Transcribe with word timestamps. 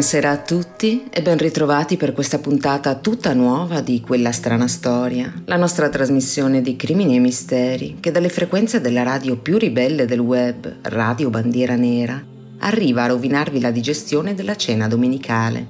Buonasera 0.00 0.30
a 0.30 0.38
tutti 0.38 1.04
e 1.10 1.20
ben 1.20 1.36
ritrovati 1.36 1.98
per 1.98 2.14
questa 2.14 2.38
puntata 2.38 2.94
tutta 2.94 3.34
nuova 3.34 3.82
di 3.82 4.00
Quella 4.00 4.32
strana 4.32 4.66
storia, 4.66 5.30
la 5.44 5.58
nostra 5.58 5.90
trasmissione 5.90 6.62
di 6.62 6.74
crimini 6.74 7.16
e 7.16 7.18
misteri 7.18 7.98
che 8.00 8.10
dalle 8.10 8.30
frequenze 8.30 8.80
della 8.80 9.02
radio 9.02 9.36
più 9.36 9.58
ribelle 9.58 10.06
del 10.06 10.20
web, 10.20 10.76
Radio 10.84 11.28
Bandiera 11.28 11.76
Nera, 11.76 12.18
arriva 12.60 13.02
a 13.02 13.08
rovinarvi 13.08 13.60
la 13.60 13.70
digestione 13.70 14.34
della 14.34 14.56
cena 14.56 14.88
domenicale. 14.88 15.68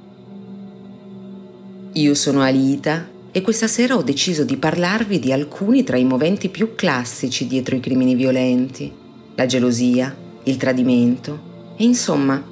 Io 1.91 2.13
sono 2.13 2.39
Alita 2.41 3.09
e 3.33 3.41
questa 3.41 3.67
sera 3.67 3.97
ho 3.97 4.01
deciso 4.01 4.45
di 4.45 4.55
parlarvi 4.55 5.19
di 5.19 5.33
alcuni 5.33 5.83
tra 5.83 5.97
i 5.97 6.05
moventi 6.05 6.47
più 6.47 6.73
classici 6.75 7.47
dietro 7.47 7.75
i 7.75 7.81
crimini 7.81 8.15
violenti, 8.15 8.89
la 9.35 9.45
gelosia, 9.45 10.15
il 10.43 10.55
tradimento 10.55 11.75
e 11.75 11.83
insomma 11.83 12.50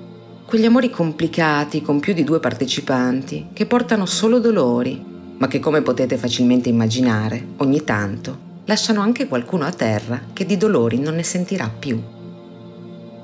quegli 0.49 0.65
amori 0.65 0.89
complicati 0.89 1.83
con 1.83 1.99
più 1.99 2.11
di 2.11 2.23
due 2.23 2.39
partecipanti 2.39 3.49
che 3.53 3.67
portano 3.67 4.07
solo 4.07 4.39
dolori, 4.39 4.99
ma 5.37 5.47
che 5.47 5.59
come 5.59 5.83
potete 5.83 6.17
facilmente 6.17 6.69
immaginare, 6.69 7.49
ogni 7.57 7.83
tanto 7.83 8.47
lasciano 8.65 9.01
anche 9.01 9.27
qualcuno 9.27 9.65
a 9.65 9.71
terra 9.71 10.19
che 10.33 10.47
di 10.47 10.57
dolori 10.57 10.97
non 10.97 11.13
ne 11.13 11.21
sentirà 11.21 11.69
più. 11.69 12.01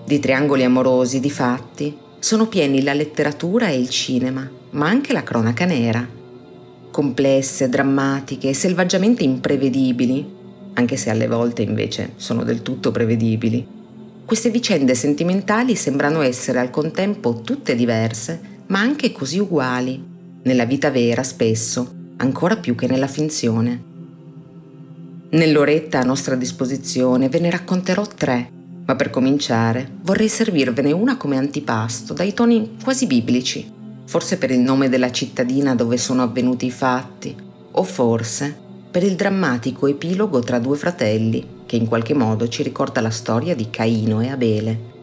Di 0.05 0.19
triangoli 0.19 0.65
amorosi, 0.65 1.19
di 1.19 1.31
fatti, 1.31 1.97
sono 2.19 2.45
pieni 2.45 2.83
la 2.83 2.93
letteratura 2.93 3.69
e 3.69 3.79
il 3.79 3.89
cinema, 3.89 4.47
ma 4.71 4.87
anche 4.87 5.11
la 5.11 5.23
cronaca 5.23 5.65
nera. 5.65 6.07
Complesse, 6.91 7.69
drammatiche 7.69 8.49
e 8.49 8.53
selvaggiamente 8.53 9.23
imprevedibili, 9.23 10.23
anche 10.73 10.95
se 10.95 11.09
alle 11.09 11.25
volte 11.25 11.63
invece 11.63 12.11
sono 12.17 12.43
del 12.43 12.61
tutto 12.61 12.91
prevedibili, 12.91 13.74
queste 14.25 14.49
vicende 14.49 14.95
sentimentali 14.95 15.75
sembrano 15.75 16.21
essere 16.21 16.59
al 16.59 16.71
contempo 16.71 17.41
tutte 17.41 17.75
diverse, 17.75 18.39
ma 18.67 18.79
anche 18.79 19.11
così 19.11 19.37
uguali, 19.37 20.03
nella 20.41 20.65
vita 20.65 20.89
vera 20.89 21.21
spesso, 21.21 21.93
ancora 22.17 22.57
più 22.57 22.73
che 22.73 22.87
nella 22.87 23.07
finzione. 23.07 23.93
Nell'oretta 25.29 25.99
a 25.99 26.03
nostra 26.03 26.33
disposizione 26.33 27.29
ve 27.29 27.39
ne 27.39 27.51
racconterò 27.51 28.03
tre, 28.07 28.49
ma 28.85 28.95
per 28.95 29.11
cominciare 29.11 29.91
vorrei 30.01 30.27
servirvene 30.27 30.91
una 30.91 31.17
come 31.17 31.37
antipasto, 31.37 32.13
dai 32.13 32.33
toni 32.33 32.77
quasi 32.83 33.05
biblici, 33.05 33.71
forse 34.05 34.39
per 34.39 34.49
il 34.49 34.59
nome 34.59 34.89
della 34.89 35.11
cittadina 35.11 35.75
dove 35.75 35.97
sono 35.97 36.23
avvenuti 36.23 36.65
i 36.65 36.71
fatti, 36.71 37.35
o 37.71 37.83
forse 37.83 38.57
per 38.89 39.03
il 39.03 39.15
drammatico 39.15 39.85
epilogo 39.85 40.39
tra 40.39 40.57
due 40.57 40.77
fratelli 40.77 41.54
che 41.75 41.81
in 41.81 41.87
qualche 41.87 42.13
modo 42.13 42.47
ci 42.47 42.63
ricorda 42.63 43.01
la 43.01 43.09
storia 43.09 43.53
di 43.53 43.69
Caino 43.69 44.21
e 44.21 44.29
Abele. 44.29 44.93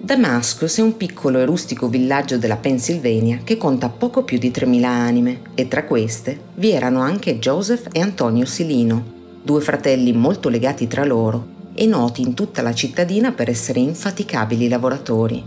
Damascus 0.00 0.78
è 0.78 0.82
un 0.82 0.96
piccolo 0.96 1.38
e 1.38 1.44
rustico 1.44 1.88
villaggio 1.88 2.38
della 2.38 2.56
Pennsylvania 2.56 3.40
che 3.42 3.56
conta 3.56 3.88
poco 3.88 4.22
più 4.22 4.38
di 4.38 4.50
3.000 4.50 4.84
anime 4.84 5.40
e 5.54 5.66
tra 5.66 5.84
queste 5.84 6.38
vi 6.54 6.70
erano 6.70 7.00
anche 7.00 7.38
Joseph 7.38 7.88
e 7.90 8.00
Antonio 8.00 8.44
Silino, 8.44 9.16
due 9.42 9.60
fratelli 9.60 10.12
molto 10.12 10.48
legati 10.48 10.86
tra 10.86 11.04
loro 11.04 11.56
e 11.74 11.86
noti 11.86 12.22
in 12.22 12.34
tutta 12.34 12.62
la 12.62 12.74
cittadina 12.74 13.32
per 13.32 13.48
essere 13.48 13.80
infaticabili 13.80 14.68
lavoratori. 14.68 15.42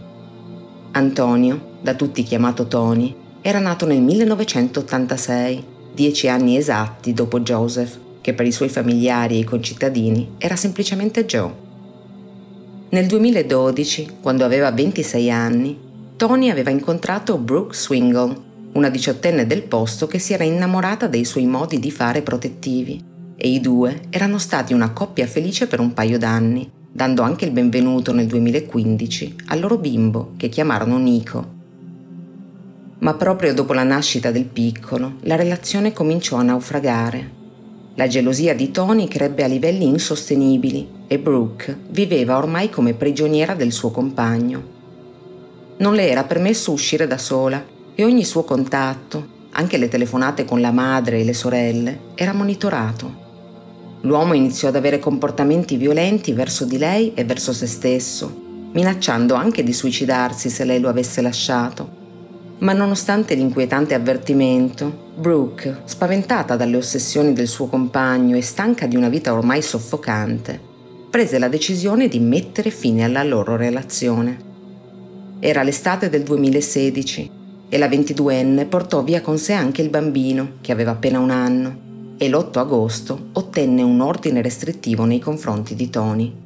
Antonio, 0.94 1.78
da 1.81 1.94
tutti 1.94 2.24
chiamato 2.24 2.68
Tony, 2.68 3.16
era 3.42 3.59
nato 3.59 3.86
nel 3.86 4.02
1986, 4.02 5.64
dieci 5.94 6.28
anni 6.28 6.58
esatti 6.58 7.14
dopo 7.14 7.40
Joseph 7.40 8.01
che 8.22 8.34
per 8.34 8.46
i 8.46 8.52
suoi 8.52 8.70
familiari 8.70 9.36
e 9.36 9.40
i 9.40 9.44
concittadini 9.44 10.36
era 10.38 10.56
semplicemente 10.56 11.26
Joe. 11.26 11.70
Nel 12.90 13.08
2012, 13.08 14.18
quando 14.22 14.46
aveva 14.46 14.72
26 14.72 15.32
anni, 15.32 15.78
Tony 16.16 16.50
aveva 16.50 16.70
incontrato 16.70 17.38
Brooke 17.38 17.74
Swingle, 17.74 18.50
una 18.74 18.90
diciottenne 18.90 19.48
del 19.48 19.64
posto 19.64 20.08
che 20.08 20.20
si 20.20 20.34
era 20.34 20.44
innamorata 20.44 21.08
dei 21.08 21.26
suoi 21.26 21.46
modi 21.46 21.80
di 21.80 21.90
fare 21.90 22.22
protettivi, 22.22 23.04
e 23.36 23.50
i 23.50 23.59
due 23.59 24.02
erano 24.09 24.38
stati 24.38 24.74
una 24.74 24.92
coppia 24.92 25.26
felice 25.26 25.68
per 25.68 25.80
un 25.80 25.94
paio 25.94 26.20
d'anni, 26.20 26.70
dando 26.92 27.24
anche 27.24 27.46
il 27.46 27.52
benvenuto 27.52 28.14
nel 28.14 28.28
2015 28.28 29.36
al 29.48 29.59
loro 29.59 29.78
bimbo 29.78 30.34
che 30.38 30.50
chiamarono 30.50 30.98
Nico. 30.98 31.59
Ma 33.00 33.14
proprio 33.16 33.53
dopo 33.53 33.74
la 33.74 33.84
nascita 33.84 34.30
del 34.30 34.46
piccolo, 34.46 35.14
la 35.22 35.36
relazione 35.36 35.92
cominciò 35.92 36.36
a 36.36 36.44
naufragare 36.44 37.40
la 37.96 38.07
gelosia 38.07 38.56
di 38.56 38.72
Tony 38.72 39.07
crebbe 39.07 39.44
a 39.44 39.47
livelli 39.47 39.85
insostenibili 39.85 40.88
e 41.07 41.19
Brooke 41.19 41.78
viveva 41.90 42.38
ormai 42.38 42.69
come 42.69 42.94
prigioniera 42.94 43.53
del 43.53 43.74
suo 43.74 43.91
compagno. 43.91 44.63
Non 45.78 45.94
le 45.96 46.09
era 46.09 46.24
permesso 46.24 46.72
uscire 46.72 47.06
da 47.06 47.18
sola 47.18 47.62
e 47.94 48.06
ogni 48.06 48.24
suo 48.24 48.44
contatto, 48.44 49.40
anche 49.52 49.78
le 49.78 49.90
telefonate 49.90 50.46
con 50.46 50.62
la 50.62 50.72
madre 50.72 51.19
e 51.19 51.25
le 51.25 51.34
sorelle, 51.34 52.00
era 52.16 52.31
monitorato. 52.31 53.19
L'uomo 54.02 54.34
iniziò 54.34 54.69
ad 54.69 54.78
avere 54.78 55.00
comportamenti 55.00 55.75
violenti 55.75 56.31
verso 56.31 56.63
di 56.63 56.78
lei 56.78 57.13
e 57.13 57.25
verso 57.25 57.52
se 57.52 57.68
stesso, 57.68 58.69
minacciando 58.72 59.34
anche 59.34 59.63
di 59.63 59.73
suicidarsi 59.73 60.50
se 60.50 60.63
lei 60.63 60.79
lo 60.79 60.88
avesse 60.88 61.22
lasciato 61.22 62.01
ma 62.62 62.74
nonostante 62.74 63.34
l'inquietante 63.34 63.96
avvertimento, 63.96 65.10
Brooke, 65.16 65.82
spaventata 65.86 66.56
dalle 66.56 66.78
ossessioni 66.78 67.34
del 67.34 67.48
suo 67.48 67.68
compagno 67.68 68.36
e 68.36 68.42
stanca 68.42 68.86
di 68.86 68.96
una 68.96 69.10
vita 69.10 69.34
ormai 69.34 69.62
soffocante, 69.62 70.60
prese 71.10 71.40
la 71.40 71.48
decisione 71.48 72.08
di 72.08 72.20
mettere 72.20 72.70
fine 72.70 73.04
alla 73.04 73.24
loro 73.24 73.56
relazione. 73.56 74.50
Era 75.40 75.64
l'estate 75.64 76.10
del 76.10 76.22
2016 76.22 77.32
e 77.68 77.78
la 77.80 77.88
22enne 77.88 78.68
portò 78.68 79.02
via 79.02 79.22
con 79.22 79.40
sé 79.40 79.54
anche 79.54 79.82
il 79.82 79.90
bambino, 79.90 80.54
che 80.62 80.72
aveva 80.72 80.92
appena 80.92 81.18
un 81.18 81.32
anno, 81.32 81.90
e 82.18 82.30
l'8 82.30 82.60
agosto 82.60 83.30
ottenne 83.34 83.82
un 83.82 84.02
ordine 84.02 84.44
restrittivo 84.44 85.06
nei 85.06 85.20
confronti 85.20 85.74
di 85.74 85.90
Tony. 85.90 86.41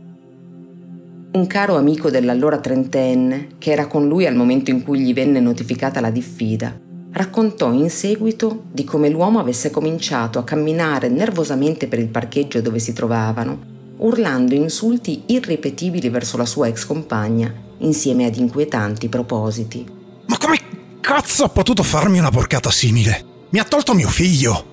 Un 1.35 1.47
caro 1.47 1.75
amico 1.75 2.09
dell'allora 2.09 2.59
trentenne, 2.59 3.55
che 3.57 3.71
era 3.71 3.87
con 3.87 4.07
lui 4.07 4.25
al 4.25 4.37
momento 4.37 4.71
in 4.71 4.83
cui 4.83 5.01
gli 5.01 5.13
venne 5.13 5.41
notificata 5.41 5.99
la 5.99 6.09
diffida, 6.09 6.79
raccontò 7.11 7.73
in 7.73 7.89
seguito 7.89 8.63
di 8.71 8.85
come 8.85 9.09
l'uomo 9.09 9.39
avesse 9.39 9.69
cominciato 9.69 10.39
a 10.39 10.45
camminare 10.45 11.09
nervosamente 11.09 11.89
per 11.89 11.99
il 11.99 12.07
parcheggio 12.07 12.61
dove 12.61 12.79
si 12.79 12.93
trovavano, 12.93 13.59
urlando 13.97 14.55
insulti 14.55 15.23
irripetibili 15.25 16.07
verso 16.07 16.37
la 16.37 16.45
sua 16.45 16.67
ex 16.69 16.85
compagna, 16.85 17.53
insieme 17.79 18.27
ad 18.27 18.37
inquietanti 18.37 19.09
propositi. 19.09 19.85
Ma 20.27 20.37
come 20.37 20.57
cazzo 21.01 21.43
ha 21.43 21.49
potuto 21.49 21.83
farmi 21.83 22.17
una 22.17 22.31
porcata 22.31 22.71
simile? 22.71 23.25
Mi 23.49 23.59
ha 23.59 23.65
tolto 23.65 23.93
mio 23.93 24.07
figlio! 24.07 24.65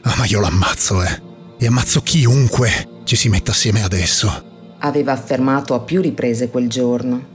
Ah, 0.00 0.14
ma 0.16 0.24
io 0.24 0.40
l'ammazzo, 0.40 1.02
eh! 1.02 1.20
E 1.58 1.66
ammazzo 1.66 2.00
chiunque 2.00 3.02
ci 3.04 3.16
si 3.16 3.28
metta 3.28 3.50
assieme 3.50 3.82
adesso 3.82 4.48
aveva 4.84 5.12
affermato 5.12 5.74
a 5.74 5.80
più 5.80 6.00
riprese 6.00 6.48
quel 6.48 6.68
giorno. 6.68 7.30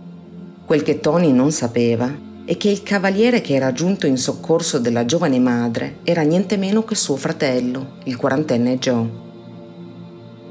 Quel 0.65 0.83
che 0.83 0.99
Tony 0.99 1.31
non 1.31 1.51
sapeva 1.51 2.13
è 2.45 2.57
che 2.57 2.69
il 2.69 2.83
cavaliere 2.83 3.41
che 3.41 3.55
era 3.55 3.71
giunto 3.71 4.05
in 4.05 4.17
soccorso 4.17 4.79
della 4.79 5.05
giovane 5.05 5.39
madre 5.39 5.97
era 6.03 6.21
niente 6.21 6.57
meno 6.57 6.83
che 6.83 6.95
suo 6.95 7.15
fratello, 7.15 7.95
il 8.03 8.17
quarantenne 8.17 8.77
Joe. 8.77 9.25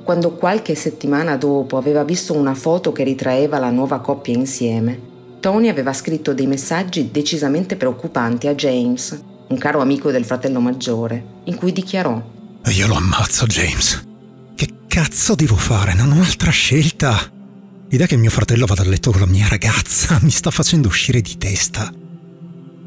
Quando 0.04 0.32
qualche 0.32 0.74
settimana 0.74 1.36
dopo 1.36 1.76
aveva 1.76 2.04
visto 2.04 2.32
una 2.32 2.54
foto 2.54 2.92
che 2.92 3.02
ritraeva 3.02 3.58
la 3.58 3.70
nuova 3.70 4.00
coppia 4.00 4.34
insieme, 4.34 5.14
Tony 5.40 5.68
aveva 5.68 5.92
scritto 5.92 6.32
dei 6.32 6.46
messaggi 6.46 7.10
decisamente 7.10 7.76
preoccupanti 7.76 8.46
a 8.46 8.54
James, 8.54 9.20
un 9.48 9.58
caro 9.58 9.80
amico 9.80 10.10
del 10.10 10.24
fratello 10.24 10.60
maggiore, 10.60 11.22
in 11.44 11.56
cui 11.56 11.72
dichiarò 11.72 12.20
Io 12.64 12.86
lo 12.86 12.94
ammazzo, 12.94 13.46
James 13.46 14.05
cazzo 14.96 15.34
devo 15.34 15.56
fare? 15.56 15.92
Non 15.92 16.10
ho 16.12 16.22
altra 16.22 16.50
scelta. 16.50 17.30
L'idea 17.90 18.06
che 18.06 18.16
mio 18.16 18.30
fratello 18.30 18.64
vada 18.64 18.80
a 18.80 18.86
letto 18.86 19.10
con 19.10 19.20
la 19.20 19.26
mia 19.26 19.46
ragazza 19.46 20.18
mi 20.24 20.30
sta 20.30 20.50
facendo 20.50 20.88
uscire 20.88 21.20
di 21.20 21.36
testa. 21.36 21.92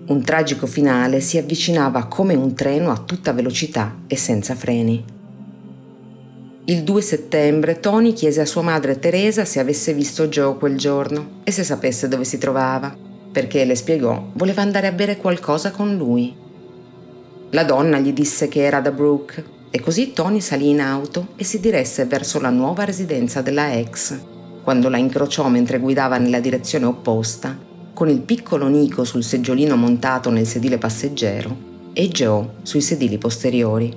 Un 0.07 0.23
tragico 0.23 0.65
finale 0.65 1.21
si 1.21 1.38
avvicinava 1.38 2.07
come 2.07 2.33
un 2.33 2.56
treno 2.56 2.89
a 2.89 2.97
tutta 2.97 3.31
velocità 3.31 3.95
e 4.07 4.17
senza 4.17 4.56
freni. 4.56 5.06
Il 6.65 6.81
2 6.81 7.01
settembre 7.03 7.79
Tony 7.79 8.13
chiese 8.13 8.41
a 8.41 8.47
sua 8.47 8.63
madre 8.63 8.97
Teresa 8.97 9.45
se 9.45 9.59
avesse 9.59 9.94
visto 9.94 10.29
Joe 10.29 10.57
quel 10.57 10.79
giorno 10.79 11.41
e 11.44 11.51
se 11.51 11.63
sapesse 11.63 12.07
dove 12.07 12.23
si 12.23 12.39
trovava, 12.39 12.97
perché 13.31 13.65
le 13.65 13.75
spiegò 13.75 14.31
voleva 14.33 14.63
andare 14.63 14.88
a 14.88 14.94
bere 14.94 15.17
qualcosa 15.17 15.69
con 15.69 15.95
lui. 15.95 16.35
La 17.51 17.63
donna 17.63 18.00
gli 18.00 18.13
disse 18.13 18.47
che 18.47 18.63
era 18.63 18.79
da 18.79 18.89
Brooke 18.89 19.57
e 19.71 19.80
così 19.80 20.13
Tony 20.13 20.42
salì 20.42 20.69
in 20.69 20.81
auto 20.81 21.30
e 21.36 21.44
si 21.44 21.60
diresse 21.60 22.06
verso 22.06 22.39
la 22.39 22.50
nuova 22.50 22.86
residenza 22.86 23.42
della 23.42 23.74
ex, 23.74 24.19
quando 24.63 24.89
la 24.89 24.98
incrociò 24.98 25.48
mentre 25.48 25.80
guidava 25.80 26.18
nella 26.18 26.39
direzione 26.39 26.86
opposta, 26.86 27.57
con 27.94 28.10
il 28.10 28.21
piccolo 28.21 28.68
Nico 28.68 29.04
sul 29.04 29.24
seggiolino 29.24 29.75
montato 29.75 30.30
nel 30.30 30.48
sedile 30.48 30.77
passeggero 30.77 31.68
e 31.94 32.07
Joe 32.07 32.50
sui 32.63 32.81
sedili 32.81 33.18
posteriori. 33.18 33.94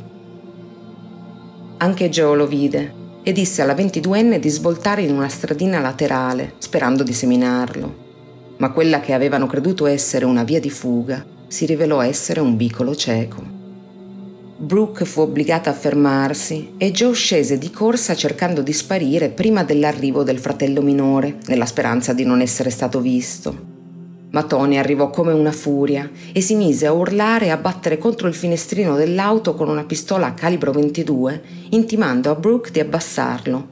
Anche 1.78 2.08
Joe 2.08 2.36
lo 2.36 2.46
vide 2.46 2.94
e 3.22 3.32
disse 3.32 3.62
alla 3.62 3.74
22enne 3.74 4.38
di 4.38 4.48
svoltare 4.48 5.02
in 5.02 5.14
una 5.14 5.28
stradina 5.28 5.80
laterale, 5.80 6.54
sperando 6.58 7.02
di 7.02 7.12
seminarlo. 7.12 8.00
ma 8.58 8.70
quella 8.70 9.00
che 9.00 9.12
avevano 9.12 9.48
creduto 9.48 9.86
essere 9.86 10.24
una 10.24 10.44
via 10.44 10.60
di 10.60 10.70
fuga 10.70 11.24
si 11.48 11.66
rivelò 11.66 12.00
essere 12.00 12.38
un 12.38 12.56
vicolo 12.56 12.94
cieco. 12.94 13.61
Brooke 14.62 15.04
fu 15.04 15.22
obbligata 15.22 15.70
a 15.70 15.72
fermarsi 15.72 16.74
e 16.76 16.92
Joe 16.92 17.14
scese 17.14 17.58
di 17.58 17.72
corsa 17.72 18.14
cercando 18.14 18.62
di 18.62 18.72
sparire 18.72 19.28
prima 19.28 19.64
dell'arrivo 19.64 20.22
del 20.22 20.38
fratello 20.38 20.82
minore, 20.82 21.38
nella 21.48 21.66
speranza 21.66 22.12
di 22.12 22.22
non 22.22 22.40
essere 22.40 22.70
stato 22.70 23.00
visto. 23.00 23.70
Ma 24.30 24.44
Tony 24.44 24.76
arrivò 24.76 25.10
come 25.10 25.32
una 25.32 25.50
furia 25.50 26.08
e 26.30 26.40
si 26.40 26.54
mise 26.54 26.86
a 26.86 26.92
urlare 26.92 27.46
e 27.46 27.50
a 27.50 27.56
battere 27.56 27.98
contro 27.98 28.28
il 28.28 28.34
finestrino 28.34 28.94
dell'auto 28.94 29.56
con 29.56 29.68
una 29.68 29.82
pistola 29.82 30.28
a 30.28 30.34
calibro 30.34 30.70
22, 30.70 31.42
intimando 31.70 32.30
a 32.30 32.36
Brooke 32.36 32.70
di 32.70 32.78
abbassarlo. 32.78 33.66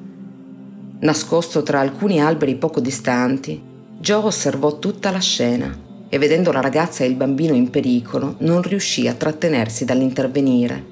Nascosto 0.98 1.62
tra 1.62 1.78
alcuni 1.78 2.20
alberi 2.20 2.56
poco 2.56 2.81
distanti, 2.81 3.62
Joe 4.00 4.25
osservò 4.25 4.81
tutta 4.81 5.12
la 5.12 5.20
scena 5.20 5.88
e 6.11 6.19
vedendo 6.19 6.53
la 6.53 6.61
ragazza 6.61 7.05
e 7.05 7.07
il 7.07 7.15
bambino 7.15 7.55
in 7.55 7.71
pericolo 7.71 8.35
non 8.41 8.61
riuscì 8.61 9.07
a 9.09 9.15
trattenersi 9.15 9.87
dall'intervenire. 9.87 10.85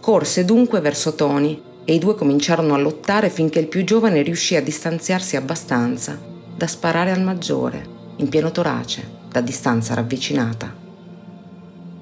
Corse 0.00 0.44
dunque 0.44 0.80
verso 0.80 1.14
Tony 1.14 1.62
e 1.84 1.94
i 1.94 1.98
due 1.98 2.14
cominciarono 2.14 2.74
a 2.74 2.78
lottare 2.78 3.28
finché 3.28 3.58
il 3.58 3.68
più 3.68 3.84
giovane 3.84 4.22
riuscì 4.22 4.56
a 4.56 4.62
distanziarsi 4.62 5.36
abbastanza 5.36 6.18
da 6.56 6.66
sparare 6.66 7.10
al 7.10 7.22
maggiore, 7.22 7.86
in 8.16 8.28
pieno 8.28 8.50
torace, 8.50 9.06
da 9.28 9.40
distanza 9.40 9.92
ravvicinata. 9.94 10.72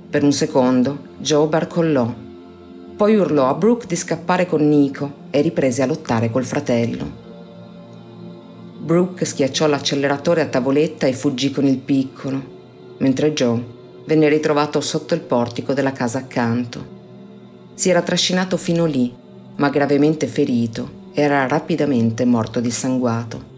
Per 0.09 0.23
un 0.23 0.33
secondo 0.33 0.99
Joe 1.19 1.49
barcollò, 1.49 2.15
poi 2.97 3.17
urlò 3.17 3.49
a 3.49 3.55
Brooke 3.55 3.87
di 3.87 3.97
scappare 3.97 4.47
con 4.47 4.69
Nico 4.69 5.11
e 5.31 5.41
riprese 5.41 5.83
a 5.83 5.87
lottare 5.87 6.31
col 6.31 6.45
fratello. 6.45 7.22
Brooke 8.83 9.25
schiacciò 9.25 9.69
l'acceleratore 9.69 10.41
a 10.41 10.47
tavoletta 10.47 11.07
e 11.07 11.13
fuggì 11.13 11.53
con 11.53 11.67
il 11.67 11.79
piccolo, 11.79 12.43
mentre 12.99 13.33
Joe 13.33 13.65
venne 14.07 14.29
ritrovato 14.29 14.81
sotto 14.81 15.15
il 15.15 15.21
portico 15.21 15.73
della 15.73 15.93
casa 15.93 16.19
accanto. 16.19 16.85
Si 17.75 17.91
era 17.91 18.03
trascinato 18.03 18.57
fino 18.57 18.85
lì, 18.85 19.15
ma 19.55 19.71
gravemente 19.71 20.27
ferito, 20.27 21.11
era 21.13 21.47
rapidamente 21.47 22.25
morto 22.25 22.59
dissanguato. 22.59 23.51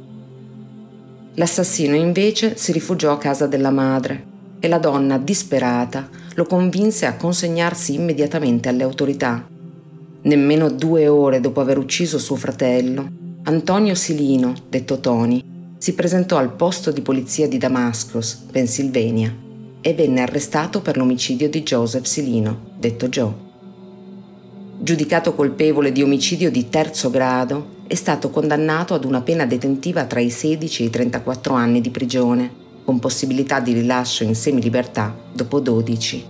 L'assassino 1.37 1.97
invece 1.97 2.59
si 2.59 2.73
rifugiò 2.73 3.11
a 3.11 3.19
casa 3.19 3.47
della 3.47 3.71
madre 3.71 4.26
e 4.61 4.69
la 4.69 4.79
donna, 4.79 5.17
disperata, 5.17 6.06
lo 6.35 6.44
convinse 6.44 7.06
a 7.06 7.17
consegnarsi 7.17 7.94
immediatamente 7.94 8.69
alle 8.69 8.82
autorità. 8.82 9.43
Nemmeno 10.21 10.69
due 10.69 11.09
ore 11.09 11.41
dopo 11.41 11.62
aver 11.62 11.79
ucciso 11.79 12.19
suo 12.19 12.37
fratello, 12.37 13.23
Antonio 13.46 13.94
Silino, 13.94 14.55
detto 14.70 15.00
Tony, 15.00 15.44
si 15.76 15.93
presentò 15.93 16.38
al 16.38 16.55
posto 16.55 16.91
di 16.91 17.02
polizia 17.02 17.46
di 17.46 17.58
Damascus, 17.58 18.43
Pennsylvania, 18.50 19.37
e 19.82 19.93
venne 19.93 20.23
arrestato 20.23 20.81
per 20.81 20.96
l'omicidio 20.96 21.50
di 21.50 21.62
Joseph 21.62 22.06
Silino, 22.06 22.70
detto 22.79 23.11
Joe. 23.11 23.35
Giudicato 24.79 25.35
colpevole 25.35 25.93
di 25.93 26.02
omicidio 26.02 26.50
di 26.50 26.70
terzo 26.70 27.11
grado, 27.11 27.82
è 27.87 27.94
stato 27.94 28.31
condannato 28.31 28.94
ad 28.94 29.05
una 29.05 29.20
pena 29.20 29.44
detentiva 29.44 30.06
tra 30.06 30.20
i 30.20 30.31
16 30.31 30.82
e 30.82 30.87
i 30.87 30.90
34 30.90 31.52
anni 31.52 31.82
di 31.82 31.90
prigione, 31.90 32.50
con 32.82 32.99
possibilità 32.99 33.61
di 33.61 33.75
rilascio 33.75 34.25
in 34.25 34.35
semilibertà 34.35 35.14
dopo 35.35 35.61
12. 35.61 36.25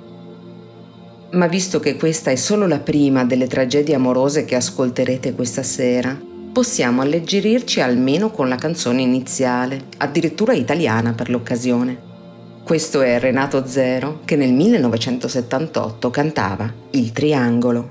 Ma 1.30 1.46
visto 1.46 1.78
che 1.78 1.94
questa 1.94 2.32
è 2.32 2.36
solo 2.36 2.66
la 2.66 2.80
prima 2.80 3.24
delle 3.24 3.46
tragedie 3.46 3.94
amorose 3.94 4.44
che 4.44 4.56
ascolterete 4.56 5.32
questa 5.34 5.62
sera, 5.62 6.32
possiamo 6.54 7.02
alleggerirci 7.02 7.80
almeno 7.80 8.30
con 8.30 8.48
la 8.48 8.54
canzone 8.54 9.02
iniziale, 9.02 9.86
addirittura 9.96 10.52
italiana 10.52 11.12
per 11.12 11.28
l'occasione. 11.28 11.98
Questo 12.62 13.02
è 13.02 13.18
Renato 13.18 13.66
Zero 13.66 14.20
che 14.24 14.36
nel 14.36 14.52
1978 14.52 16.10
cantava 16.10 16.72
Il 16.92 17.10
Triangolo. 17.10 17.90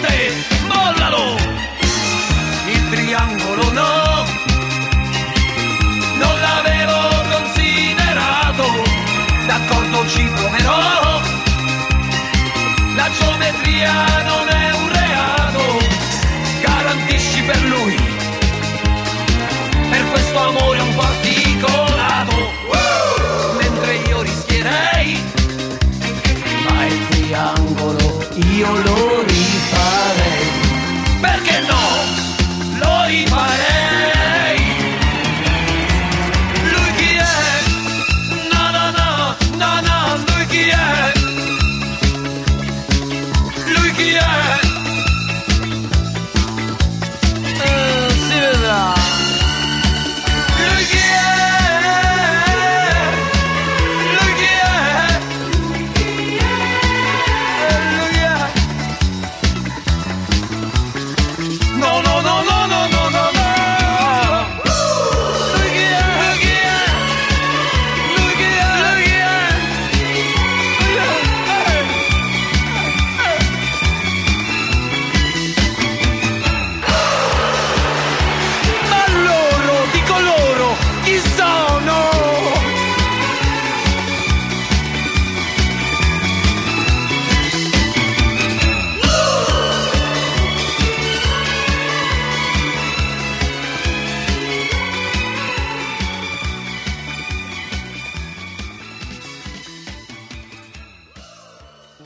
con 0.00 0.66
mollalo! 0.68 1.36
Il 2.66 2.88
triangolo 2.88 3.72
no, 3.72 4.24
non 6.16 6.40
l'avevo 6.40 7.22
considerato, 7.30 8.64
d'accordo 9.46 10.08
ci 10.08 10.24
proverò, 10.34 11.20
la 12.94 13.10
geometria 13.18 14.22
non 14.24 14.48
è 14.48 14.51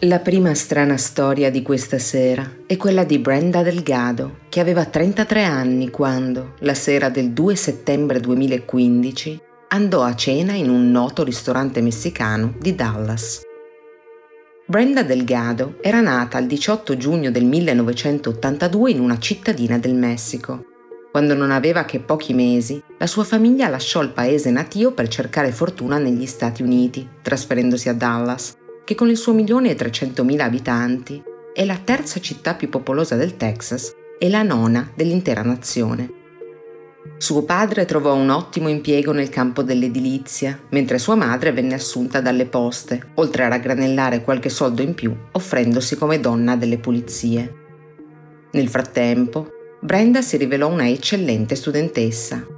La 0.06 0.20
prima 0.20 0.54
strana 0.54 0.96
storia 0.96 1.50
di 1.50 1.62
questa 1.62 1.98
sera 1.98 2.58
è 2.64 2.76
quella 2.76 3.02
di 3.02 3.18
Brenda 3.18 3.64
Delgado, 3.64 4.38
che 4.48 4.60
aveva 4.60 4.84
33 4.84 5.42
anni 5.42 5.90
quando, 5.90 6.54
la 6.60 6.75
sera 6.75 7.08
del 7.08 7.32
2 7.32 7.56
settembre 7.56 8.20
2015, 8.20 9.40
andò 9.66 10.04
a 10.04 10.14
cena 10.14 10.52
in 10.52 10.70
un 10.70 10.92
noto 10.92 11.25
ristorante 11.25 11.80
messicano 11.80 12.54
di 12.56 12.76
Dallas. 12.76 13.40
Brenda 14.64 15.02
Delgado 15.02 15.78
era 15.80 16.00
nata 16.00 16.38
il 16.38 16.46
18 16.46 16.96
giugno 16.96 17.32
del 17.32 17.44
1982 17.44 18.92
in 18.92 19.00
una 19.00 19.18
cittadina 19.18 19.76
del 19.76 19.94
Messico. 19.94 20.66
Quando 21.10 21.34
non 21.34 21.50
aveva 21.50 21.84
che 21.84 21.98
pochi 21.98 22.32
mesi, 22.32 22.80
la 22.96 23.08
sua 23.08 23.25
famiglia 23.25 23.68
lasciò 23.68 24.02
il 24.02 24.10
paese 24.10 24.52
natio 24.52 24.92
per 24.92 25.08
cercare 25.08 25.50
fortuna 25.50 25.98
negli 25.98 26.26
Stati 26.26 26.62
Uniti, 26.62 27.08
trasferendosi 27.22 27.88
a 27.88 27.94
Dallas, 27.94 28.56
che 28.87 28.95
con 28.95 29.11
il 29.11 29.16
suo 29.16 29.35
milione 29.35 29.71
e 29.71 29.75
trecentomila 29.75 30.45
abitanti 30.45 31.21
è 31.52 31.64
la 31.64 31.76
terza 31.83 32.21
città 32.21 32.55
più 32.55 32.69
popolosa 32.69 33.16
del 33.16 33.37
Texas 33.37 33.93
e 34.16 34.28
la 34.31 34.45
nona 34.45 34.93
dell'intera 34.95 35.43
nazione. 35.43 36.09
Suo 37.19 37.43
padre 37.43 37.85
trovò 37.85 38.14
un 38.14 38.28
ottimo 38.31 38.69
impiego 38.69 39.11
nel 39.11 39.28
campo 39.28 39.64
dell'edilizia, 39.64 40.61
mentre 40.71 40.99
sua 40.99 41.16
madre 41.16 41.50
venne 41.50 41.75
assunta 41.75 42.21
dalle 42.21 42.47
poste, 42.47 43.09
oltre 43.14 43.43
a 43.43 43.49
raggranellare 43.49 44.23
qualche 44.23 44.50
soldo 44.50 44.83
in 44.83 44.95
più, 44.95 45.12
offrendosi 45.33 45.97
come 45.97 46.21
donna 46.21 46.55
delle 46.55 46.78
pulizie. 46.78 47.55
Nel 48.52 48.69
frattempo, 48.69 49.49
Brenda 49.81 50.23
si 50.23 50.37
rivelò 50.37 50.69
una 50.69 50.88
eccellente 50.88 51.57
studentessa. 51.57 52.55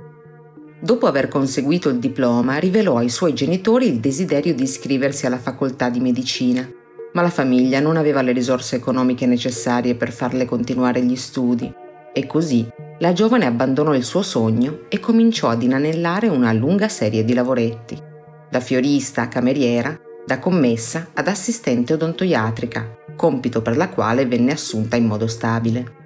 Dopo 0.80 1.06
aver 1.06 1.26
conseguito 1.26 1.88
il 1.88 1.98
diploma, 1.98 2.58
rivelò 2.58 2.98
ai 2.98 3.08
suoi 3.08 3.34
genitori 3.34 3.88
il 3.88 3.98
desiderio 3.98 4.54
di 4.54 4.62
iscriversi 4.62 5.26
alla 5.26 5.38
facoltà 5.38 5.88
di 5.88 5.98
medicina, 5.98 6.68
ma 7.14 7.22
la 7.22 7.30
famiglia 7.30 7.80
non 7.80 7.96
aveva 7.96 8.22
le 8.22 8.30
risorse 8.30 8.76
economiche 8.76 9.26
necessarie 9.26 9.96
per 9.96 10.12
farle 10.12 10.44
continuare 10.44 11.02
gli 11.02 11.16
studi. 11.16 11.72
E 12.12 12.26
così 12.26 12.64
la 13.00 13.12
giovane 13.12 13.46
abbandonò 13.46 13.92
il 13.92 14.04
suo 14.04 14.22
sogno 14.22 14.82
e 14.88 15.00
cominciò 15.00 15.48
ad 15.48 15.64
inanellare 15.64 16.28
una 16.28 16.52
lunga 16.52 16.88
serie 16.88 17.24
di 17.24 17.34
lavoretti, 17.34 18.00
da 18.48 18.60
fiorista 18.60 19.22
a 19.22 19.28
cameriera, 19.28 19.98
da 20.24 20.38
commessa 20.38 21.08
ad 21.12 21.26
assistente 21.26 21.94
odontoiatrica, 21.94 22.98
compito 23.16 23.62
per 23.62 23.76
la 23.76 23.88
quale 23.88 24.26
venne 24.26 24.52
assunta 24.52 24.94
in 24.94 25.06
modo 25.06 25.26
stabile. 25.26 25.97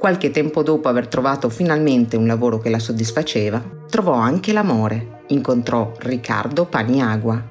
Qualche 0.00 0.30
tempo 0.30 0.62
dopo 0.62 0.88
aver 0.88 1.08
trovato 1.08 1.50
finalmente 1.50 2.16
un 2.16 2.26
lavoro 2.26 2.56
che 2.56 2.70
la 2.70 2.78
soddisfaceva, 2.78 3.62
trovò 3.86 4.14
anche 4.14 4.50
l'amore. 4.50 5.24
Incontrò 5.26 5.92
Riccardo 5.98 6.64
Paniagua. 6.64 7.50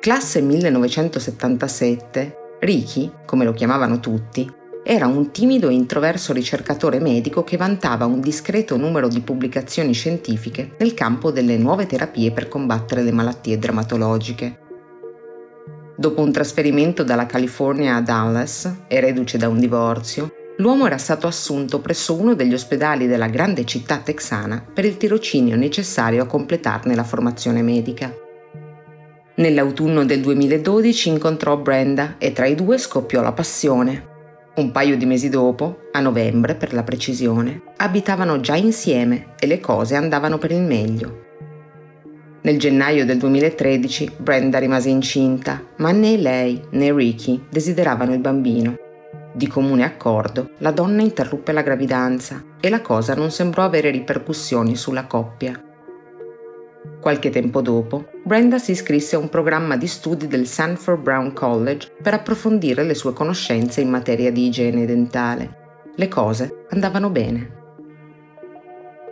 Classe 0.00 0.40
1977, 0.40 2.36
Ricky, 2.60 3.12
come 3.26 3.44
lo 3.44 3.52
chiamavano 3.52 4.00
tutti, 4.00 4.50
era 4.82 5.06
un 5.06 5.30
timido 5.30 5.68
e 5.68 5.74
introverso 5.74 6.32
ricercatore 6.32 7.00
medico 7.00 7.44
che 7.44 7.58
vantava 7.58 8.06
un 8.06 8.20
discreto 8.20 8.78
numero 8.78 9.06
di 9.06 9.20
pubblicazioni 9.20 9.92
scientifiche 9.92 10.76
nel 10.78 10.94
campo 10.94 11.30
delle 11.30 11.58
nuove 11.58 11.84
terapie 11.84 12.32
per 12.32 12.48
combattere 12.48 13.02
le 13.02 13.12
malattie 13.12 13.58
dermatologiche. 13.58 14.60
Dopo 15.98 16.22
un 16.22 16.32
trasferimento 16.32 17.04
dalla 17.04 17.26
California 17.26 17.96
a 17.96 18.00
Dallas 18.00 18.84
e 18.88 19.00
reduce 19.00 19.36
da 19.36 19.48
un 19.48 19.58
divorzio, 19.58 20.35
l'uomo 20.58 20.86
era 20.86 20.98
stato 20.98 21.26
assunto 21.26 21.80
presso 21.80 22.14
uno 22.14 22.34
degli 22.34 22.54
ospedali 22.54 23.06
della 23.06 23.28
grande 23.28 23.64
città 23.64 23.98
texana 23.98 24.64
per 24.72 24.84
il 24.84 24.96
tirocinio 24.96 25.56
necessario 25.56 26.22
a 26.22 26.26
completarne 26.26 26.94
la 26.94 27.04
formazione 27.04 27.62
medica. 27.62 28.14
Nell'autunno 29.36 30.04
del 30.06 30.20
2012 30.20 31.10
incontrò 31.10 31.58
Brenda 31.58 32.14
e 32.16 32.32
tra 32.32 32.46
i 32.46 32.54
due 32.54 32.78
scoppiò 32.78 33.20
la 33.20 33.32
passione. 33.32 34.14
Un 34.56 34.72
paio 34.72 34.96
di 34.96 35.04
mesi 35.04 35.28
dopo, 35.28 35.80
a 35.92 36.00
novembre 36.00 36.54
per 36.54 36.72
la 36.72 36.82
precisione, 36.82 37.60
abitavano 37.76 38.40
già 38.40 38.56
insieme 38.56 39.34
e 39.38 39.46
le 39.46 39.60
cose 39.60 39.94
andavano 39.94 40.38
per 40.38 40.52
il 40.52 40.62
meglio. 40.62 41.24
Nel 42.40 42.58
gennaio 42.58 43.04
del 43.04 43.18
2013 43.18 44.12
Brenda 44.16 44.58
rimase 44.58 44.88
incinta, 44.88 45.62
ma 45.76 45.90
né 45.90 46.16
lei 46.16 46.62
né 46.70 46.94
Ricky 46.94 47.44
desideravano 47.50 48.14
il 48.14 48.20
bambino. 48.20 48.85
Di 49.36 49.48
comune 49.48 49.84
accordo, 49.84 50.52
la 50.60 50.70
donna 50.70 51.02
interruppe 51.02 51.52
la 51.52 51.60
gravidanza 51.60 52.42
e 52.58 52.70
la 52.70 52.80
cosa 52.80 53.14
non 53.14 53.30
sembrò 53.30 53.64
avere 53.64 53.90
ripercussioni 53.90 54.74
sulla 54.76 55.04
coppia. 55.04 55.62
Qualche 56.98 57.28
tempo 57.28 57.60
dopo, 57.60 58.08
Brenda 58.24 58.58
si 58.58 58.70
iscrisse 58.70 59.14
a 59.14 59.18
un 59.18 59.28
programma 59.28 59.76
di 59.76 59.86
studi 59.88 60.26
del 60.26 60.46
Sanford 60.46 61.02
Brown 61.02 61.34
College 61.34 61.92
per 62.02 62.14
approfondire 62.14 62.82
le 62.82 62.94
sue 62.94 63.12
conoscenze 63.12 63.82
in 63.82 63.90
materia 63.90 64.32
di 64.32 64.46
igiene 64.46 64.86
dentale. 64.86 65.82
Le 65.96 66.08
cose 66.08 66.64
andavano 66.70 67.10
bene. 67.10 67.50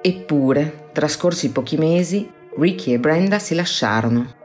Eppure, 0.00 0.88
trascorsi 0.94 1.52
pochi 1.52 1.76
mesi, 1.76 2.26
Ricky 2.56 2.94
e 2.94 2.98
Brenda 2.98 3.38
si 3.38 3.54
lasciarono. 3.54 4.42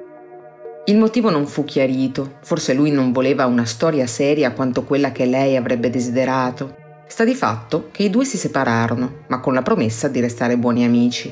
Il 0.89 0.98
motivo 0.98 1.29
non 1.29 1.46
fu 1.46 1.65
chiarito, 1.65 2.38
forse 2.41 2.74
lui 2.74 2.89
non 2.89 3.12
voleva 3.12 3.46
una 3.46 3.65
storia 3.65 4.08
seria 4.08 4.53
quanto 4.53 4.86
quella 4.86 5.12
che 5.12 5.25
lei 5.25 5.55
avrebbe 5.55 5.91
desiderato. 5.91 6.77
Sta 7.05 7.24
di 7.24 7.36
fatto 7.36 7.89
che 7.91 8.01
i 8.01 8.10
due 8.10 8.25
si 8.25 8.38
separarono, 8.38 9.25
ma 9.27 9.39
con 9.39 9.53
la 9.53 9.62
promessa 9.62 10.08
di 10.08 10.19
restare 10.19 10.58
buoni 10.58 10.84
amici. 10.84 11.31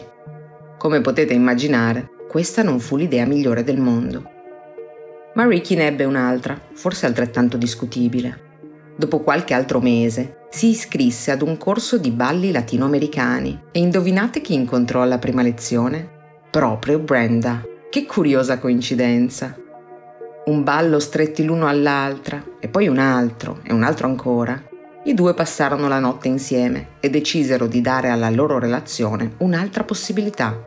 Come 0.78 1.02
potete 1.02 1.34
immaginare, 1.34 2.08
questa 2.30 2.62
non 2.62 2.80
fu 2.80 2.98
l'idea 2.98 3.26
migliore 3.26 3.64
del 3.64 3.80
mondo. 3.80 4.30
Ma 5.34 5.48
Ricky 5.48 5.74
ne 5.74 5.88
ebbe 5.88 6.04
un'altra, 6.04 6.62
forse 6.76 7.08
altrettanto 7.08 7.58
discutibile. 7.58 8.40
Dopo 8.96 9.22
qualche 9.22 9.56
altro 9.56 9.80
mese, 9.82 10.46
si 10.52 10.70
iscrisse 10.70 11.32
ad 11.32 11.42
un 11.42 11.58
corso 11.58 11.98
di 11.98 12.12
balli 12.12 12.52
latinoamericani 12.52 13.60
e 13.72 13.80
indovinate 13.80 14.40
chi 14.40 14.54
incontrò 14.54 15.02
alla 15.02 15.18
prima 15.18 15.42
lezione? 15.42 16.08
Proprio 16.52 17.00
Brenda. 17.00 17.64
Che 17.90 18.06
curiosa 18.06 18.60
coincidenza. 18.60 19.56
Un 20.46 20.64
ballo 20.64 21.00
stretti 21.00 21.46
l'uno 21.46 21.68
all'altra, 21.68 22.44
e 22.60 22.68
poi 22.68 22.90
un 22.90 23.00
altro, 23.00 23.62
e 23.64 23.72
un 23.72 23.82
altro 23.82 24.08
ancora. 24.08 24.62
I 25.06 25.14
due 25.14 25.34
passarono 25.34 25.88
la 25.88 26.00
notte 26.00 26.28
insieme 26.28 26.88
e 27.00 27.10
decisero 27.10 27.66
di 27.66 27.80
dare 27.80 28.10
alla 28.10 28.30
loro 28.30 28.60
relazione 28.60 29.36
un'altra 29.38 29.86
possibilità. 29.86 30.62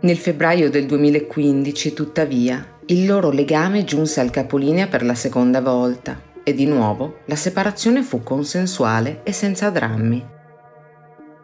Nel 0.00 0.16
febbraio 0.16 0.70
del 0.70 0.86
2015, 0.86 1.92
tuttavia, 1.92 2.66
il 2.86 3.04
loro 3.06 3.30
legame 3.30 3.84
giunse 3.84 4.20
al 4.20 4.30
capolinea 4.30 4.86
per 4.86 5.04
la 5.04 5.14
seconda 5.14 5.60
volta 5.60 6.18
e 6.42 6.54
di 6.54 6.64
nuovo 6.64 7.18
la 7.26 7.36
separazione 7.36 8.02
fu 8.02 8.22
consensuale 8.22 9.20
e 9.22 9.32
senza 9.32 9.68
drammi. 9.68 10.26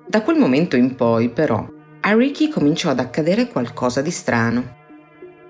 Da 0.06 0.22
quel 0.22 0.38
momento 0.38 0.76
in 0.76 0.94
poi, 0.94 1.28
però, 1.28 1.76
a 2.00 2.14
Ricky 2.14 2.48
cominciò 2.48 2.88
ad 2.88 3.00
accadere 3.00 3.48
qualcosa 3.48 4.00
di 4.00 4.10
strano. 4.10 4.76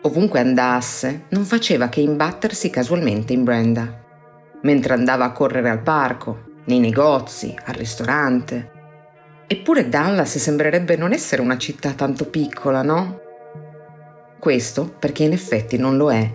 Ovunque 0.02 0.38
andasse, 0.38 1.24
non 1.30 1.44
faceva 1.44 1.88
che 1.88 2.00
imbattersi 2.00 2.70
casualmente 2.70 3.32
in 3.32 3.42
Brenda. 3.42 4.04
Mentre 4.62 4.94
andava 4.94 5.24
a 5.24 5.32
correre 5.32 5.70
al 5.70 5.82
parco, 5.82 6.46
nei 6.66 6.78
negozi, 6.78 7.54
al 7.64 7.74
ristorante. 7.74 8.70
Eppure 9.48 9.88
Dallas 9.88 10.38
sembrerebbe 10.38 10.96
non 10.96 11.12
essere 11.12 11.42
una 11.42 11.58
città 11.58 11.92
tanto 11.92 12.26
piccola, 12.26 12.82
no? 12.82 13.20
Questo 14.38 14.94
perché 14.98 15.24
in 15.24 15.32
effetti 15.32 15.76
non 15.78 15.96
lo 15.96 16.12
è. 16.12 16.30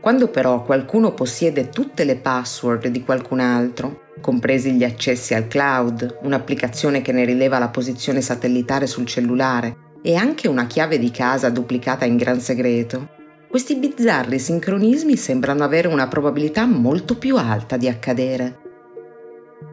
Quando 0.00 0.28
però 0.28 0.62
qualcuno 0.62 1.12
possiede 1.12 1.68
tutte 1.68 2.04
le 2.04 2.16
password 2.16 2.86
di 2.86 3.02
qualcun 3.02 3.40
altro, 3.40 4.04
compresi 4.22 4.72
gli 4.72 4.84
accessi 4.84 5.34
al 5.34 5.46
cloud, 5.46 6.20
un'applicazione 6.22 7.02
che 7.02 7.12
ne 7.12 7.26
rileva 7.26 7.58
la 7.58 7.68
posizione 7.68 8.22
satellitare 8.22 8.86
sul 8.86 9.06
cellulare 9.06 9.86
e 10.02 10.14
anche 10.14 10.48
una 10.48 10.66
chiave 10.66 10.98
di 10.98 11.10
casa 11.10 11.50
duplicata 11.50 12.04
in 12.04 12.16
gran 12.16 12.40
segreto, 12.40 13.16
questi 13.48 13.76
bizzarri 13.76 14.38
sincronismi 14.38 15.16
sembrano 15.16 15.64
avere 15.64 15.88
una 15.88 16.06
probabilità 16.06 16.66
molto 16.66 17.16
più 17.16 17.36
alta 17.36 17.76
di 17.76 17.88
accadere. 17.88 18.58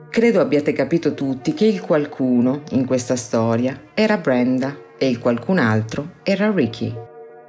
Credo 0.09 0.39
abbiate 0.39 0.71
capito 0.71 1.13
tutti 1.13 1.53
che 1.53 1.65
il 1.65 1.81
qualcuno 1.81 2.63
in 2.71 2.85
questa 2.85 3.17
storia 3.17 3.89
era 3.93 4.17
Brenda 4.17 4.77
e 4.97 5.09
il 5.09 5.19
qualcun 5.19 5.57
altro 5.57 6.13
era 6.23 6.51
Ricky. 6.51 6.93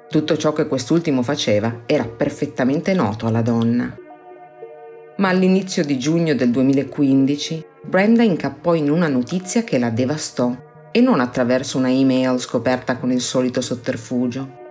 Tutto 0.08 0.36
ciò 0.36 0.52
che 0.52 0.66
quest'ultimo 0.66 1.22
faceva 1.22 1.82
era 1.86 2.04
perfettamente 2.04 2.92
noto 2.92 3.26
alla 3.26 3.42
donna. 3.42 3.96
Ma 5.18 5.28
all'inizio 5.28 5.84
di 5.84 5.96
giugno 5.96 6.34
del 6.34 6.50
2015 6.50 7.64
Brenda 7.82 8.24
incappò 8.24 8.74
in 8.74 8.90
una 8.90 9.06
notizia 9.06 9.62
che 9.62 9.78
la 9.78 9.90
devastò 9.90 10.54
e 10.96 11.02
non 11.02 11.20
attraverso 11.20 11.76
una 11.76 11.90
email 11.90 12.38
scoperta 12.38 12.96
con 12.96 13.12
il 13.12 13.20
solito 13.20 13.60
sotterfugio. 13.60 14.64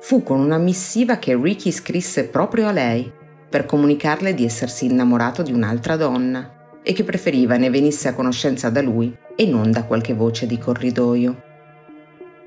Fu 0.00 0.24
con 0.24 0.40
una 0.40 0.58
missiva 0.58 1.18
che 1.18 1.38
Ricky 1.40 1.70
scrisse 1.70 2.24
proprio 2.24 2.66
a 2.66 2.72
lei 2.72 3.08
per 3.48 3.66
comunicarle 3.66 4.34
di 4.34 4.44
essersi 4.44 4.86
innamorato 4.86 5.42
di 5.42 5.52
un'altra 5.52 5.94
donna 5.94 6.80
e 6.82 6.92
che 6.92 7.04
preferiva 7.04 7.56
ne 7.56 7.70
venisse 7.70 8.08
a 8.08 8.14
conoscenza 8.14 8.68
da 8.68 8.82
lui 8.82 9.16
e 9.36 9.46
non 9.46 9.70
da 9.70 9.84
qualche 9.84 10.12
voce 10.12 10.48
di 10.48 10.58
corridoio. 10.58 11.40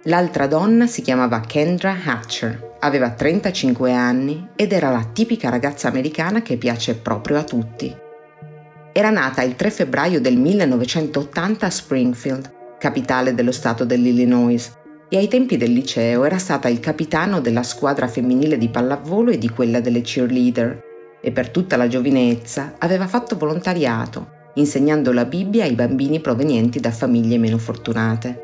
L'altra 0.04 0.46
donna 0.46 0.86
si 0.86 1.02
chiamava 1.02 1.40
Kendra 1.40 1.96
Hatcher, 2.04 2.76
aveva 2.82 3.12
35 3.12 3.94
anni 3.94 4.50
ed 4.54 4.74
era 4.74 4.90
la 4.90 5.08
tipica 5.14 5.48
ragazza 5.48 5.88
americana 5.88 6.42
che 6.42 6.58
piace 6.58 6.96
proprio 6.96 7.38
a 7.38 7.44
tutti. 7.44 7.96
Era 8.92 9.12
nata 9.12 9.44
il 9.44 9.56
3 9.56 9.70
febbraio 9.70 10.20
del 10.20 10.36
1980 10.36 11.66
a 11.66 11.70
Springfield, 11.70 12.62
capitale 12.84 13.34
dello 13.34 13.54
stato 13.54 13.86
dell'Illinois, 13.86 14.74
e 15.08 15.16
ai 15.16 15.30
tempi 15.30 15.56
del 15.56 15.72
liceo 15.72 16.26
era 16.26 16.38
stata 16.38 16.68
il 16.68 16.82
capitano 16.82 17.40
della 17.40 17.64
squadra 17.64 18.10
femminile 18.10 18.58
di 18.58 18.68
pallavolo 18.68 19.32
e 19.32 19.38
di 19.38 19.48
quella 19.48 19.80
delle 19.80 20.02
cheerleader, 20.02 20.84
e 21.22 21.32
per 21.32 21.48
tutta 21.50 21.78
la 21.78 21.88
giovinezza 21.88 22.74
aveva 22.80 23.08
fatto 23.08 23.38
volontariato, 23.38 24.52
insegnando 24.56 25.14
la 25.14 25.24
Bibbia 25.24 25.64
ai 25.64 25.76
bambini 25.76 26.20
provenienti 26.20 26.82
da 26.82 26.92
famiglie 26.92 27.38
meno 27.38 27.58
fortunate. 27.58 28.42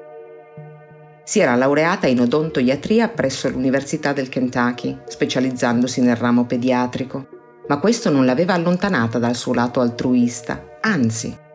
Si 1.25 1.41
era 1.41 1.55
laureata 1.55 2.07
in 2.07 2.21
odontoiatria 2.21 3.09
presso 3.09 3.49
l'Università 3.49 4.13
del 4.13 4.29
Kentucky, 4.29 4.99
specializzandosi 5.05 5.99
nel 5.99 6.15
ramo 6.15 6.45
pediatrico, 6.45 7.27
ma 7.67 7.77
questo 7.79 8.09
non 8.09 8.23
l'aveva 8.23 8.53
allontanata 8.53 9.19
dal 9.19 9.35
suo 9.35 9.53
lato 9.53 9.81
altruista, 9.81 10.77
anzi. 10.79 11.47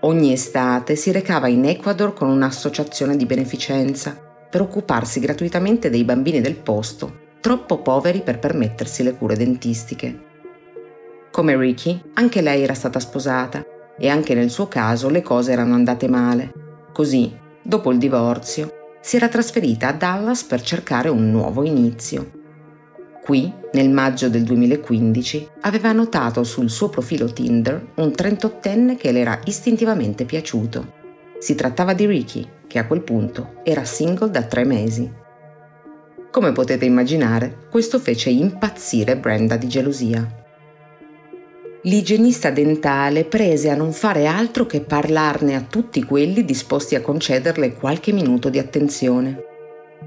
Ogni 0.00 0.30
estate 0.30 0.94
si 0.94 1.10
recava 1.10 1.48
in 1.48 1.64
Ecuador 1.64 2.12
con 2.12 2.28
un'associazione 2.28 3.16
di 3.16 3.24
beneficenza 3.24 4.14
per 4.48 4.60
occuparsi 4.60 5.20
gratuitamente 5.20 5.88
dei 5.88 6.04
bambini 6.04 6.40
del 6.40 6.56
posto, 6.56 7.24
troppo 7.40 7.80
poveri 7.80 8.20
per 8.20 8.38
permettersi 8.38 9.02
le 9.02 9.14
cure 9.14 9.36
dentistiche. 9.36 10.24
Come 11.30 11.56
Ricky, 11.56 12.00
anche 12.14 12.42
lei 12.42 12.62
era 12.62 12.74
stata 12.74 13.00
sposata 13.00 13.64
e 13.98 14.08
anche 14.08 14.34
nel 14.34 14.50
suo 14.50 14.68
caso 14.68 15.08
le 15.08 15.22
cose 15.22 15.52
erano 15.52 15.74
andate 15.74 16.08
male. 16.08 16.52
Così, 16.92 17.34
dopo 17.62 17.90
il 17.90 17.98
divorzio, 17.98 18.70
si 19.00 19.16
era 19.16 19.28
trasferita 19.28 19.88
a 19.88 19.92
Dallas 19.92 20.44
per 20.44 20.60
cercare 20.60 21.08
un 21.08 21.30
nuovo 21.30 21.64
inizio. 21.64 22.35
Qui, 23.26 23.52
nel 23.72 23.90
maggio 23.90 24.28
del 24.28 24.44
2015, 24.44 25.48
aveva 25.62 25.90
notato 25.90 26.44
sul 26.44 26.70
suo 26.70 26.88
profilo 26.88 27.32
Tinder 27.32 27.88
un 27.96 28.12
38enne 28.16 28.96
che 28.96 29.10
le 29.10 29.18
era 29.18 29.40
istintivamente 29.46 30.24
piaciuto. 30.24 30.92
Si 31.40 31.56
trattava 31.56 31.92
di 31.92 32.06
Ricky, 32.06 32.48
che 32.68 32.78
a 32.78 32.86
quel 32.86 33.02
punto 33.02 33.60
era 33.64 33.84
single 33.84 34.30
da 34.30 34.44
tre 34.44 34.64
mesi. 34.64 35.12
Come 36.30 36.52
potete 36.52 36.84
immaginare, 36.84 37.66
questo 37.68 37.98
fece 37.98 38.30
impazzire 38.30 39.16
Brenda 39.16 39.56
di 39.56 39.66
gelosia 39.66 40.44
l'igienista 41.86 42.50
dentale 42.50 43.24
prese 43.24 43.70
a 43.70 43.76
non 43.76 43.92
fare 43.92 44.26
altro 44.26 44.66
che 44.66 44.80
parlarne 44.80 45.54
a 45.54 45.60
tutti 45.62 46.02
quelli 46.04 46.44
disposti 46.44 46.94
a 46.94 47.00
concederle 47.00 47.74
qualche 47.74 48.12
minuto 48.12 48.48
di 48.48 48.58
attenzione. 48.58 49.45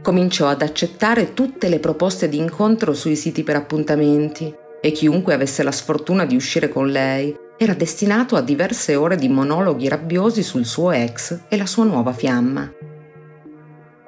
Cominciò 0.01 0.47
ad 0.47 0.61
accettare 0.61 1.33
tutte 1.33 1.67
le 1.67 1.79
proposte 1.79 2.29
di 2.29 2.37
incontro 2.37 2.93
sui 2.93 3.15
siti 3.15 3.43
per 3.43 3.55
appuntamenti 3.55 4.53
e 4.81 4.91
chiunque 4.91 5.33
avesse 5.33 5.61
la 5.63 5.71
sfortuna 5.71 6.25
di 6.25 6.35
uscire 6.35 6.69
con 6.69 6.87
lei 6.87 7.35
era 7.57 7.73
destinato 7.73 8.37
a 8.37 8.41
diverse 8.41 8.95
ore 8.95 9.17
di 9.17 9.27
monologhi 9.27 9.89
rabbiosi 9.89 10.43
sul 10.43 10.65
suo 10.65 10.91
ex 10.91 11.41
e 11.49 11.57
la 11.57 11.65
sua 11.65 11.83
nuova 11.83 12.13
fiamma. 12.13 12.71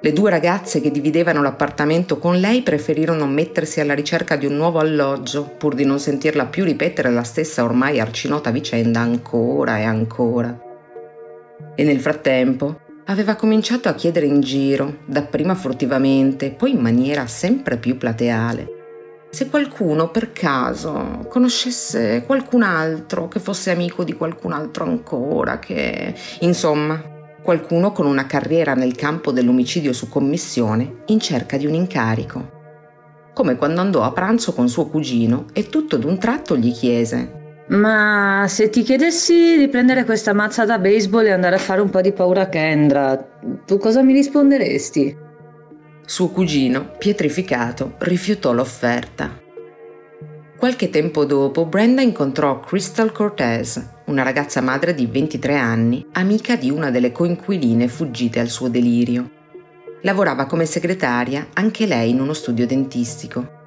Le 0.04 0.14
due 0.14 0.30
ragazze 0.30 0.82
che 0.82 0.90
dividevano 0.90 1.42
l'appartamento 1.44 2.18
con 2.18 2.40
lei 2.40 2.64
preferirono 2.64 3.28
mettersi 3.28 3.82
alla 3.82 3.94
ricerca 3.94 4.36
di 4.36 4.46
un 4.46 4.56
nuovo 4.56 4.80
alloggio, 4.80 5.44
pur 5.44 5.76
di 5.76 5.84
non 5.84 6.00
sentirla 6.00 6.46
più 6.46 6.64
ripetere 6.64 7.12
la 7.12 7.24
stessa 7.24 7.64
ormai 7.64 8.00
arcinota 8.00 8.50
vicenda 8.50 9.02
ancora 9.02 9.78
e 9.78 9.84
ancora. 9.84 10.58
E 11.76 11.84
nel 11.84 12.00
frattempo 12.00 12.80
aveva 13.12 13.36
cominciato 13.36 13.90
a 13.90 13.94
chiedere 13.94 14.26
in 14.26 14.40
giro, 14.40 15.00
dapprima 15.06 15.54
furtivamente, 15.54 16.52
poi 16.52 16.72
in 16.72 16.80
maniera 16.80 17.28
sempre 17.28 17.78
più 17.78 17.98
plateale, 17.98 18.80
se 19.30 19.50
qualcuno 19.50 20.10
per 20.10 20.32
caso 20.32 21.26
conoscesse 21.30 22.24
qualcun 22.26 22.64
altro, 22.64 23.28
che 23.28 23.40
fosse 23.40 23.72
amico 23.72 24.04
di 24.04 24.14
qualcun 24.14 24.54
altro 24.54 24.86
ancora, 24.86 25.60
che... 25.60 26.14
insomma, 26.40 27.02
qualcuno 27.42 27.92
con 27.92 28.06
una 28.06 28.26
carriera 28.26 28.74
nel 28.76 28.96
campo 28.96 29.32
dell'omicidio 29.32 29.94
su 29.94 30.08
commissione 30.08 31.04
in 31.08 31.20
cerca 31.20 31.58
di 31.58 31.66
un 31.66 31.74
incarico. 31.74 32.60
Come 33.34 33.56
quando 33.56 33.82
andò 33.82 34.04
a 34.04 34.12
pranzo 34.12 34.54
con 34.54 34.70
suo 34.70 34.88
cugino 34.88 35.46
e 35.54 35.70
tutto 35.70 35.98
d'un 35.98 36.18
tratto 36.18 36.58
gli 36.58 36.72
chiese 36.72 37.40
ma 37.72 38.46
se 38.48 38.70
ti 38.70 38.84
chiedessi 38.84 39.58
di 39.58 39.70
prendere 39.70 40.04
questa 40.04 40.34
mazza 40.34 40.66
da 40.66 40.78
baseball 40.78 41.28
e 41.28 41.32
andare 41.32 41.56
a 41.56 41.60
fare 41.60 41.80
un 41.80 41.90
po' 41.90 42.02
di 42.02 42.12
paura 42.12 42.42
a 42.42 42.50
Kendra, 42.50 43.18
tu 43.66 43.78
cosa 43.78 44.02
mi 44.02 44.12
risponderesti? 44.14 45.18
Suo 46.06 46.30
cugino, 46.30 46.92
pietrificato, 46.98 47.96
rifiutò 48.00 48.52
l'offerta. 48.52 49.40
Qualche 50.58 50.90
tempo 50.90 51.24
dopo 51.24 51.66
Brenda 51.66 52.02
incontrò 52.02 52.60
Crystal 52.60 53.12
Cortez, 53.14 53.82
una 54.08 54.24
ragazza 54.24 54.60
madre 54.60 54.94
di 54.94 55.06
23 55.06 55.56
anni, 55.56 56.06
amica 56.12 56.58
di 56.58 56.70
una 56.70 56.92
delle 56.92 57.14
coinquiline 57.14 57.88
fuggite 57.88 58.42
al 58.42 58.50
suo 58.50 58.68
delirio. 58.68 59.30
Lavorava 60.02 60.46
come 60.46 60.66
segretaria 60.66 61.48
anche 61.54 61.86
lei 61.86 62.10
in 62.10 62.20
uno 62.20 62.34
studio 62.34 62.68
dentistico. 62.68 63.61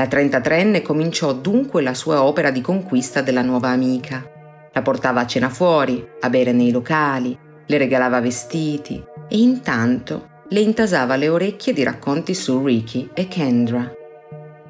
La 0.00 0.06
33enne 0.06 0.80
cominciò 0.80 1.34
dunque 1.34 1.82
la 1.82 1.92
sua 1.92 2.24
opera 2.24 2.50
di 2.50 2.62
conquista 2.62 3.20
della 3.20 3.42
nuova 3.42 3.68
amica. 3.68 4.24
La 4.72 4.80
portava 4.80 5.20
a 5.20 5.26
cena 5.26 5.50
fuori, 5.50 6.02
a 6.20 6.30
bere 6.30 6.52
nei 6.52 6.70
locali, 6.70 7.38
le 7.66 7.76
regalava 7.76 8.18
vestiti 8.18 9.04
e 9.28 9.38
intanto 9.38 10.28
le 10.48 10.60
intasava 10.60 11.16
le 11.16 11.28
orecchie 11.28 11.74
di 11.74 11.82
racconti 11.82 12.32
su 12.32 12.64
Ricky 12.64 13.10
e 13.12 13.28
Kendra. 13.28 13.92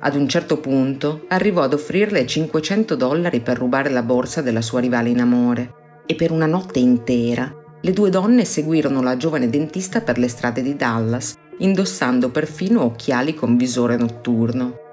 Ad 0.00 0.16
un 0.16 0.28
certo 0.28 0.58
punto 0.58 1.26
arrivò 1.28 1.62
ad 1.62 1.74
offrirle 1.74 2.26
500 2.26 2.96
dollari 2.96 3.38
per 3.38 3.56
rubare 3.56 3.88
la 3.88 4.02
borsa 4.02 4.42
della 4.42 4.62
sua 4.62 4.80
rivale 4.80 5.10
in 5.10 5.20
amore 5.20 5.74
e 6.06 6.16
per 6.16 6.32
una 6.32 6.46
notte 6.46 6.80
intera 6.80 7.54
le 7.80 7.92
due 7.92 8.10
donne 8.10 8.44
seguirono 8.44 9.00
la 9.00 9.16
giovane 9.16 9.48
dentista 9.48 10.00
per 10.00 10.18
le 10.18 10.26
strade 10.26 10.60
di 10.60 10.74
Dallas, 10.74 11.36
indossando 11.58 12.30
perfino 12.30 12.82
occhiali 12.82 13.32
con 13.32 13.56
visore 13.56 13.96
notturno. 13.96 14.88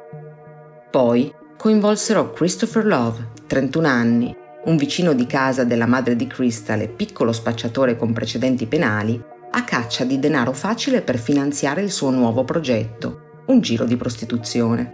Poi 0.98 1.32
coinvolsero 1.58 2.32
Christopher 2.32 2.84
Love, 2.84 3.28
31 3.46 3.88
anni, 3.88 4.36
un 4.66 4.78
vicino 4.78 5.14
di 5.14 5.28
casa 5.28 5.64
della 5.64 5.86
madre 5.86 6.16
di 6.16 6.26
Crystal 6.26 6.82
e 6.82 6.88
piccolo 6.88 7.32
spacciatore 7.32 7.96
con 7.96 8.14
precedenti 8.14 8.66
penali, 8.66 9.24
a 9.52 9.64
caccia 9.64 10.06
di 10.06 10.18
denaro 10.18 10.54
facile 10.54 11.02
per 11.02 11.20
finanziare 11.20 11.84
il 11.84 11.92
suo 11.92 12.10
nuovo 12.10 12.44
progetto, 12.44 13.44
un 13.46 13.62
giro 13.62 13.86
di 13.86 13.96
prostituzione. 13.96 14.92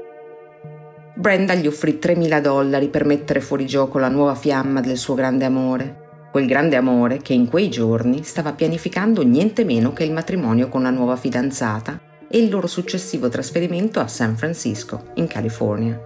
Brenda 1.16 1.54
gli 1.54 1.68
offrì 1.68 1.98
3.000 2.02 2.42
dollari 2.42 2.90
per 2.90 3.06
mettere 3.06 3.40
fuori 3.40 3.66
gioco 3.66 3.98
la 3.98 4.10
nuova 4.10 4.36
fiamma 4.36 4.82
del 4.82 4.98
suo 4.98 5.14
grande 5.14 5.46
amore, 5.46 6.28
quel 6.34 6.48
grande 6.48 6.76
amore 6.76 7.20
che 7.20 7.32
in 7.32 7.48
quei 7.48 7.70
giorni 7.70 8.26
stava 8.26 8.52
pianificando 8.52 9.24
niente 9.24 9.64
meno 9.64 9.94
che 9.94 10.04
il 10.04 10.12
matrimonio 10.12 10.68
con 10.68 10.82
la 10.82 10.90
nuova 10.90 11.16
fidanzata 11.16 12.12
e 12.34 12.40
il 12.40 12.50
loro 12.50 12.66
successivo 12.66 13.30
trasferimento 13.30 14.00
a 14.00 14.08
San 14.08 14.36
Francisco, 14.36 15.12
in 15.16 15.28
California. 15.28 16.02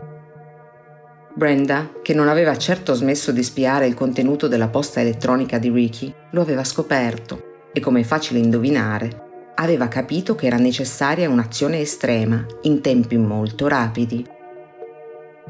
Brenda, 1.33 1.89
che 2.01 2.13
non 2.13 2.27
aveva 2.27 2.57
certo 2.57 2.93
smesso 2.93 3.31
di 3.31 3.43
spiare 3.43 3.87
il 3.87 3.93
contenuto 3.93 4.49
della 4.49 4.67
posta 4.67 4.99
elettronica 4.99 5.57
di 5.57 5.69
Ricky, 5.69 6.13
lo 6.31 6.41
aveva 6.41 6.65
scoperto 6.65 7.69
e, 7.71 7.79
come 7.79 8.01
è 8.01 8.03
facile 8.03 8.39
indovinare, 8.39 9.53
aveva 9.55 9.87
capito 9.87 10.35
che 10.35 10.47
era 10.47 10.57
necessaria 10.57 11.29
un'azione 11.29 11.79
estrema, 11.79 12.45
in 12.63 12.81
tempi 12.81 13.15
molto 13.15 13.69
rapidi. 13.69 14.27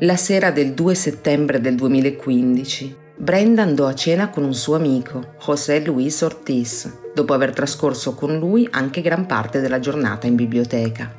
La 0.01 0.15
sera 0.15 0.51
del 0.51 0.73
2 0.73 0.93
settembre 0.93 1.59
del 1.59 1.73
2015, 1.73 2.95
Brenda 3.19 3.63
andò 3.63 3.87
a 3.87 3.95
cena 3.95 4.29
con 4.29 4.43
un 4.43 4.53
suo 4.53 4.75
amico, 4.75 5.33
José 5.39 5.79
Luis 5.79 6.21
Ortiz, 6.21 6.99
dopo 7.15 7.33
aver 7.33 7.51
trascorso 7.51 8.13
con 8.13 8.37
lui 8.37 8.67
anche 8.69 9.01
gran 9.01 9.25
parte 9.25 9.59
della 9.59 9.79
giornata 9.79 10.27
in 10.27 10.35
biblioteca. 10.35 11.11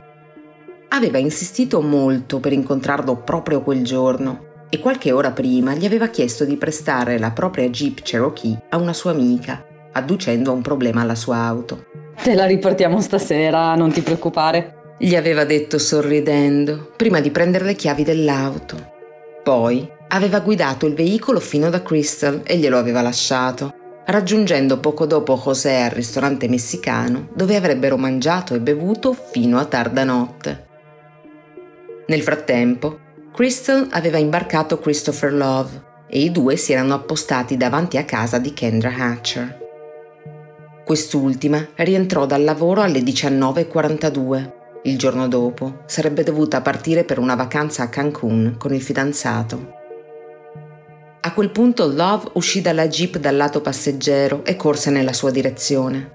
Aveva 0.91 1.19
insistito 1.19 1.81
molto 1.83 2.39
per 2.39 2.53
incontrarlo 2.53 3.17
proprio 3.17 3.63
quel 3.63 3.83
giorno 3.83 4.67
e 4.69 4.79
qualche 4.79 5.11
ora 5.11 5.33
prima 5.33 5.75
gli 5.75 5.87
aveva 5.87 6.07
chiesto 6.07 6.45
di 6.45 6.57
prestare 6.57 7.19
la 7.19 7.33
propria 7.33 7.69
Jeep 7.69 8.03
Cherokee 8.03 8.67
a 8.69 8.77
una 8.77 8.93
sua 8.93 9.11
amica, 9.11 9.67
adducendo 9.91 10.53
un 10.53 10.63
problema 10.63 11.01
alla 11.01 11.17
sua 11.17 11.39
auto. 11.39 11.87
Te 12.23 12.35
la 12.35 12.47
riportiamo 12.47 13.01
stasera, 13.01 13.75
non 13.75 13.91
ti 13.91 14.03
preoccupare. 14.03 14.95
Gli 14.99 15.17
aveva 15.17 15.45
detto 15.45 15.79
sorridendo, 15.79 16.93
prima 16.97 17.19
di 17.19 17.33
prendere 17.33 17.65
le 17.65 17.75
chiavi 17.75 18.05
dell'auto. 18.05 18.77
Poi 19.43 19.97
aveva 20.09 20.41
guidato 20.41 20.87
il 20.87 20.95
veicolo 20.95 21.41
fino 21.41 21.71
da 21.71 21.83
Crystal 21.83 22.43
e 22.45 22.57
glielo 22.57 22.79
aveva 22.79 23.03
lasciato, 23.03 23.75
raggiungendo 24.07 24.79
poco 24.79 25.07
dopo 25.07 25.41
José 25.43 25.83
al 25.83 25.91
ristorante 25.91 26.49
messicano 26.49 27.29
dove 27.35 27.57
avrebbero 27.57 27.97
mangiato 27.97 28.55
e 28.55 28.61
bevuto 28.61 29.13
fino 29.13 29.59
a 29.59 29.67
tarda 29.67 30.05
notte. 30.05 30.67
Nel 32.07 32.23
frattempo, 32.23 33.01
Crystal 33.33 33.87
aveva 33.91 34.17
imbarcato 34.17 34.79
Christopher 34.79 35.33
Love 35.33 35.83
e 36.09 36.21
i 36.21 36.33
due 36.33 36.57
si 36.57 36.73
erano 36.73 36.95
appostati 36.95 37.59
davanti 37.59 37.99
a 37.99 38.05
casa 38.05 38.39
di 38.39 38.55
Kendra 38.55 38.95
Hatcher. 38.97 39.67
Quest'ultima 40.85 41.69
rientrò 41.75 42.25
dal 42.25 42.45
lavoro 42.45 42.81
alle 42.81 43.01
19.42. 43.01 44.53
Il 44.85 44.97
giorno 44.97 45.29
dopo 45.29 45.83
sarebbe 45.85 46.23
dovuta 46.23 46.63
partire 46.63 47.05
per 47.05 47.19
una 47.19 47.35
vacanza 47.35 47.83
a 47.83 47.89
Cancun 47.89 48.55
con 48.57 48.73
il 48.73 48.81
fidanzato. 48.81 49.77
A 51.29 51.35
quel 51.35 51.51
punto 51.51 51.87
Love 51.87 52.31
uscì 52.35 52.63
dalla 52.63 52.89
jeep 52.89 53.19
dal 53.19 53.37
lato 53.37 53.61
passeggero 53.61 54.47
e 54.47 54.57
corse 54.57 54.89
nella 54.89 55.13
sua 55.13 55.31
direzione. 55.31 56.11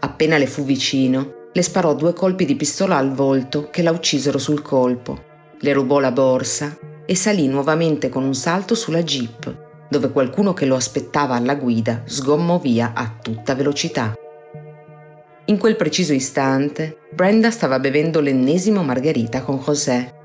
Appena 0.00 0.36
le 0.36 0.46
fu 0.46 0.62
vicino, 0.62 1.46
le 1.54 1.62
sparò 1.62 1.94
due 1.94 2.12
colpi 2.12 2.44
di 2.44 2.54
pistola 2.54 2.98
al 2.98 3.14
volto 3.14 3.70
che 3.70 3.80
la 3.80 3.92
uccisero 3.92 4.36
sul 4.36 4.60
colpo. 4.60 5.24
Le 5.58 5.72
rubò 5.72 6.00
la 6.00 6.12
borsa 6.12 6.76
e 7.06 7.14
salì 7.14 7.48
nuovamente 7.48 8.10
con 8.10 8.24
un 8.24 8.34
salto 8.34 8.74
sulla 8.74 9.02
jeep, 9.02 9.86
dove 9.88 10.10
qualcuno 10.10 10.52
che 10.52 10.66
lo 10.66 10.76
aspettava 10.76 11.34
alla 11.34 11.54
guida 11.54 12.02
sgommò 12.04 12.58
via 12.58 12.92
a 12.94 13.16
tutta 13.22 13.54
velocità. 13.54 14.12
In 15.46 15.56
quel 15.56 15.76
preciso 15.76 16.12
istante, 16.12 16.98
Brenda 17.14 17.50
stava 17.50 17.78
bevendo 17.78 18.20
l'ennesimo 18.20 18.82
margherita 18.82 19.40
con 19.40 19.62
José 19.64 20.16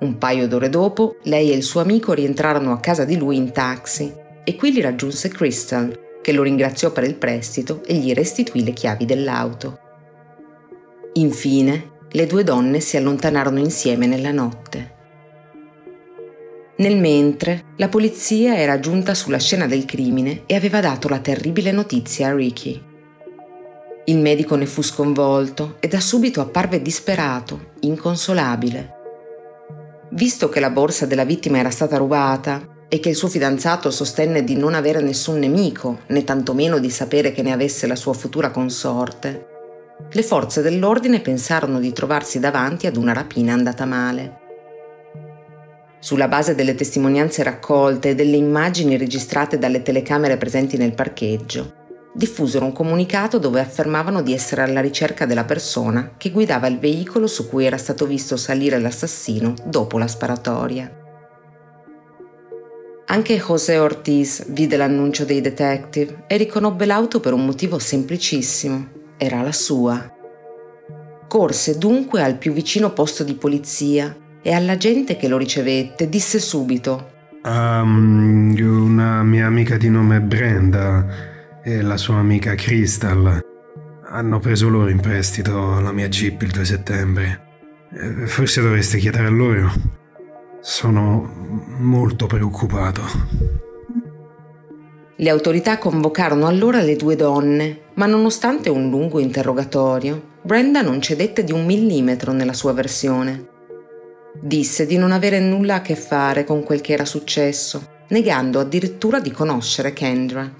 un 0.00 0.18
paio 0.18 0.48
d'ore 0.48 0.68
dopo, 0.68 1.16
lei 1.24 1.50
e 1.50 1.54
il 1.54 1.62
suo 1.62 1.80
amico 1.80 2.12
rientrarono 2.12 2.72
a 2.72 2.80
casa 2.80 3.04
di 3.04 3.16
lui 3.16 3.36
in 3.36 3.52
taxi 3.52 4.12
e 4.44 4.56
qui 4.56 4.72
li 4.72 4.80
raggiunse 4.80 5.28
Crystal, 5.28 5.98
che 6.22 6.32
lo 6.32 6.42
ringraziò 6.42 6.90
per 6.90 7.04
il 7.04 7.16
prestito 7.16 7.82
e 7.84 7.94
gli 7.94 8.12
restituì 8.12 8.64
le 8.64 8.72
chiavi 8.72 9.04
dell'auto. 9.04 9.78
Infine, 11.14 11.90
le 12.10 12.26
due 12.26 12.44
donne 12.44 12.80
si 12.80 12.96
allontanarono 12.96 13.58
insieme 13.58 14.06
nella 14.06 14.32
notte. 14.32 14.98
Nel 16.76 16.96
mentre, 16.96 17.64
la 17.76 17.88
polizia 17.88 18.56
era 18.56 18.80
giunta 18.80 19.12
sulla 19.12 19.38
scena 19.38 19.66
del 19.66 19.84
crimine 19.84 20.42
e 20.46 20.54
aveva 20.54 20.80
dato 20.80 21.08
la 21.08 21.18
terribile 21.18 21.72
notizia 21.72 22.28
a 22.28 22.34
Ricky. 22.34 22.82
Il 24.06 24.16
medico 24.16 24.56
ne 24.56 24.66
fu 24.66 24.82
sconvolto 24.82 25.76
e 25.78 25.88
da 25.88 26.00
subito 26.00 26.40
apparve 26.40 26.80
disperato, 26.80 27.72
inconsolabile. 27.80 28.99
Visto 30.12 30.48
che 30.48 30.60
la 30.60 30.70
borsa 30.70 31.06
della 31.06 31.24
vittima 31.24 31.58
era 31.58 31.70
stata 31.70 31.96
rubata 31.96 32.78
e 32.88 32.98
che 32.98 33.10
il 33.10 33.14
suo 33.14 33.28
fidanzato 33.28 33.90
sostenne 33.92 34.42
di 34.42 34.56
non 34.56 34.74
avere 34.74 35.00
nessun 35.00 35.38
nemico, 35.38 36.00
né 36.08 36.24
tantomeno 36.24 36.78
di 36.78 36.90
sapere 36.90 37.32
che 37.32 37.42
ne 37.42 37.52
avesse 37.52 37.86
la 37.86 37.94
sua 37.94 38.12
futura 38.12 38.50
consorte, 38.50 39.46
le 40.10 40.22
forze 40.24 40.62
dell'ordine 40.62 41.20
pensarono 41.20 41.78
di 41.78 41.92
trovarsi 41.92 42.40
davanti 42.40 42.88
ad 42.88 42.96
una 42.96 43.12
rapina 43.12 43.52
andata 43.52 43.84
male. 43.84 44.38
Sulla 46.00 46.26
base 46.26 46.56
delle 46.56 46.74
testimonianze 46.74 47.44
raccolte 47.44 48.10
e 48.10 48.14
delle 48.16 48.36
immagini 48.36 48.96
registrate 48.96 49.58
dalle 49.58 49.82
telecamere 49.82 50.36
presenti 50.36 50.76
nel 50.76 50.94
parcheggio, 50.94 51.79
diffusero 52.12 52.64
un 52.64 52.72
comunicato 52.72 53.38
dove 53.38 53.60
affermavano 53.60 54.22
di 54.22 54.32
essere 54.32 54.62
alla 54.62 54.80
ricerca 54.80 55.26
della 55.26 55.44
persona 55.44 56.14
che 56.16 56.30
guidava 56.30 56.66
il 56.66 56.78
veicolo 56.78 57.26
su 57.26 57.48
cui 57.48 57.64
era 57.64 57.76
stato 57.76 58.06
visto 58.06 58.36
salire 58.36 58.78
l'assassino 58.78 59.54
dopo 59.64 59.98
la 59.98 60.06
sparatoria. 60.06 60.96
Anche 63.06 63.38
José 63.38 63.78
Ortiz 63.78 64.48
vide 64.50 64.76
l'annuncio 64.76 65.24
dei 65.24 65.40
detective 65.40 66.24
e 66.28 66.36
riconobbe 66.36 66.86
l'auto 66.86 67.18
per 67.18 67.32
un 67.32 67.44
motivo 67.44 67.78
semplicissimo. 67.78 68.88
Era 69.16 69.42
la 69.42 69.52
sua. 69.52 70.14
Corse 71.26 71.76
dunque 71.76 72.22
al 72.22 72.36
più 72.36 72.52
vicino 72.52 72.92
posto 72.92 73.24
di 73.24 73.34
polizia 73.34 74.16
e 74.42 74.52
alla 74.52 74.76
gente 74.76 75.16
che 75.16 75.26
lo 75.26 75.36
ricevette 75.36 76.08
disse 76.08 76.38
subito 76.38 77.18
Um, 77.42 78.54
una 78.58 79.22
mia 79.22 79.46
amica 79.46 79.78
di 79.78 79.88
nome 79.88 80.20
Brenda 80.20 81.29
e 81.62 81.82
la 81.82 81.96
sua 81.96 82.16
amica 82.16 82.54
Crystal 82.54 83.40
hanno 84.12 84.38
preso 84.40 84.68
loro 84.68 84.88
in 84.88 85.00
prestito 85.00 85.78
la 85.80 85.92
mia 85.92 86.08
Jeep 86.08 86.42
il 86.42 86.50
2 86.50 86.64
settembre. 86.64 87.48
Eh, 87.92 88.26
forse 88.26 88.60
dovreste 88.60 88.98
chiedere 88.98 89.26
a 89.26 89.30
loro. 89.30 89.70
Sono 90.60 91.30
molto 91.78 92.26
preoccupato. 92.26 93.02
Le 95.16 95.28
autorità 95.28 95.78
convocarono 95.78 96.46
allora 96.46 96.80
le 96.80 96.96
due 96.96 97.14
donne, 97.14 97.82
ma 97.94 98.06
nonostante 98.06 98.70
un 98.70 98.88
lungo 98.88 99.18
interrogatorio, 99.18 100.28
Brenda 100.42 100.80
non 100.80 101.00
cedette 101.00 101.44
di 101.44 101.52
un 101.52 101.66
millimetro 101.66 102.32
nella 102.32 102.54
sua 102.54 102.72
versione. 102.72 103.48
Disse 104.40 104.86
di 104.86 104.96
non 104.96 105.12
avere 105.12 105.38
nulla 105.38 105.76
a 105.76 105.82
che 105.82 105.94
fare 105.94 106.44
con 106.44 106.62
quel 106.62 106.80
che 106.80 106.94
era 106.94 107.04
successo, 107.04 107.86
negando 108.08 108.58
addirittura 108.58 109.20
di 109.20 109.30
conoscere 109.30 109.92
Kendra. 109.92 110.59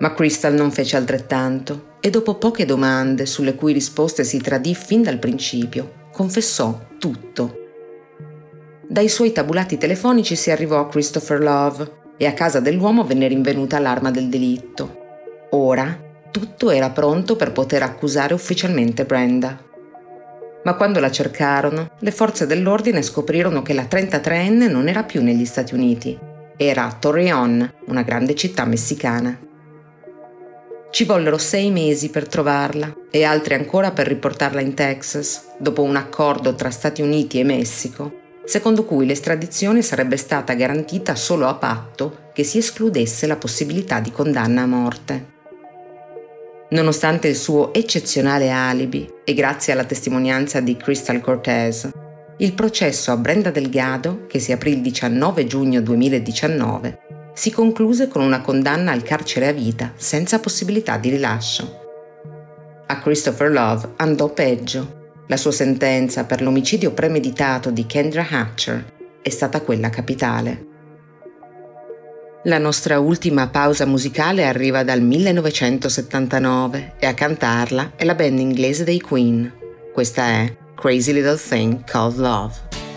Ma 0.00 0.12
Crystal 0.14 0.54
non 0.54 0.70
fece 0.70 0.96
altrettanto 0.96 1.96
e 2.00 2.10
dopo 2.10 2.36
poche 2.36 2.64
domande 2.64 3.26
sulle 3.26 3.54
cui 3.54 3.72
risposte 3.72 4.24
si 4.24 4.38
tradì 4.38 4.74
fin 4.74 5.02
dal 5.02 5.18
principio, 5.18 6.08
confessò 6.12 6.86
tutto. 6.98 7.58
Dai 8.86 9.08
suoi 9.08 9.32
tabulati 9.32 9.76
telefonici 9.76 10.36
si 10.36 10.50
arrivò 10.50 10.80
a 10.80 10.88
Christopher 10.88 11.40
Love 11.40 11.92
e 12.16 12.26
a 12.26 12.32
casa 12.32 12.60
dell'uomo 12.60 13.04
venne 13.04 13.28
rinvenuta 13.28 13.78
l'arma 13.78 14.10
del 14.10 14.28
delitto. 14.28 14.96
Ora 15.50 16.08
tutto 16.30 16.70
era 16.70 16.90
pronto 16.90 17.36
per 17.36 17.52
poter 17.52 17.82
accusare 17.82 18.34
ufficialmente 18.34 19.04
Brenda. 19.04 19.62
Ma 20.62 20.74
quando 20.74 21.00
la 21.00 21.10
cercarono, 21.10 21.90
le 21.98 22.10
forze 22.10 22.46
dell'ordine 22.46 23.02
scoprirono 23.02 23.62
che 23.62 23.74
la 23.74 23.82
33enne 23.82 24.70
non 24.70 24.88
era 24.88 25.02
più 25.02 25.22
negli 25.22 25.44
Stati 25.44 25.74
Uniti, 25.74 26.18
era 26.56 26.84
a 26.84 26.92
Torreon, 26.92 27.72
una 27.86 28.02
grande 28.02 28.34
città 28.34 28.64
messicana. 28.64 29.48
Ci 30.90 31.04
vollero 31.04 31.38
sei 31.38 31.70
mesi 31.70 32.10
per 32.10 32.26
trovarla 32.26 32.92
e 33.12 33.22
altri 33.22 33.54
ancora 33.54 33.92
per 33.92 34.08
riportarla 34.08 34.60
in 34.60 34.74
Texas, 34.74 35.52
dopo 35.56 35.82
un 35.82 35.94
accordo 35.94 36.56
tra 36.56 36.70
Stati 36.70 37.00
Uniti 37.00 37.38
e 37.38 37.44
Messico, 37.44 38.12
secondo 38.44 38.84
cui 38.84 39.06
l'estradizione 39.06 39.82
sarebbe 39.82 40.16
stata 40.16 40.54
garantita 40.54 41.14
solo 41.14 41.46
a 41.46 41.54
patto 41.54 42.30
che 42.32 42.42
si 42.42 42.58
escludesse 42.58 43.28
la 43.28 43.36
possibilità 43.36 44.00
di 44.00 44.10
condanna 44.10 44.62
a 44.62 44.66
morte. 44.66 45.26
Nonostante 46.70 47.28
il 47.28 47.36
suo 47.36 47.72
eccezionale 47.72 48.50
alibi 48.50 49.08
e 49.24 49.32
grazie 49.32 49.72
alla 49.72 49.84
testimonianza 49.84 50.58
di 50.58 50.76
Crystal 50.76 51.20
Cortez, 51.20 51.88
il 52.38 52.52
processo 52.52 53.12
a 53.12 53.16
Brenda 53.16 53.50
Delgado, 53.50 54.26
che 54.26 54.40
si 54.40 54.50
aprì 54.50 54.72
il 54.72 54.80
19 54.80 55.46
giugno 55.46 55.80
2019, 55.80 57.19
si 57.40 57.50
concluse 57.50 58.06
con 58.06 58.20
una 58.20 58.42
condanna 58.42 58.92
al 58.92 59.02
carcere 59.02 59.48
a 59.48 59.52
vita 59.52 59.94
senza 59.96 60.40
possibilità 60.40 60.98
di 60.98 61.08
rilascio. 61.08 61.78
A 62.84 62.98
Christopher 62.98 63.50
Love 63.50 63.92
andò 63.96 64.28
peggio. 64.28 65.14
La 65.26 65.38
sua 65.38 65.50
sentenza 65.50 66.24
per 66.24 66.42
l'omicidio 66.42 66.92
premeditato 66.92 67.70
di 67.70 67.86
Kendra 67.86 68.26
Hatcher 68.28 68.92
è 69.22 69.30
stata 69.30 69.62
quella 69.62 69.88
capitale. 69.88 70.66
La 72.44 72.58
nostra 72.58 72.98
ultima 72.98 73.48
pausa 73.48 73.86
musicale 73.86 74.44
arriva 74.44 74.84
dal 74.84 75.00
1979 75.00 76.96
e 76.98 77.06
a 77.06 77.14
cantarla 77.14 77.92
è 77.96 78.04
la 78.04 78.14
band 78.14 78.38
inglese 78.38 78.84
dei 78.84 79.00
Queen. 79.00 79.50
Questa 79.94 80.26
è 80.26 80.56
Crazy 80.74 81.14
Little 81.14 81.38
Thing 81.38 81.84
Called 81.84 82.18
Love. 82.18 82.89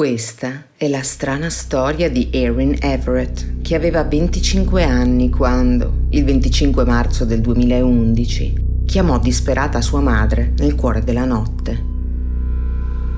Questa 0.00 0.64
è 0.78 0.88
la 0.88 1.02
strana 1.02 1.50
storia 1.50 2.08
di 2.08 2.30
Erin 2.32 2.74
Everett, 2.80 3.60
che 3.60 3.74
aveva 3.74 4.02
25 4.02 4.82
anni 4.82 5.28
quando, 5.28 6.06
il 6.08 6.24
25 6.24 6.86
marzo 6.86 7.26
del 7.26 7.42
2011, 7.42 8.84
chiamò 8.86 9.18
disperata 9.18 9.82
sua 9.82 10.00
madre 10.00 10.54
nel 10.56 10.74
cuore 10.74 11.04
della 11.04 11.26
notte. 11.26 11.84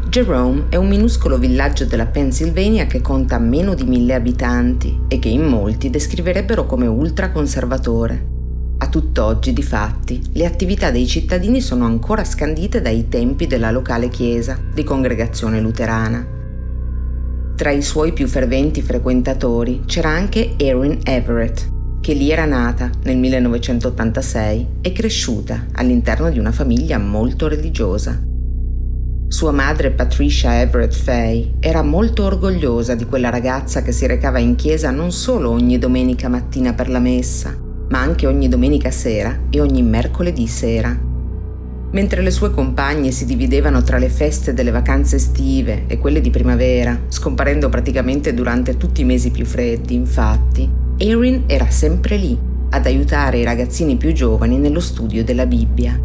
Jerome 0.09 0.65
è 0.71 0.75
un 0.75 0.89
minuscolo 0.89 1.39
villaggio 1.39 1.85
della 1.85 2.07
Pennsylvania 2.07 2.89
che 2.89 3.01
conta 3.01 3.39
meno 3.39 3.75
di 3.75 3.85
mille 3.85 4.15
abitanti 4.15 5.03
e 5.07 5.21
che 5.21 5.29
in 5.29 5.45
molti 5.45 5.89
descriverebbero 5.89 6.67
come 6.67 6.89
ultraconservatore. 6.89 8.27
A 8.79 8.89
tutt'oggi, 8.89 9.53
difatti, 9.53 10.21
le 10.33 10.47
attività 10.47 10.91
dei 10.91 11.07
cittadini 11.07 11.61
sono 11.61 11.85
ancora 11.85 12.25
scandite 12.25 12.81
dai 12.83 13.09
tempi 13.09 13.47
della 13.47 13.71
locale 13.71 14.09
chiesa 14.09 14.59
di 14.75 14.83
congregazione 14.83 15.61
luterana 15.61 16.41
tra 17.63 17.71
i 17.71 17.81
suoi 17.81 18.13
più 18.13 18.27
ferventi 18.27 18.83
frequentatori 18.83 19.83
c'era 19.87 20.09
anche 20.09 20.55
Erin 20.57 20.99
Everett, 21.05 21.69
che 22.01 22.13
lì 22.13 22.33
era 22.33 22.45
nata 22.45 22.91
nel 23.05 23.17
1986 23.19 24.67
e 24.81 24.91
cresciuta 24.91 25.67
all'interno 25.75 26.29
di 26.29 26.41
una 26.41 26.51
famiglia 26.51 26.99
molto 26.99 27.47
religiosa. 27.47 28.21
Sua 29.29 29.53
madre 29.53 29.93
Patricia 29.93 30.61
Everett 30.61 30.93
Fay 30.93 31.59
era 31.61 31.83
molto 31.83 32.25
orgogliosa 32.25 32.97
di 32.97 33.07
quella 33.07 33.31
ragazza 33.31 33.83
che 33.83 33.93
si 33.93 34.09
recava 34.09 34.41
in 34.41 34.57
chiesa 34.57 34.91
non 34.91 35.13
solo 35.13 35.51
ogni 35.51 35.79
domenica 35.79 36.27
mattina 36.27 36.73
per 36.73 36.89
la 36.89 36.99
messa, 36.99 37.57
ma 37.91 38.01
anche 38.01 38.27
ogni 38.27 38.49
domenica 38.49 38.91
sera 38.91 39.39
e 39.51 39.61
ogni 39.61 39.85
mercoledì 39.85 40.49
sera. 40.49 41.11
Mentre 41.93 42.23
le 42.23 42.31
sue 42.31 42.51
compagne 42.51 43.11
si 43.11 43.27
dividevano 43.27 43.83
tra 43.83 43.99
le 43.99 44.09
feste 44.09 44.55
delle 44.55 44.71
vacanze 44.71 45.17
estive 45.17 45.85
e 45.89 45.99
quelle 45.99 46.23
di 46.23 46.31
primavera, 46.31 46.99
scomparendo 47.09 47.69
praticamente 47.69 48.33
durante 48.33 48.79
tutti 48.79 49.03
i 49.03 49.05
mesi 49.05 49.31
più 49.31 49.45
freddi, 49.45 49.95
infatti, 49.95 50.67
Erin 50.97 51.43
era 51.47 51.69
sempre 51.69 52.17
lì, 52.17 52.39
ad 52.71 52.87
aiutare 52.87 53.39
i 53.39 53.45
ragazzini 53.45 53.97
più 53.97 54.13
giovani 54.13 54.57
nello 54.57 54.81
studio 54.81 55.23
della 55.23 55.45
Bibbia. 55.45 56.01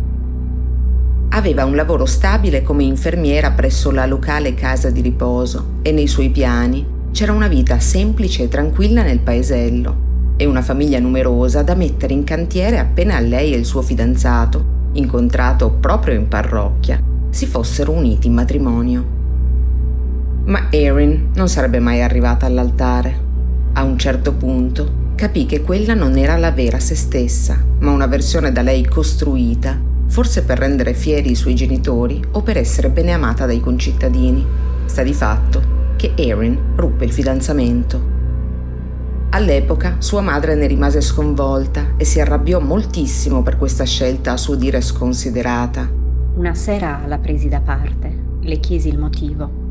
Aveva 1.30 1.63
un 1.63 1.76
lavoro 1.76 2.06
stabile 2.06 2.63
come 2.63 2.84
infermiera 2.84 3.52
presso 3.52 3.89
la 3.89 4.06
locale 4.06 4.56
casa 4.56 4.89
di 4.89 5.00
riposo 5.00 5.76
e 5.84 5.93
nei 5.93 6.08
suoi 6.08 6.30
piani 6.30 6.86
c'era 7.12 7.32
una 7.32 7.47
vita 7.47 7.80
semplice 7.80 8.43
e 8.43 8.47
tranquilla 8.50 9.04
nel 9.04 9.19
paesello 9.19 10.06
e 10.36 10.45
una 10.45 10.62
famiglia 10.62 11.00
numerosa 11.00 11.63
da 11.63 11.76
mettere 11.76 12.13
in 12.13 12.26
cantiere 12.26 12.78
appena 12.78 13.19
lei 13.19 13.54
e 13.54 13.58
il 13.58 13.65
suo 13.65 13.82
fidanzato 13.82 14.76
incontrato 14.93 15.71
proprio 15.71 16.15
in 16.15 16.28
parrocchia, 16.28 17.02
si 17.30 17.45
fossero 17.45 17.91
uniti 17.91 18.28
in 18.28 18.34
matrimonio. 18.34 19.06
Ma 20.45 20.67
Erin 20.71 21.32
non 21.36 21.50
sarebbe 21.50 21.80
mai 21.80 22.02
arrivata 22.02 22.45
all'altare. 22.45 23.26
A 23.73 23.84
un 23.84 23.97
certo 23.97 24.34
punto 24.34 25.06
capì 25.15 25.45
che 25.45 25.62
quella 25.62 25.93
non 25.93 26.17
era 26.17 26.38
la 26.38 26.52
vera 26.52 26.80
se 26.80 26.95
stessa, 26.95 27.62
ma 27.80 27.91
una 27.91 28.08
versione 28.08 28.52
da 28.52 28.62
lei 28.62 28.86
costruita, 28.86 29.80
forse 30.08 30.43
per 30.43 30.58
rendere 30.58 30.93
fieri 30.93 31.32
i 31.32 31.36
suoi 31.36 31.54
genitori 31.54 32.23
o 32.32 32.41
per 32.41 32.58
essere 32.58 32.89
bene 32.89 33.12
amata 33.12 33.45
dai 33.45 33.60
concittadini. 33.60 34.45
Sta 34.86 35.04
di 35.04 35.13
fatto 35.13 35.76
che 35.95 36.13
Erin 36.15 36.58
ruppe 36.76 37.06
il 37.06 37.12
fidanzamento 37.12 38.15
All'epoca 39.30 39.98
sua 40.00 40.22
madre 40.22 40.56
ne 40.56 40.68
rimase 40.68 41.02
sconvolta 41.02 41.96
e 41.98 42.06
si 42.06 42.22
arrabbiò 42.22 42.62
moltissimo 42.62 43.44
per 43.44 43.58
questa 43.58 43.84
scelta 43.84 44.32
a 44.32 44.38
suo 44.38 44.56
dire 44.56 44.80
sconsiderata. 44.80 45.90
Una 46.36 46.54
sera 46.54 47.02
la 47.06 47.18
presi 47.18 47.50
da 47.50 47.60
parte, 47.60 48.24
le 48.40 48.60
chiesi 48.60 48.88
il 48.88 48.98
motivo. 48.98 49.66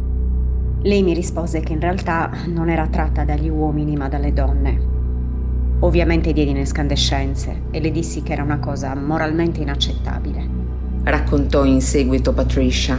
Lei 0.82 1.02
mi 1.02 1.14
rispose 1.14 1.60
che 1.60 1.72
in 1.72 1.80
realtà 1.80 2.30
non 2.48 2.68
era 2.68 2.86
tratta 2.88 3.24
dagli 3.24 3.48
uomini 3.48 3.96
ma 3.96 4.08
dalle 4.08 4.34
donne. 4.34 4.94
Ovviamente 5.80 6.34
diedi 6.34 6.50
in 6.50 6.58
escandescenze 6.58 7.62
e 7.70 7.80
le 7.80 7.90
dissi 7.90 8.22
che 8.22 8.34
era 8.34 8.42
una 8.42 8.58
cosa 8.58 8.94
moralmente 8.94 9.62
inaccettabile. 9.62 10.46
Raccontò 11.02 11.64
in 11.64 11.80
seguito 11.80 12.34
Patricia. 12.34 12.98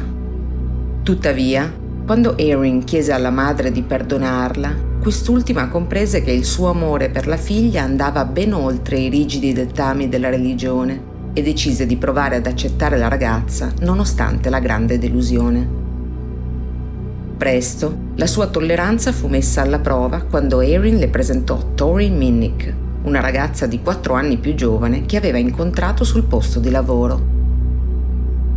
Tuttavia, 1.03 1.71
quando 2.05 2.35
Erin 2.35 2.83
chiese 2.83 3.11
alla 3.11 3.31
madre 3.31 3.71
di 3.71 3.83
perdonarla, 3.83 4.86
quest'ultima 4.99 5.69
comprese 5.69 6.21
che 6.21 6.31
il 6.31 6.45
suo 6.45 6.69
amore 6.69 7.09
per 7.09 7.27
la 7.27 7.37
figlia 7.37 7.83
andava 7.83 8.25
ben 8.25 8.53
oltre 8.53 8.97
i 8.97 9.09
rigidi 9.09 9.53
dettami 9.53 10.09
della 10.09 10.29
religione 10.29 11.15
e 11.33 11.41
decise 11.41 11.85
di 11.85 11.97
provare 11.97 12.37
ad 12.37 12.47
accettare 12.47 12.97
la 12.97 13.07
ragazza 13.07 13.71
nonostante 13.81 14.49
la 14.49 14.59
grande 14.59 14.97
delusione. 14.97 15.85
Presto 17.37 17.95
la 18.15 18.25
sua 18.25 18.47
tolleranza 18.47 19.11
fu 19.11 19.27
messa 19.27 19.61
alla 19.61 19.79
prova 19.79 20.21
quando 20.21 20.59
Erin 20.61 20.97
le 20.97 21.07
presentò 21.07 21.73
Tori 21.75 22.09
Minnick, 22.09 22.73
una 23.03 23.19
ragazza 23.19 23.67
di 23.67 23.81
4 23.81 24.15
anni 24.15 24.37
più 24.37 24.55
giovane 24.55 25.05
che 25.05 25.17
aveva 25.17 25.37
incontrato 25.37 26.03
sul 26.03 26.23
posto 26.23 26.59
di 26.59 26.71
lavoro. 26.71 27.35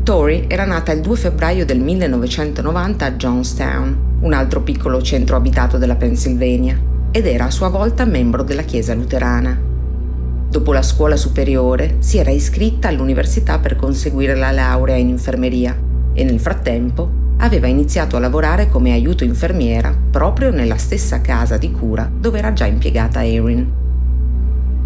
Tori 0.03 0.47
era 0.49 0.65
nata 0.65 0.93
il 0.93 1.03
2 1.03 1.17
febbraio 1.17 1.67
del 1.67 1.81
1990 1.81 3.05
a 3.05 3.13
Johnstown, 3.13 3.99
un 4.21 4.33
altro 4.35 4.61
piccolo 4.61 5.01
centro 5.01 5.37
abitato 5.37 5.79
della 5.79 5.97
Pennsylvania, 5.97 6.79
ed 7.11 7.27
era 7.27 7.47
a 7.47 7.51
sua 7.51 7.69
volta 7.69 8.05
membro 8.05 8.43
della 8.43 8.63
Chiesa 8.63 8.95
luterana. 8.95 9.59
Dopo 10.49 10.73
la 10.73 10.83
scuola 10.83 11.17
superiore 11.17 11.97
si 12.01 12.19
era 12.19 12.31
iscritta 12.31 12.89
all'università 12.89 13.59
per 13.59 13.77
conseguire 13.77 14.35
la 14.35 14.51
laurea 14.51 14.97
in 14.97 15.09
infermeria 15.09 15.77
e 16.13 16.25
nel 16.25 16.41
frattempo 16.41 17.19
aveva 17.39 17.67
iniziato 17.67 18.17
a 18.17 18.21
lavorare 18.21 18.69
come 18.69 18.93
aiuto 18.93 19.25
infermiera 19.25 19.97
proprio 20.11 20.51
nella 20.51 20.77
stessa 20.77 21.21
casa 21.21 21.57
di 21.57 21.71
cura 21.71 22.11
dove 22.13 22.39
era 22.39 22.53
già 22.53 22.67
impiegata 22.67 23.25
Erin. 23.25 23.79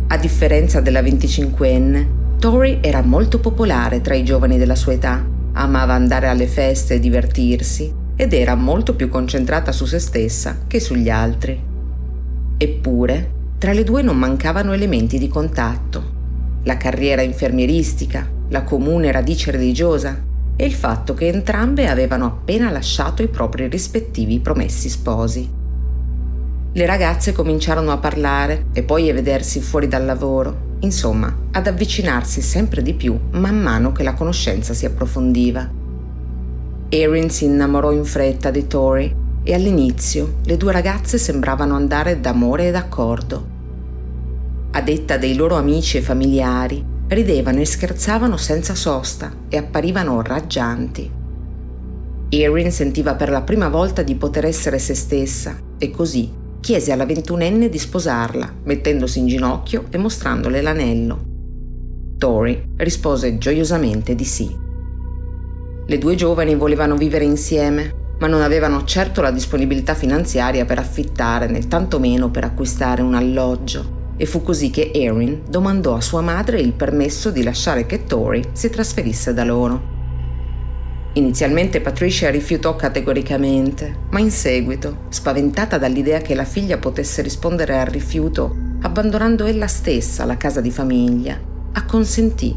A 0.07 0.17
differenza 0.19 0.81
della 0.81 1.01
25enne, 1.01 2.07
Tori 2.39 2.79
era 2.83 3.03
molto 3.03 3.41
popolare 3.41 4.01
tra 4.03 4.15
i 4.15 4.23
giovani 4.23 4.59
della 4.59 4.77
sua 4.77 4.93
età, 4.93 5.25
amava 5.53 5.95
andare 5.95 6.29
alle 6.29 6.47
feste 6.47 6.95
e 6.95 7.01
divertirsi 7.01 8.03
ed 8.17 8.33
era 8.33 8.55
molto 8.55 8.95
più 8.95 9.09
concentrata 9.09 9.73
su 9.73 9.85
se 9.87 9.99
stessa 9.99 10.59
che 10.67 10.81
sugli 10.81 11.11
altri. 11.11 11.61
Eppure, 12.57 13.33
tra 13.59 13.73
le 13.73 13.85
due 13.85 14.03
non 14.03 14.17
mancavano 14.17 14.73
elementi 14.73 15.19
di 15.19 15.29
contatto. 15.29 16.13
La 16.65 16.77
carriera 16.77 17.23
infermieristica, 17.23 18.29
la 18.49 18.63
comune 18.63 19.11
radice 19.11 19.51
religiosa 19.51 20.23
e 20.57 20.65
il 20.65 20.75
fatto 20.75 21.15
che 21.15 21.29
entrambe 21.29 21.89
avevano 21.89 22.27
appena 22.27 22.71
lasciato 22.71 23.23
i 23.23 23.29
propri 23.29 23.69
rispettivi 23.69 24.39
promessi 24.41 24.89
sposi. 24.89 25.63
Le 26.77 26.87
ragazze 26.87 27.33
cominciarono 27.33 27.93
a 27.93 27.99
parlare 27.99 28.67
e 28.73 28.83
poi 28.83 29.09
a 29.09 29.15
vedersi 29.15 29.61
fuori 29.61 29.89
dal 29.89 30.05
lavoro, 30.05 30.77
insomma, 30.81 31.35
ad 31.53 31.67
avvicinarsi 31.67 32.41
sempre 32.41 32.83
di 32.83 32.95
più 32.95 33.19
man 33.33 33.61
mano 33.61 33.93
che 33.93 34.03
la 34.03 34.15
conoscenza 34.15 34.75
si 34.75 34.85
approfondiva. 34.85 35.83
Erin 36.95 37.29
si 37.29 37.47
innamorò 37.47 37.91
in 37.91 38.05
fretta 38.05 38.53
di 38.53 38.69
Tori 38.69 39.13
e 39.43 39.53
all'inizio 39.53 40.37
le 40.45 40.57
due 40.57 40.71
ragazze 40.71 41.19
sembravano 41.19 41.75
andare 41.75 42.21
d'amore 42.21 42.69
e 42.69 42.71
d'accordo 42.71 43.53
a 44.71 44.81
detta 44.81 45.17
dei 45.17 45.35
loro 45.35 45.57
amici 45.57 45.99
e 45.99 46.03
familiari, 46.03 46.85
ridevano 47.09 47.61
e 47.61 47.65
scherzavano 47.65 48.37
senza 48.37 48.75
sosta 48.75 49.33
e 49.49 49.57
apparivano 49.57 50.21
raggianti. 50.21 51.11
Erin 52.29 52.73
sentiva 52.73 53.15
per 53.15 53.31
la 53.31 53.43
prima 53.43 53.69
volta 53.69 54.03
di 54.03 54.17
poter 54.17 54.47
essere 54.47 54.81
se 54.81 54.95
stessa 54.95 55.57
e 55.79 55.91
così 55.91 56.29
chiese 56.61 56.91
alla 56.91 57.07
ventunenne 57.07 57.69
di 57.69 57.79
sposarla, 57.79 58.53
mettendosi 58.65 59.21
in 59.21 59.29
ginocchio 59.29 59.85
e 59.91 59.99
mostrandole 59.99 60.61
l'anello. 60.61 61.23
Tori 62.19 62.73
rispose 62.77 63.39
gioiosamente 63.39 64.17
di 64.17 64.25
sì. 64.25 64.64
Le 65.87 65.99
due 65.99 66.15
giovani 66.15 66.55
volevano 66.55 66.97
vivere 66.97 67.25
insieme, 67.25 67.93
ma 68.19 68.27
non 68.27 68.41
avevano 68.41 68.85
certo 68.85 69.21
la 69.21 69.31
disponibilità 69.31 69.95
finanziaria 69.95 70.65
per 70.65 70.79
affittare 70.79 71.47
né 71.47 71.69
tantomeno 71.69 72.31
per 72.31 72.45
acquistare 72.45 73.03
un 73.03 73.15
alloggio 73.15 74.03
e 74.17 74.25
fu 74.25 74.43
così 74.43 74.71
che 74.71 74.93
Erin 74.95 75.43
domandò 75.49 75.95
a 75.95 76.01
sua 76.01 76.23
madre 76.23 76.61
il 76.61 76.73
permesso 76.73 77.31
di 77.31 77.43
lasciare 77.43 77.85
che 77.85 78.05
Tori 78.05 78.43
si 78.53 78.71
trasferisse 78.71 79.35
da 79.35 79.45
loro. 79.45 79.93
Inizialmente 81.15 81.81
Patricia 81.81 82.31
rifiutò 82.31 82.77
categoricamente, 82.77 83.95
ma 84.11 84.21
in 84.21 84.31
seguito, 84.31 85.05
spaventata 85.11 85.77
dall'idea 85.77 86.21
che 86.21 86.35
la 86.35 86.45
figlia 86.45 86.79
potesse 86.79 87.21
rispondere 87.21 87.79
al 87.79 87.87
rifiuto 87.87 88.57
abbandonando 88.81 89.45
ella 89.45 89.67
stessa 89.67 90.25
la 90.25 90.37
casa 90.37 90.61
di 90.61 90.71
famiglia, 90.71 91.39
acconsentì, 91.73 92.57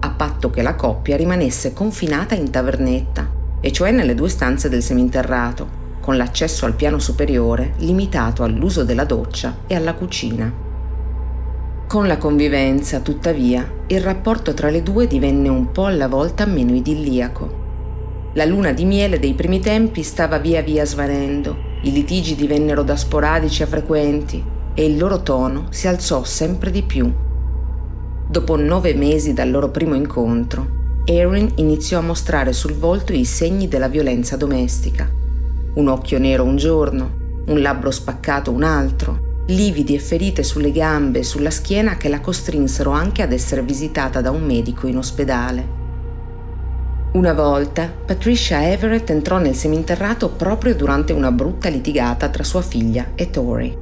a 0.00 0.10
patto 0.10 0.50
che 0.50 0.62
la 0.62 0.74
coppia 0.74 1.16
rimanesse 1.16 1.72
confinata 1.72 2.34
in 2.34 2.50
tavernetta, 2.50 3.30
e 3.60 3.72
cioè 3.72 3.90
nelle 3.90 4.14
due 4.14 4.28
stanze 4.28 4.68
del 4.68 4.82
seminterrato, 4.82 5.86
con 6.00 6.16
l'accesso 6.16 6.64
al 6.64 6.74
piano 6.74 6.98
superiore 6.98 7.74
limitato 7.78 8.42
all'uso 8.42 8.84
della 8.84 9.04
doccia 9.04 9.58
e 9.66 9.74
alla 9.74 9.94
cucina. 9.94 10.66
Con 11.86 12.06
la 12.06 12.18
convivenza, 12.18 13.00
tuttavia, 13.00 13.66
il 13.86 14.00
rapporto 14.00 14.54
tra 14.54 14.70
le 14.70 14.82
due 14.82 15.06
divenne 15.06 15.48
un 15.48 15.72
po' 15.72 15.86
alla 15.86 16.06
volta 16.06 16.46
meno 16.46 16.74
idilliaco. 16.74 17.66
La 18.34 18.44
luna 18.44 18.72
di 18.72 18.84
miele 18.84 19.18
dei 19.18 19.34
primi 19.34 19.58
tempi 19.58 20.02
stava 20.02 20.38
via 20.38 20.62
via 20.62 20.84
svanendo, 20.84 21.56
i 21.82 21.92
litigi 21.92 22.34
divennero 22.34 22.82
da 22.82 22.96
sporadici 22.96 23.62
a 23.62 23.66
frequenti 23.66 24.44
e 24.74 24.84
il 24.84 24.96
loro 24.96 25.22
tono 25.22 25.66
si 25.70 25.88
alzò 25.88 26.24
sempre 26.24 26.70
di 26.70 26.82
più. 26.82 27.12
Dopo 28.30 28.56
nove 28.56 28.92
mesi 28.92 29.32
dal 29.32 29.50
loro 29.50 29.70
primo 29.70 29.94
incontro, 29.94 31.02
Erin 31.06 31.50
iniziò 31.54 32.00
a 32.00 32.02
mostrare 32.02 32.52
sul 32.52 32.74
volto 32.74 33.14
i 33.14 33.24
segni 33.24 33.68
della 33.68 33.88
violenza 33.88 34.36
domestica. 34.36 35.10
Un 35.76 35.88
occhio 35.88 36.18
nero 36.18 36.44
un 36.44 36.56
giorno, 36.56 37.10
un 37.46 37.62
labbro 37.62 37.90
spaccato 37.90 38.52
un 38.52 38.64
altro, 38.64 39.44
lividi 39.46 39.94
e 39.94 39.98
ferite 39.98 40.42
sulle 40.42 40.72
gambe 40.72 41.20
e 41.20 41.24
sulla 41.24 41.48
schiena 41.48 41.96
che 41.96 42.10
la 42.10 42.20
costrinsero 42.20 42.90
anche 42.90 43.22
ad 43.22 43.32
essere 43.32 43.62
visitata 43.62 44.20
da 44.20 44.30
un 44.30 44.44
medico 44.44 44.86
in 44.86 44.98
ospedale. 44.98 45.76
Una 47.12 47.32
volta 47.32 47.90
Patricia 47.90 48.70
Everett 48.70 49.08
entrò 49.08 49.38
nel 49.38 49.54
seminterrato 49.54 50.28
proprio 50.28 50.74
durante 50.74 51.14
una 51.14 51.32
brutta 51.32 51.70
litigata 51.70 52.28
tra 52.28 52.44
sua 52.44 52.60
figlia 52.60 53.12
e 53.14 53.30
Tori. 53.30 53.74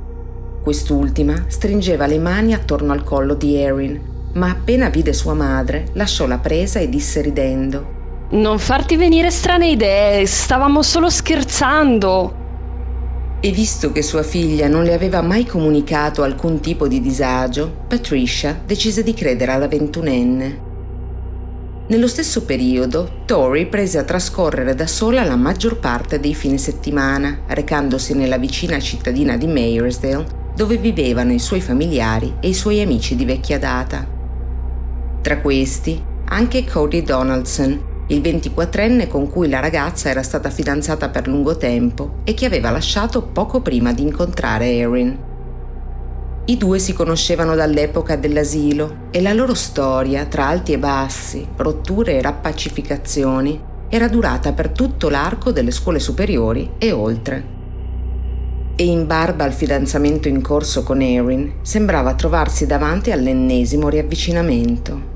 Quest'ultima 0.62 1.46
stringeva 1.48 2.06
le 2.06 2.20
mani 2.20 2.55
attorno 2.55 2.92
al 2.92 3.03
collo 3.03 3.34
di 3.34 3.57
Erin, 3.57 4.14
ma 4.37 4.51
appena 4.51 4.89
vide 4.89 5.12
sua 5.12 5.34
madre 5.34 5.87
lasciò 5.93 6.26
la 6.26 6.39
presa 6.39 6.78
e 6.78 6.89
disse 6.89 7.20
ridendo 7.20 7.95
Non 8.30 8.59
farti 8.59 8.97
venire 8.97 9.30
strane 9.30 9.70
idee, 9.70 10.26
stavamo 10.26 10.82
solo 10.82 11.11
scherzando. 11.11 12.45
E 13.41 13.51
visto 13.51 13.93
che 13.93 14.03
sua 14.03 14.22
figlia 14.22 14.66
non 14.66 14.84
le 14.84 14.95
aveva 14.95 15.22
mai 15.22 15.47
comunicato 15.47 16.22
alcun 16.22 16.61
tipo 16.61 16.89
di 16.89 17.01
disagio, 17.01 17.84
Patricia 17.87 18.59
decise 18.64 19.03
di 19.03 19.14
credere 19.14 19.53
alla 19.53 19.68
ventunenne. 19.68 20.64
Nello 21.89 22.09
stesso 22.09 22.45
periodo, 22.45 23.22
Tori 23.26 23.66
prese 23.66 23.99
a 23.99 24.03
trascorrere 24.03 24.74
da 24.74 24.89
sola 24.89 25.22
la 25.22 25.37
maggior 25.37 25.78
parte 25.78 26.18
dei 26.18 26.34
fine 26.34 26.59
settimana, 26.59 27.43
recandosi 27.47 28.14
nella 28.14 28.39
vicina 28.39 28.80
cittadina 28.80 29.37
di 29.37 29.47
Mayersdale, 29.47 30.26
dove 30.57 30.78
vivevano 30.78 31.32
i 31.32 31.39
suoi 31.39 31.61
familiari 31.61 32.34
e 32.41 32.49
i 32.49 32.55
suoi 32.55 32.80
amici 32.80 33.14
di 33.14 33.24
vecchia 33.24 33.61
data. 33.61 34.15
Tra 35.27 35.41
questi, 35.41 36.01
anche 36.27 36.64
Cody 36.64 37.03
Donaldson, 37.03 38.05
il 38.07 38.20
24enne 38.20 39.09
con 39.09 39.29
cui 39.29 39.49
la 39.49 39.59
ragazza 39.59 40.09
era 40.09 40.22
stata 40.22 40.51
fidanzata 40.51 41.09
per 41.09 41.27
lungo 41.27 41.57
tempo 41.57 42.18
e 42.22 42.33
che 42.33 42.47
aveva 42.47 42.70
lasciato 42.70 43.22
poco 43.22 43.61
prima 43.61 43.93
di 43.93 44.03
incontrare 44.03 44.77
Erin. 44.77 45.18
I 46.45 46.57
due 46.57 46.79
si 46.79 46.93
conoscevano 46.93 47.57
dall'epoca 47.57 48.14
dell'asilo 48.14 49.09
e 49.11 49.20
la 49.20 49.33
loro 49.33 49.55
storia, 49.55 50.27
tra 50.27 50.47
alti 50.47 50.74
e 50.74 50.79
bassi, 50.79 51.45
rotture 51.57 52.18
e 52.18 52.22
rappacificazioni, 52.22 53.61
era 53.89 54.07
durata 54.07 54.53
per 54.53 54.68
tutto 54.68 55.09
l'arco 55.09 55.51
delle 55.51 55.72
scuole 55.72 55.99
superiori 55.99 56.74
e 56.79 56.93
oltre. 56.93 57.45
E 58.77 58.85
in 58.85 59.09
barba 59.09 59.43
al 59.43 59.53
fidanzamento 59.53 60.29
in 60.29 60.41
corso 60.41 60.85
con 60.85 61.03
Erin, 61.03 61.55
sembrava 61.62 62.14
trovarsi 62.14 62.64
davanti 62.64 63.11
all'ennesimo 63.11 63.89
riavvicinamento. 63.89 65.14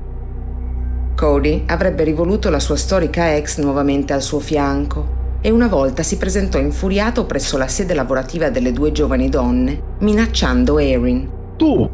Cody 1.21 1.65
avrebbe 1.67 2.03
rivoluto 2.03 2.49
la 2.49 2.59
sua 2.59 2.75
storica 2.75 3.35
ex 3.35 3.59
nuovamente 3.59 4.11
al 4.11 4.23
suo 4.23 4.39
fianco 4.39 5.37
e 5.39 5.51
una 5.51 5.67
volta 5.67 6.01
si 6.01 6.17
presentò 6.17 6.57
infuriato 6.57 7.27
presso 7.27 7.59
la 7.59 7.67
sede 7.67 7.93
lavorativa 7.93 8.49
delle 8.49 8.71
due 8.71 8.91
giovani 8.91 9.29
donne, 9.29 9.97
minacciando 9.99 10.79
Erin. 10.79 11.29
Tu, 11.57 11.87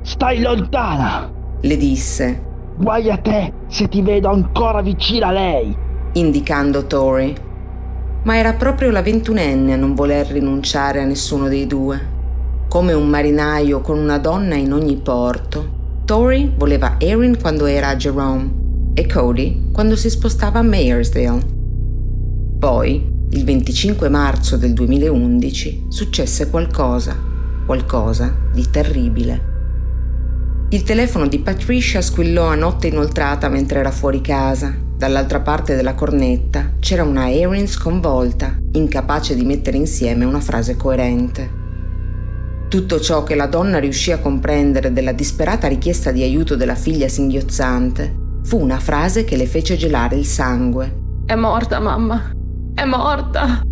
stai 0.00 0.40
lontana! 0.40 1.30
Le 1.60 1.76
disse. 1.76 2.44
Guai 2.78 3.10
a 3.10 3.18
te 3.18 3.52
se 3.66 3.88
ti 3.88 4.00
vedo 4.00 4.30
ancora 4.30 4.80
vicino 4.80 5.26
a 5.26 5.32
lei! 5.32 5.76
Indicando 6.12 6.86
Tori. 6.86 7.36
Ma 8.22 8.38
era 8.38 8.54
proprio 8.54 8.90
la 8.90 9.02
ventunenne 9.02 9.74
a 9.74 9.76
non 9.76 9.94
voler 9.94 10.28
rinunciare 10.28 11.02
a 11.02 11.04
nessuno 11.04 11.48
dei 11.48 11.66
due. 11.66 12.00
Come 12.68 12.94
un 12.94 13.06
marinaio 13.06 13.82
con 13.82 13.98
una 13.98 14.16
donna 14.16 14.54
in 14.54 14.72
ogni 14.72 14.96
porto, 14.96 15.75
Tori 16.06 16.52
voleva 16.56 16.94
Erin 17.00 17.36
quando 17.36 17.66
era 17.66 17.88
a 17.88 17.96
Jerome 17.96 18.92
e 18.94 19.08
Cody 19.08 19.70
quando 19.72 19.96
si 19.96 20.08
spostava 20.08 20.60
a 20.60 20.62
Mayersdale. 20.62 21.42
Poi, 22.60 23.12
il 23.30 23.44
25 23.44 24.08
marzo 24.08 24.56
del 24.56 24.72
2011, 24.72 25.86
successe 25.88 26.48
qualcosa, 26.48 27.16
qualcosa 27.66 28.32
di 28.52 28.70
terribile. 28.70 29.54
Il 30.68 30.84
telefono 30.84 31.26
di 31.26 31.40
Patricia 31.40 32.00
squillò 32.00 32.46
a 32.46 32.54
notte 32.54 32.86
inoltrata 32.86 33.48
mentre 33.48 33.80
era 33.80 33.90
fuori 33.90 34.20
casa. 34.20 34.72
Dall'altra 34.96 35.40
parte 35.40 35.74
della 35.74 35.94
cornetta 35.94 36.74
c'era 36.78 37.02
una 37.02 37.32
Erin 37.32 37.66
sconvolta, 37.66 38.56
incapace 38.70 39.34
di 39.34 39.44
mettere 39.44 39.76
insieme 39.76 40.24
una 40.24 40.40
frase 40.40 40.76
coerente. 40.76 41.64
Tutto 42.76 43.00
ciò 43.00 43.22
che 43.22 43.34
la 43.34 43.46
donna 43.46 43.78
riuscì 43.78 44.12
a 44.12 44.18
comprendere 44.18 44.92
della 44.92 45.12
disperata 45.12 45.66
richiesta 45.66 46.12
di 46.12 46.22
aiuto 46.22 46.56
della 46.56 46.74
figlia 46.74 47.08
singhiozzante 47.08 48.14
fu 48.42 48.60
una 48.60 48.78
frase 48.78 49.24
che 49.24 49.34
le 49.36 49.46
fece 49.46 49.78
gelare 49.78 50.16
il 50.16 50.26
sangue. 50.26 51.22
È 51.24 51.34
morta, 51.34 51.80
mamma. 51.80 52.32
È 52.74 52.84
morta. 52.84 53.62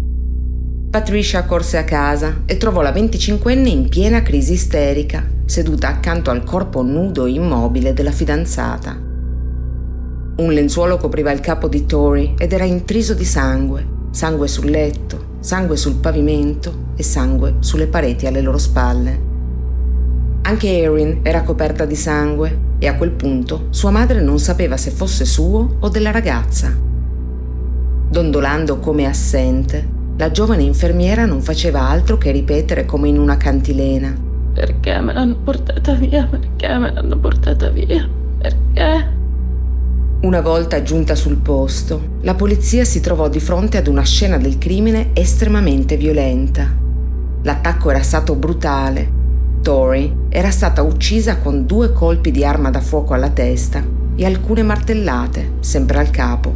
Patricia 0.91 1.45
corse 1.45 1.77
a 1.77 1.85
casa 1.85 2.45
e 2.47 2.57
trovò 2.57 2.81
la 2.81 2.93
25enne 2.93 3.67
in 3.67 3.91
piena 3.91 4.23
crisi 4.23 4.55
isterica, 4.55 5.23
seduta 5.45 5.89
accanto 5.89 6.31
al 6.31 6.43
corpo 6.43 6.81
nudo 6.81 7.27
e 7.27 7.33
immobile 7.33 7.93
della 7.93 8.11
fidanzata. 8.11 8.99
Un 10.37 10.51
lenzuolo 10.51 10.97
copriva 10.97 11.31
il 11.31 11.41
capo 11.41 11.69
di 11.69 11.85
Tori 11.85 12.35
ed 12.39 12.55
era 12.55 12.65
intriso 12.65 13.13
di 13.13 13.27
sangue, 13.27 13.87
sangue 14.13 14.49
sul 14.49 14.71
letto, 14.71 15.24
sangue 15.45 15.77
sul 15.77 15.97
pavimento 15.97 16.93
e 16.97 17.03
sangue 17.03 17.57
sulle 17.59 17.87
pareti 17.87 18.27
alle 18.27 18.41
loro 18.41 18.57
spalle. 18.57 19.21
Anche 20.41 20.79
Erin 20.79 21.21
era 21.21 21.43
coperta 21.43 21.85
di 21.85 21.97
sangue 21.97 22.77
e 22.79 22.87
a 22.87 22.95
quel 22.97 23.11
punto 23.11 23.67
sua 23.69 23.91
madre 23.91 24.23
non 24.23 24.39
sapeva 24.39 24.79
se 24.79 24.91
fosse 24.91 25.27
suo 25.27 25.77
o 25.81 25.89
della 25.91 26.13
ragazza. 26.13 26.75
Dondolando 28.09 28.79
come 28.79 29.05
assente, 29.05 29.87
la 30.17 30.31
giovane 30.31 30.63
infermiera 30.63 31.27
non 31.27 31.43
faceva 31.43 31.91
altro 31.91 32.17
che 32.17 32.31
ripetere 32.31 32.87
come 32.87 33.09
in 33.09 33.19
una 33.19 33.37
cantilena. 33.37 34.17
Perché 34.55 34.99
me 35.01 35.13
l'hanno 35.13 35.37
portata 35.45 35.93
via? 35.93 36.25
Perché 36.25 36.79
me 36.79 36.91
l'hanno 36.91 37.19
portata 37.19 37.69
via? 37.69 38.09
Perché? 38.39 39.24
Una 40.21 40.41
volta 40.41 40.83
giunta 40.83 41.15
sul 41.15 41.37
posto, 41.37 42.19
la 42.23 42.35
polizia 42.35 42.85
si 42.85 43.01
trovò 43.01 43.29
di 43.29 43.41
fronte 43.41 43.77
ad 43.77 43.89
una 43.89 44.05
scena 44.05 44.39
del 44.39 44.57
crimine 44.57 45.11
estremamente 45.13 45.97
violenta. 45.99 46.75
L'attacco 47.43 47.91
era 47.91 48.03
stato 48.03 48.35
brutale. 48.35 49.23
Tori 49.61 50.15
era 50.31 50.51
stata 50.51 50.83
uccisa 50.83 51.39
con 51.39 51.67
due 51.67 51.93
colpi 51.93 52.31
di 52.31 52.45
arma 52.45 52.71
da 52.71 52.81
fuoco 52.81 53.13
alla 53.13 53.31
testa 53.31 53.85
e 54.17 54.25
alcune 54.25 54.63
martellate, 54.63 55.55
sempre 55.61 55.99
al 55.99 56.11
capo. 56.11 56.53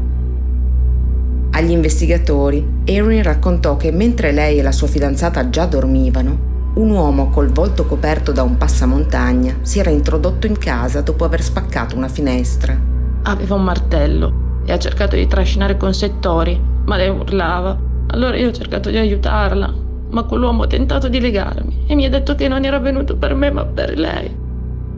Agli 1.51 1.71
investigatori, 1.71 2.67
Erin 2.85 3.23
raccontò 3.23 3.77
che 3.77 3.91
mentre 3.91 4.33
lei 4.33 4.59
e 4.59 4.63
la 4.63 4.73
sua 4.73 4.87
fidanzata 4.87 5.51
già 5.51 5.67
dormivano, 5.67 6.47
un 6.75 6.91
uomo 6.91 7.29
col 7.31 7.51
volto 7.51 7.85
coperto 7.87 8.33
da 8.33 8.43
un 8.43 8.57
passamontagna 8.57 9.59
si 9.63 9.79
era 9.79 9.91
introdotto 9.91 10.47
in 10.47 10.57
casa 10.57 11.01
dopo 11.01 11.25
aver 11.25 11.43
spaccato 11.43 11.97
una 11.97 12.09
finestra. 12.09 12.98
Aveva 13.23 13.55
un 13.55 13.65
martello 13.65 14.63
e 14.65 14.73
ha 14.73 14.79
cercato 14.79 15.17
di 15.17 15.27
trascinare 15.27 15.77
con 15.77 15.95
sé 15.95 16.19
Tori, 16.21 16.61
ma 16.85 16.97
lei 16.97 17.09
urlava. 17.09 17.79
Allora 18.09 18.37
io 18.37 18.49
ho 18.49 18.53
cercato 18.53 18.91
di 18.91 18.97
aiutarla, 18.97 19.73
ma 20.11 20.23
quell'uomo 20.23 20.63
ha 20.63 20.67
tentato 20.67 21.09
di 21.09 21.21
legarmi 21.21 21.85
e 21.87 21.95
mi 21.95 22.05
ha 22.05 22.11
detto 22.11 22.35
che 22.35 22.49
non 22.49 22.65
era 22.65 22.79
venuto 22.79 23.17
per 23.17 23.35
me 23.35 23.51
ma 23.51 23.65
per 23.65 23.99
lei. 23.99 24.35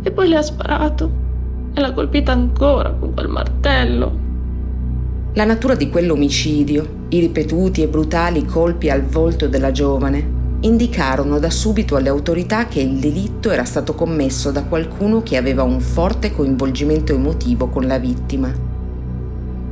E 0.03 0.11
poi 0.11 0.29
le 0.29 0.37
ha 0.37 0.43
sparato 0.43 1.11
e 1.75 1.81
l'ha 1.81 1.93
colpita 1.93 2.33
ancora 2.33 2.91
con 2.91 3.13
quel 3.15 3.29
martello. 3.29 4.29
La 5.35 5.45
natura 5.45 5.75
di 5.75 5.89
quell'omicidio, 5.89 7.07
i 7.11 7.21
ripetuti 7.21 7.83
e 7.83 7.89
brutali 7.89 8.45
colpi 8.45 8.91
al 8.91 9.03
volto 9.03 9.47
della 9.47 9.71
giovane, 9.71 10.39
indicarono 10.63 11.39
da 11.39 11.49
subito 11.49 11.97
alle 11.97 12.11
autorità 12.11 12.67
che 12.67 12.81
il 12.81 12.99
delitto 12.99 13.51
era 13.51 13.65
stato 13.65 13.95
commesso 13.95 14.51
da 14.51 14.65
qualcuno 14.65 15.23
che 15.23 15.37
aveva 15.37 15.63
un 15.63 15.81
forte 15.81 16.35
coinvolgimento 16.35 17.15
emotivo 17.15 17.69
con 17.69 17.87
la 17.87 17.99
vittima. 17.99 18.53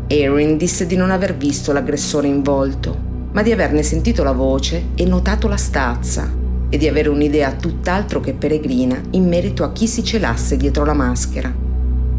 Erin 0.07 0.57
disse 0.57 0.87
di 0.87 0.97
non 0.97 1.11
aver 1.11 1.37
visto 1.37 1.73
l'aggressore 1.73 2.27
in 2.27 2.43
volto, 2.43 2.97
ma 3.33 3.43
di 3.43 3.53
averne 3.53 3.83
sentito 3.83 4.23
la 4.23 4.33
voce 4.33 4.89
e 4.95 5.05
notato 5.05 5.49
la 5.49 5.59
stazza 5.59 6.33
e 6.71 6.79
di 6.79 6.89
avere 6.89 7.11
un'idea 7.11 7.53
tutt'altro 7.53 8.21
che 8.21 8.33
peregrina 8.33 8.99
in 9.11 9.29
merito 9.29 9.65
a 9.65 9.73
chi 9.73 9.87
si 9.87 10.03
celasse 10.03 10.57
dietro 10.57 10.87
la 10.87 10.95
maschera. 10.95 11.53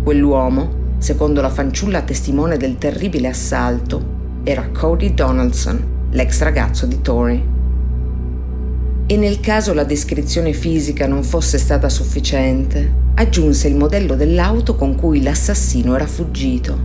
Quell'uomo, 0.04 0.94
secondo 1.00 1.42
la 1.42 1.50
fanciulla 1.50 2.04
testimone 2.04 2.58
del 2.58 2.78
terribile 2.78 3.30
assalto, 3.30 4.18
era 4.44 4.70
Cody 4.70 5.16
Donaldson, 5.16 5.84
l'ex 6.12 6.42
ragazzo 6.42 6.86
di 6.86 7.02
Tori 7.02 7.58
e 9.12 9.18
nel 9.18 9.40
caso 9.40 9.74
la 9.74 9.86
descrizione 9.86 10.54
fisica 10.54 11.08
non 11.08 11.24
fosse 11.24 11.58
stata 11.58 11.90
sufficiente, 11.90 12.94
aggiunse 13.16 13.68
il 13.68 13.76
modello 13.76 14.14
dell'auto 14.14 14.76
con 14.76 14.94
cui 14.94 15.24
l'assassino 15.24 15.96
era 15.96 16.06
fuggito, 16.06 16.78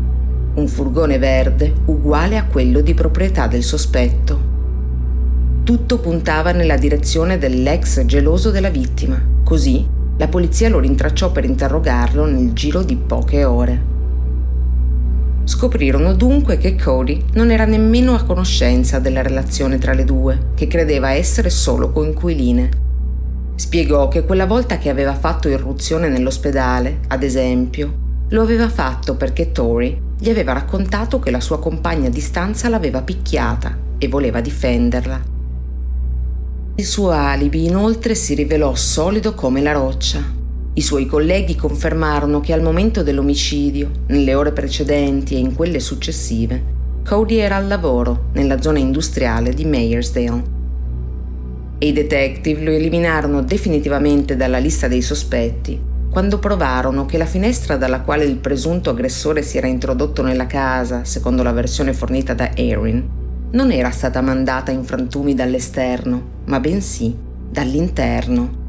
un 0.55 0.67
furgone 0.67 1.19
verde 1.19 1.71
uguale 1.85 2.39
a 2.39 2.47
quello 2.47 2.81
di 2.81 2.95
proprietà 2.95 3.47
del 3.47 3.63
sospetto. 3.63 4.41
Tutto 5.65 5.99
puntava 5.99 6.53
nella 6.53 6.79
direzione 6.79 7.37
dell'ex 7.37 8.07
geloso 8.07 8.51
della 8.51 8.71
vittima, 8.71 9.23
così 9.45 9.87
la 10.17 10.29
polizia 10.29 10.71
lo 10.71 10.79
rintracciò 10.79 11.31
per 11.31 11.45
interrogarlo 11.45 12.25
nel 12.25 12.55
giro 12.55 12.83
di 12.83 12.97
poche 12.97 13.45
ore. 13.45 13.94
Scoprirono 15.47 16.15
dunque 16.15 16.57
che 16.57 16.75
Cody 16.75 17.23
non 17.35 17.51
era 17.51 17.67
nemmeno 17.67 18.15
a 18.15 18.23
conoscenza 18.23 18.99
della 18.99 19.21
relazione 19.21 19.77
tra 19.77 19.93
le 19.93 20.05
due, 20.05 20.53
che 20.55 20.67
credeva 20.67 21.13
essere 21.13 21.51
solo 21.51 21.93
coinquiline. 21.93 22.71
Spiegò 23.55 24.09
che 24.09 24.25
quella 24.25 24.47
volta 24.47 24.79
che 24.79 24.89
aveva 24.89 25.15
fatto 25.15 25.49
irruzione 25.49 26.09
nell'ospedale, 26.09 27.01
ad 27.09 27.23
esempio, 27.23 28.03
lo 28.31 28.41
aveva 28.41 28.71
fatto 28.71 29.17
perché 29.17 29.53
Tori 29.53 30.01
gli 30.19 30.31
aveva 30.31 30.55
raccontato 30.55 31.19
che 31.21 31.31
la 31.31 31.41
sua 31.41 31.59
compagna 31.59 32.09
di 32.09 32.21
stanza 32.21 32.71
l'aveva 32.71 33.03
picchiata 33.03 33.77
e 33.99 34.09
voleva 34.09 34.41
difenderla. 34.41 35.23
Il 36.77 36.85
suo 36.87 37.11
alibi 37.11 37.67
inoltre 37.67 38.15
si 38.15 38.33
rivelò 38.35 38.75
solido 38.75 39.35
come 39.35 39.61
la 39.61 39.73
roccia 39.73 40.43
i 40.75 40.83
suoi 40.83 41.07
colleghi 41.07 41.55
confermarono 41.55 42.41
che 42.41 42.53
al 42.53 42.63
momento 42.63 43.03
dell'omicidio, 43.03 43.91
nelle 44.09 44.35
ore 44.35 44.53
precedenti 44.53 45.35
e 45.35 45.39
in 45.39 45.55
quelle 45.55 45.81
successive, 45.81 46.73
Cody 47.05 47.37
era 47.37 47.57
al 47.57 47.69
lavoro 47.69 48.25
nella 48.33 48.61
zona 48.61 48.79
industriale 48.79 49.55
di 49.55 49.65
Mayersdale. 49.65 50.43
E 51.79 51.87
i 51.87 51.93
detective 51.93 52.63
lo 52.63 52.71
eliminarono 52.71 53.43
definitivamente 53.43 54.37
dalla 54.37 54.59
lista 54.59 54.89
dei 54.89 55.03
sospetti 55.03 55.93
quando 56.15 56.39
provarono 56.39 57.07
che 57.07 57.19
la 57.19 57.27
finestra 57.27 57.77
dalla 57.77 58.03
quale 58.03 58.23
il 58.23 58.37
presunto 58.37 58.91
aggressore 58.91 59.43
si 59.43 59.59
era 59.59 59.67
introdotto 59.67 60.23
nella 60.23 60.47
casa, 60.47 61.05
secondo 61.05 61.43
la 61.43 61.51
versione 61.51 61.93
fornita 61.93 62.35
da 62.35 62.57
Erin, 62.57 63.05
non 63.51 63.73
era 63.73 63.91
stata 63.91 64.21
mandata 64.21 64.71
in 64.71 64.85
frantumi 64.85 65.35
dall'esterno, 65.35 66.23
ma 66.45 66.61
bensì 66.61 67.17
dall'interno. 67.51 68.64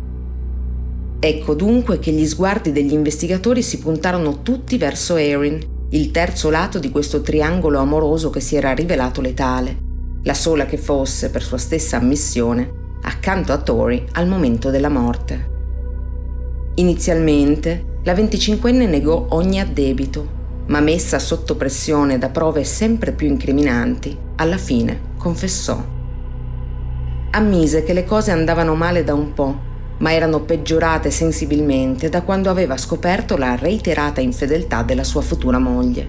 Ecco 1.20 1.54
dunque 1.56 2.00
che 2.00 2.12
gli 2.12 2.26
sguardi 2.26 2.72
degli 2.72 2.94
investigatori 2.94 3.62
si 3.62 3.80
puntarono 3.80 4.42
tutti 4.42 4.78
verso 4.78 5.16
Erin, 5.16 5.60
il 5.90 6.12
terzo 6.12 6.50
lato 6.50 6.78
di 6.78 6.92
questo 6.92 7.22
triangolo 7.22 7.80
amoroso 7.80 8.30
che 8.30 8.40
si 8.40 8.56
era 8.56 8.74
rivelato 8.74 9.22
letale, 9.22 9.78
la 10.24 10.34
sola 10.34 10.66
che 10.66 10.78
fosse, 10.78 11.30
per 11.30 11.42
sua 11.42 11.58
stessa 11.58 11.98
ammissione, 11.98 12.98
accanto 13.04 13.54
a 13.54 13.58
Tori 13.58 14.06
al 14.14 14.28
momento 14.28 14.70
della 14.70 14.90
morte. 14.90 15.54
Inizialmente 16.76 18.00
la 18.04 18.14
25enne 18.14 18.88
negò 18.88 19.28
ogni 19.30 19.60
addebito, 19.60 20.28
ma 20.68 20.80
messa 20.80 21.20
sotto 21.20 21.56
pressione 21.56 22.18
da 22.18 22.30
prove 22.30 22.64
sempre 22.64 23.14
più 23.14 23.28
incriminanti, 23.28 24.18
alla 24.36 24.58
fine 24.58 25.14
confessò. 25.18 25.84
Ammise 27.32 27.84
che 27.84 27.94
le 27.94 28.04
cose 28.04 28.32
andavano 28.32 28.76
male 28.76 29.04
da 29.04 29.14
un 29.14 29.34
po' 29.34 29.74
ma 29.98 30.12
erano 30.12 30.42
peggiorate 30.42 31.10
sensibilmente 31.10 32.10
da 32.10 32.22
quando 32.22 32.50
aveva 32.50 32.78
scoperto 32.78 33.38
la 33.38 33.56
reiterata 33.56 34.22
infedeltà 34.22 34.84
della 34.84 35.04
sua 35.04 35.22
futura 35.22 35.60
moglie. 35.60 36.08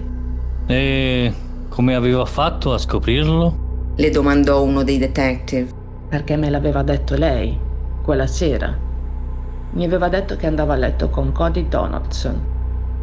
E 0.65 1.33
come 1.69 1.95
aveva 1.95 2.25
fatto 2.25 2.73
a 2.73 2.77
scoprirlo? 2.77 3.65
Le 3.95 4.09
domandò 4.09 4.63
uno 4.63 4.83
dei 4.83 4.97
detective. 4.97 5.69
Perché 6.09 6.37
me 6.37 6.49
l'aveva 6.49 6.83
detto 6.83 7.15
lei, 7.15 7.57
quella 8.01 8.27
sera. 8.27 8.75
Mi 9.71 9.83
aveva 9.83 10.07
detto 10.07 10.37
che 10.37 10.47
andava 10.47 10.73
a 10.73 10.77
letto 10.77 11.09
con 11.09 11.33
Cody 11.33 11.67
Donaldson, 11.67 12.41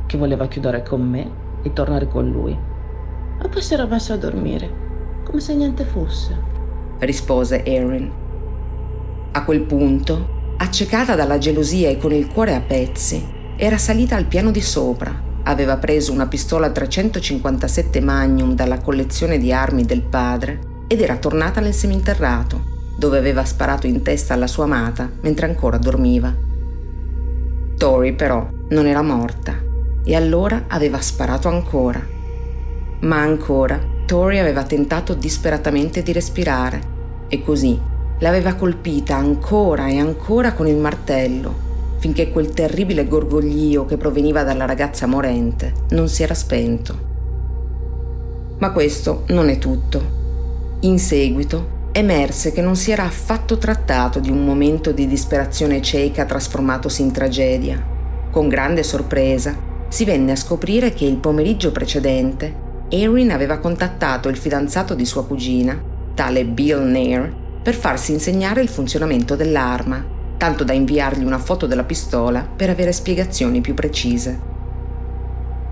che 0.06 0.16
voleva 0.16 0.48
chiudere 0.48 0.82
con 0.82 1.02
me 1.02 1.30
e 1.62 1.72
tornare 1.72 2.08
con 2.08 2.30
lui. 2.30 2.56
E 3.42 3.48
poi 3.48 3.60
si 3.60 3.74
era 3.74 3.86
messo 3.86 4.14
a 4.14 4.16
dormire, 4.16 4.70
come 5.24 5.40
se 5.40 5.54
niente 5.54 5.84
fosse. 5.84 6.36
Rispose 6.98 7.64
Erin. 7.64 8.10
A 9.32 9.44
quel 9.44 9.62
punto 9.62 10.42
accecata 10.56 11.14
dalla 11.14 11.38
gelosia 11.38 11.88
e 11.88 11.98
con 11.98 12.12
il 12.12 12.28
cuore 12.28 12.54
a 12.54 12.60
pezzi, 12.60 13.24
era 13.56 13.78
salita 13.78 14.16
al 14.16 14.26
piano 14.26 14.50
di 14.50 14.60
sopra, 14.60 15.22
aveva 15.44 15.76
preso 15.76 16.12
una 16.12 16.26
pistola 16.26 16.70
357 16.70 18.00
Magnum 18.00 18.54
dalla 18.54 18.80
collezione 18.80 19.38
di 19.38 19.52
armi 19.52 19.84
del 19.84 20.02
padre 20.02 20.58
ed 20.86 21.00
era 21.00 21.16
tornata 21.16 21.60
nel 21.60 21.74
seminterrato, 21.74 22.72
dove 22.96 23.18
aveva 23.18 23.44
sparato 23.44 23.86
in 23.86 24.02
testa 24.02 24.34
alla 24.34 24.46
sua 24.46 24.64
amata 24.64 25.10
mentre 25.20 25.46
ancora 25.46 25.78
dormiva. 25.78 26.34
Tori 27.76 28.14
però 28.14 28.48
non 28.68 28.86
era 28.86 29.02
morta 29.02 29.60
e 30.04 30.14
allora 30.14 30.64
aveva 30.68 31.00
sparato 31.00 31.48
ancora. 31.48 32.00
Ma 33.00 33.20
ancora 33.20 33.92
Tori 34.06 34.38
aveva 34.38 34.64
tentato 34.64 35.14
disperatamente 35.14 36.02
di 36.02 36.12
respirare 36.12 36.92
e 37.28 37.42
così 37.42 37.92
l'aveva 38.18 38.54
colpita 38.54 39.16
ancora 39.16 39.88
e 39.88 39.98
ancora 39.98 40.52
con 40.52 40.66
il 40.66 40.76
martello 40.76 41.64
finché 42.04 42.30
quel 42.30 42.50
terribile 42.50 43.06
gorgoglio 43.06 43.86
che 43.86 43.96
proveniva 43.96 44.42
dalla 44.42 44.66
ragazza 44.66 45.06
morente 45.06 45.72
non 45.92 46.06
si 46.06 46.22
era 46.22 46.34
spento. 46.34 46.98
Ma 48.58 48.72
questo 48.72 49.22
non 49.28 49.48
è 49.48 49.56
tutto. 49.56 50.76
In 50.80 50.98
seguito 50.98 51.88
emerse 51.92 52.52
che 52.52 52.60
non 52.60 52.76
si 52.76 52.90
era 52.90 53.04
affatto 53.04 53.56
trattato 53.56 54.18
di 54.18 54.28
un 54.28 54.44
momento 54.44 54.92
di 54.92 55.06
disperazione 55.06 55.80
cieca 55.80 56.26
trasformatosi 56.26 57.00
in 57.00 57.10
tragedia. 57.10 57.82
Con 58.30 58.48
grande 58.48 58.82
sorpresa 58.82 59.56
si 59.88 60.04
venne 60.04 60.32
a 60.32 60.36
scoprire 60.36 60.92
che 60.92 61.06
il 61.06 61.16
pomeriggio 61.16 61.72
precedente 61.72 62.54
Erin 62.90 63.30
aveva 63.30 63.56
contattato 63.56 64.28
il 64.28 64.36
fidanzato 64.36 64.94
di 64.94 65.06
sua 65.06 65.24
cugina, 65.24 65.82
tale 66.12 66.44
Bill 66.44 66.82
Nair, 66.82 67.43
per 67.64 67.74
farsi 67.74 68.12
insegnare 68.12 68.60
il 68.60 68.68
funzionamento 68.68 69.36
dell'arma, 69.36 70.04
tanto 70.36 70.64
da 70.64 70.74
inviargli 70.74 71.24
una 71.24 71.38
foto 71.38 71.64
della 71.64 71.84
pistola 71.84 72.42
per 72.42 72.68
avere 72.68 72.92
spiegazioni 72.92 73.62
più 73.62 73.72
precise. 73.72 74.38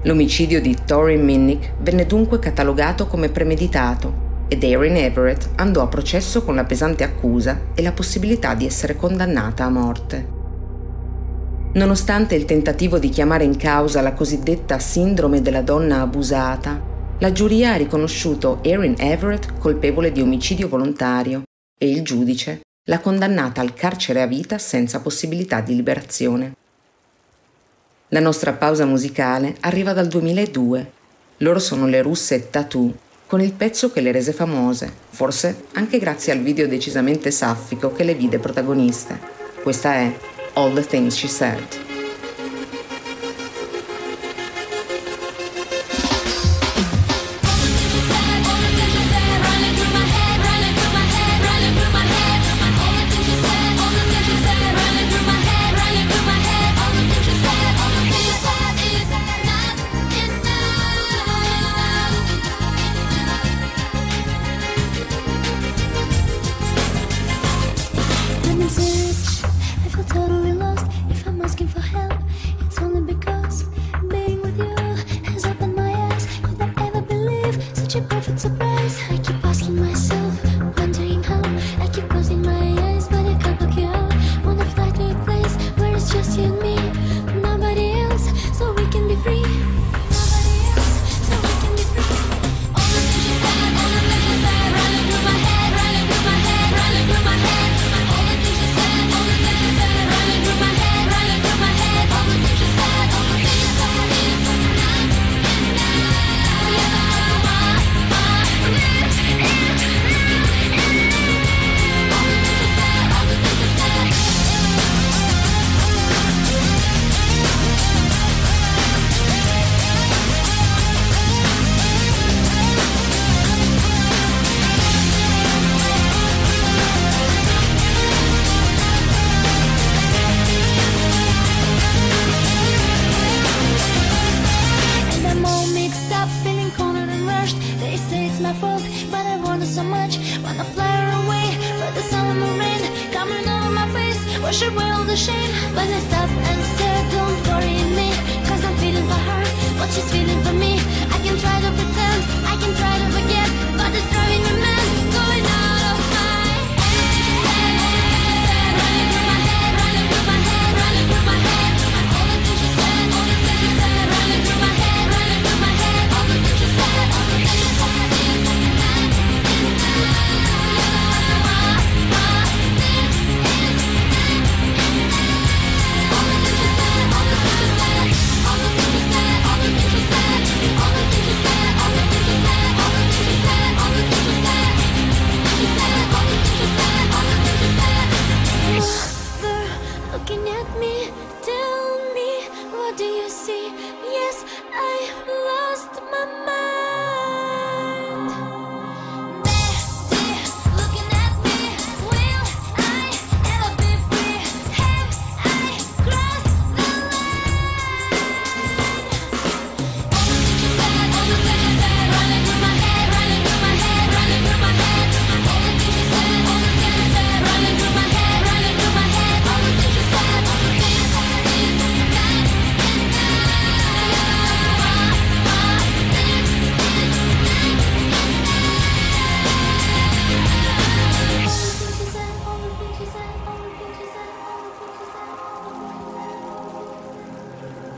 L'omicidio 0.04 0.62
di 0.62 0.74
Tori 0.86 1.18
Minnick 1.18 1.74
venne 1.80 2.06
dunque 2.06 2.38
catalogato 2.38 3.06
come 3.06 3.28
premeditato 3.28 4.30
ed 4.48 4.64
Erin 4.64 4.96
Everett 4.96 5.50
andò 5.56 5.82
a 5.82 5.86
processo 5.86 6.42
con 6.42 6.54
la 6.54 6.64
pesante 6.64 7.04
accusa 7.04 7.60
e 7.74 7.82
la 7.82 7.92
possibilità 7.92 8.54
di 8.54 8.64
essere 8.64 8.96
condannata 8.96 9.64
a 9.64 9.70
morte. 9.70 10.28
Nonostante 11.74 12.34
il 12.34 12.46
tentativo 12.46 12.98
di 12.98 13.10
chiamare 13.10 13.44
in 13.44 13.58
causa 13.58 14.00
la 14.00 14.14
cosiddetta 14.14 14.78
sindrome 14.78 15.42
della 15.42 15.62
donna 15.62 16.00
abusata, 16.00 16.80
la 17.18 17.32
giuria 17.32 17.74
ha 17.74 17.76
riconosciuto 17.76 18.60
Erin 18.62 18.94
Everett 18.96 19.58
colpevole 19.58 20.10
di 20.10 20.22
omicidio 20.22 20.68
volontario 20.68 21.42
e 21.82 21.88
il 21.88 22.02
giudice 22.02 22.60
l'ha 22.84 23.00
condannata 23.00 23.60
al 23.60 23.74
carcere 23.74 24.22
a 24.22 24.26
vita 24.26 24.56
senza 24.56 25.00
possibilità 25.00 25.60
di 25.60 25.74
liberazione. 25.74 26.54
La 28.10 28.20
nostra 28.20 28.52
pausa 28.52 28.84
musicale 28.84 29.56
arriva 29.60 29.92
dal 29.92 30.06
2002. 30.06 30.92
Loro 31.38 31.58
sono 31.58 31.88
le 31.88 32.00
russe 32.00 32.50
Tattoo 32.50 32.96
con 33.26 33.40
il 33.40 33.52
pezzo 33.52 33.90
che 33.90 34.00
le 34.00 34.12
rese 34.12 34.32
famose, 34.32 34.92
forse 35.08 35.64
anche 35.72 35.98
grazie 35.98 36.32
al 36.32 36.38
video 36.38 36.68
decisamente 36.68 37.32
saffico 37.32 37.90
che 37.90 38.04
le 38.04 38.14
vide 38.14 38.38
protagoniste. 38.38 39.18
Questa 39.60 39.94
è 39.94 40.16
All 40.52 40.72
the 40.74 40.86
Things 40.86 41.16
She 41.16 41.26
Said. 41.26 41.91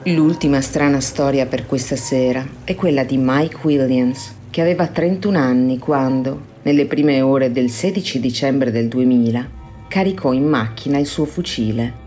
L'ultima 0.09 0.61
strana 0.61 1.01
storia 1.01 1.47
per 1.47 1.65
questa 1.65 1.97
sera 1.97 2.47
è 2.65 2.75
quella 2.75 3.05
di 3.05 3.17
Mike 3.17 3.57
Williams, 3.63 4.35
che 4.51 4.61
aveva 4.61 4.87
31 4.87 5.39
anni 5.39 5.79
quando, 5.79 6.59
nelle 6.61 6.85
prime 6.85 7.23
ore 7.23 7.51
del 7.51 7.71
16 7.71 8.21
dicembre 8.21 8.71
del 8.71 8.89
2000, 8.89 9.49
caricò 9.89 10.35
in 10.35 10.47
macchina 10.47 10.99
il 10.99 11.07
suo 11.07 11.25
fucile. 11.25 12.03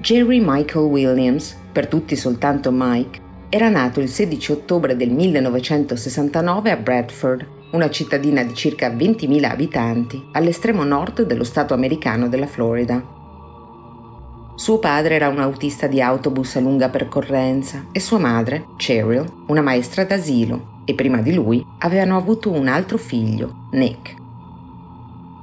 Jerry 0.00 0.38
Michael 0.44 0.84
Williams, 0.84 1.56
per 1.72 1.86
tutti 1.86 2.14
soltanto 2.14 2.68
Mike, 2.70 3.20
era 3.48 3.70
nato 3.70 4.00
il 4.00 4.10
16 4.10 4.52
ottobre 4.52 4.96
del 4.96 5.12
1969 5.12 6.70
a 6.70 6.76
Bradford, 6.76 7.46
una 7.72 7.88
cittadina 7.88 8.42
di 8.42 8.52
circa 8.52 8.90
20.000 8.90 9.44
abitanti 9.44 10.22
all'estremo 10.32 10.84
nord 10.84 11.22
dello 11.22 11.44
stato 11.44 11.72
americano 11.72 12.28
della 12.28 12.46
Florida. 12.46 13.15
Suo 14.56 14.78
padre 14.78 15.16
era 15.16 15.28
un 15.28 15.38
autista 15.38 15.86
di 15.86 16.00
autobus 16.00 16.56
a 16.56 16.60
lunga 16.60 16.88
percorrenza 16.88 17.84
e 17.92 18.00
sua 18.00 18.18
madre, 18.18 18.68
Cheryl, 18.78 19.44
una 19.48 19.60
maestra 19.60 20.04
d'asilo 20.04 20.80
e 20.86 20.94
prima 20.94 21.20
di 21.20 21.34
lui 21.34 21.62
avevano 21.80 22.16
avuto 22.16 22.50
un 22.50 22.66
altro 22.66 22.96
figlio, 22.96 23.68
Nick. 23.72 24.14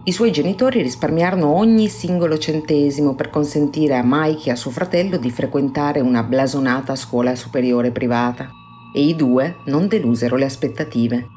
I 0.05 0.11
suoi 0.11 0.31
genitori 0.31 0.81
risparmiarono 0.81 1.45
ogni 1.45 1.89
singolo 1.89 2.39
centesimo 2.39 3.13
per 3.13 3.29
consentire 3.29 3.95
a 3.97 4.03
Mike 4.03 4.49
e 4.49 4.51
a 4.53 4.55
suo 4.55 4.71
fratello 4.71 5.17
di 5.17 5.29
frequentare 5.29 5.99
una 5.99 6.23
blasonata 6.23 6.95
scuola 6.95 7.35
superiore 7.35 7.91
privata 7.91 8.49
e 8.95 9.05
i 9.05 9.15
due 9.15 9.57
non 9.65 9.87
delusero 9.87 10.37
le 10.37 10.45
aspettative. 10.45 11.27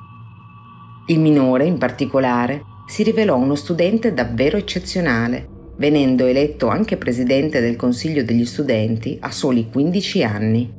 Il 1.08 1.20
minore, 1.20 1.66
in 1.66 1.76
particolare, 1.76 2.62
si 2.86 3.02
rivelò 3.02 3.36
uno 3.36 3.54
studente 3.54 4.14
davvero 4.14 4.56
eccezionale 4.56 5.50
venendo 5.76 6.24
eletto 6.24 6.68
anche 6.68 6.96
presidente 6.96 7.60
del 7.60 7.76
Consiglio 7.76 8.24
degli 8.24 8.46
studenti 8.46 9.18
a 9.20 9.30
soli 9.30 9.68
15 9.70 10.24
anni. 10.24 10.74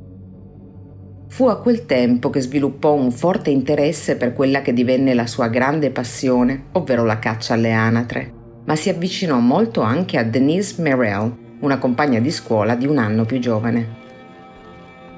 Fu 1.28 1.46
a 1.46 1.60
quel 1.60 1.86
tempo 1.86 2.30
che 2.30 2.40
sviluppò 2.40 2.94
un 2.94 3.12
forte 3.12 3.50
interesse 3.50 4.16
per 4.16 4.32
quella 4.32 4.62
che 4.62 4.72
divenne 4.72 5.14
la 5.14 5.26
sua 5.26 5.48
grande 5.48 5.90
passione, 5.90 6.64
ovvero 6.72 7.04
la 7.04 7.18
caccia 7.18 7.54
alle 7.54 7.72
anatre, 7.72 8.32
ma 8.64 8.74
si 8.74 8.88
avvicinò 8.88 9.38
molto 9.38 9.82
anche 9.82 10.18
a 10.18 10.24
Denise 10.24 10.82
Merrill, 10.82 11.36
una 11.60 11.78
compagna 11.78 12.18
di 12.18 12.30
scuola 12.30 12.74
di 12.74 12.86
un 12.86 12.98
anno 12.98 13.24
più 13.24 13.38
giovane. 13.38 13.96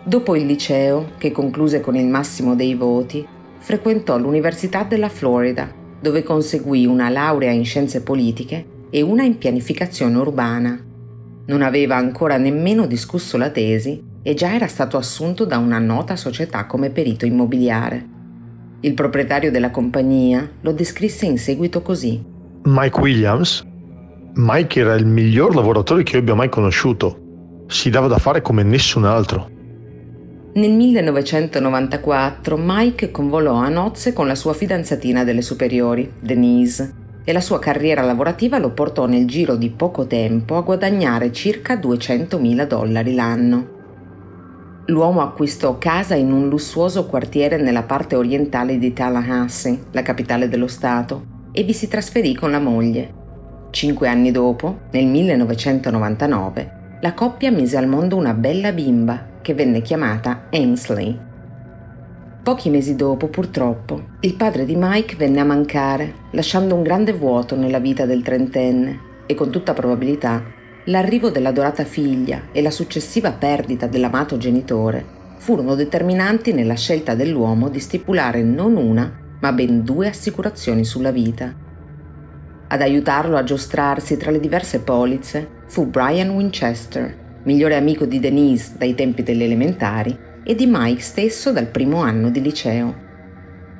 Dopo 0.02 0.36
il 0.36 0.46
liceo, 0.46 1.12
che 1.16 1.30
concluse 1.30 1.80
con 1.80 1.94
il 1.94 2.06
massimo 2.06 2.54
dei 2.54 2.74
voti, 2.74 3.26
frequentò 3.58 4.18
l'Università 4.18 4.82
della 4.82 5.08
Florida, 5.08 5.72
dove 6.00 6.22
conseguì 6.22 6.86
una 6.86 7.08
laurea 7.08 7.50
in 7.50 7.64
scienze 7.64 8.02
politiche 8.02 8.69
e 8.91 9.03
una 9.03 9.22
in 9.22 9.38
pianificazione 9.38 10.16
urbana. 10.16 10.78
Non 11.47 11.62
aveva 11.62 11.97
ancora 11.97 12.36
nemmeno 12.36 12.86
discusso 12.86 13.36
la 13.36 13.51
tesi 13.51 14.03
e 14.22 14.34
già 14.34 14.55
era 14.55 14.66
stato 14.66 14.97
assunto 14.97 15.45
da 15.45 15.59
una 15.59 15.78
nota 15.78 16.16
società 16.16 16.66
come 16.66 16.91
perito 16.91 17.24
immobiliare. 17.24 18.07
Il 18.80 18.95
proprietario 18.95 19.51
della 19.51 19.70
compagnia 19.70 20.49
lo 20.61 20.72
descrisse 20.72 21.26
in 21.26 21.38
seguito 21.38 21.82
così. 21.82 22.22
Mike 22.64 23.01
Williams? 23.01 23.66
Mike 24.34 24.80
era 24.80 24.95
il 24.95 25.07
miglior 25.07 25.55
lavoratore 25.55 26.03
che 26.03 26.14
io 26.14 26.20
abbia 26.20 26.34
mai 26.34 26.49
conosciuto. 26.49 27.64
Si 27.66 27.91
dava 27.91 28.07
da 28.07 28.18
fare 28.18 28.43
come 28.43 28.62
nessun 28.62 29.05
altro. 29.05 29.51
Nel 30.53 30.72
1994 30.72 32.57
Mike 32.59 33.11
convolò 33.11 33.55
a 33.55 33.68
nozze 33.68 34.12
con 34.12 34.26
la 34.26 34.34
sua 34.34 34.53
fidanzatina 34.53 35.24
delle 35.24 35.43
superiori, 35.43 36.11
Denise, 36.18 36.95
e 37.24 37.32
la 37.32 37.40
sua 37.40 37.58
carriera 37.58 38.02
lavorativa 38.02 38.58
lo 38.58 38.70
portò 38.70 39.06
nel 39.06 39.26
giro 39.26 39.56
di 39.56 39.70
poco 39.70 40.06
tempo 40.06 40.56
a 40.56 40.62
guadagnare 40.62 41.32
circa 41.32 41.74
200.000 41.74 42.66
dollari 42.66 43.14
l'anno. 43.14 43.78
L'uomo 44.86 45.20
acquistò 45.20 45.78
casa 45.78 46.14
in 46.14 46.32
un 46.32 46.48
lussuoso 46.48 47.06
quartiere 47.06 47.56
nella 47.56 47.84
parte 47.84 48.16
orientale 48.16 48.78
di 48.78 48.92
Tallahassee, 48.92 49.84
la 49.92 50.02
capitale 50.02 50.48
dello 50.48 50.66
Stato, 50.66 51.38
e 51.52 51.62
vi 51.62 51.72
si 51.72 51.86
trasferì 51.86 52.34
con 52.34 52.50
la 52.50 52.58
moglie. 52.58 53.18
Cinque 53.70 54.08
anni 54.08 54.32
dopo, 54.32 54.80
nel 54.90 55.06
1999, 55.06 56.98
la 57.02 57.14
coppia 57.14 57.52
mise 57.52 57.76
al 57.76 57.86
mondo 57.86 58.16
una 58.16 58.34
bella 58.34 58.72
bimba 58.72 59.38
che 59.40 59.54
venne 59.54 59.80
chiamata 59.80 60.48
Ainsley. 60.50 61.28
Pochi 62.43 62.70
mesi 62.70 62.97
dopo, 62.97 63.28
purtroppo, 63.28 64.03
il 64.20 64.34
padre 64.34 64.64
di 64.64 64.74
Mike 64.74 65.14
venne 65.16 65.41
a 65.41 65.45
mancare, 65.45 66.14
lasciando 66.30 66.74
un 66.74 66.82
grande 66.82 67.12
vuoto 67.12 67.55
nella 67.55 67.78
vita 67.78 68.07
del 68.07 68.22
trentenne 68.22 68.99
e 69.26 69.34
con 69.34 69.51
tutta 69.51 69.74
probabilità 69.74 70.43
l'arrivo 70.84 71.28
dell'adorata 71.28 71.84
figlia 71.84 72.45
e 72.51 72.62
la 72.62 72.70
successiva 72.70 73.32
perdita 73.32 73.86
dell'amato 73.86 74.38
genitore 74.38 75.05
furono 75.36 75.74
determinanti 75.74 76.55
nella 76.55 76.76
scelta 76.76 77.14
dell'uomo 77.14 77.68
di 77.68 77.78
stipulare 77.78 78.43
non 78.43 78.74
una, 78.76 79.36
ma 79.38 79.53
ben 79.53 79.84
due 79.84 80.09
assicurazioni 80.09 80.82
sulla 80.82 81.11
vita. 81.11 81.55
Ad 82.68 82.80
aiutarlo 82.80 83.36
a 83.36 83.45
giostrarsi 83.45 84.16
tra 84.16 84.30
le 84.30 84.41
diverse 84.41 84.80
polizze 84.80 85.47
fu 85.66 85.86
Brian 85.86 86.30
Winchester, 86.30 87.41
migliore 87.43 87.76
amico 87.76 88.07
di 88.07 88.18
Denise 88.18 88.76
dai 88.78 88.95
tempi 88.95 89.22
delle 89.22 89.45
elementari 89.45 90.28
e 90.45 90.55
di 90.55 90.66
Mike 90.66 91.01
stesso 91.01 91.53
dal 91.53 91.66
primo 91.66 92.01
anno 92.01 92.30
di 92.30 92.41
liceo. 92.41 92.95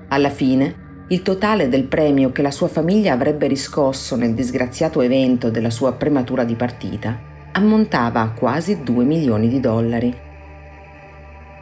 Alla 0.09 0.31
fine, 0.31 1.05
il 1.09 1.23
totale 1.23 1.69
del 1.69 1.85
premio 1.85 2.33
che 2.33 2.43
la 2.43 2.51
sua 2.51 2.69
famiglia 2.69 3.13
avrebbe 3.13 3.47
riscosso 3.47 4.17
nel 4.17 4.35
disgraziato 4.35 5.01
evento 5.01 5.51
della 5.51 5.71
sua 5.71 5.93
prematura 5.93 6.45
dipartita 6.45 7.29
ammontava 7.53 8.21
a 8.21 8.31
quasi 8.31 8.83
2 8.83 9.05
milioni 9.05 9.49
di 9.49 9.61
dollari. 9.61 10.29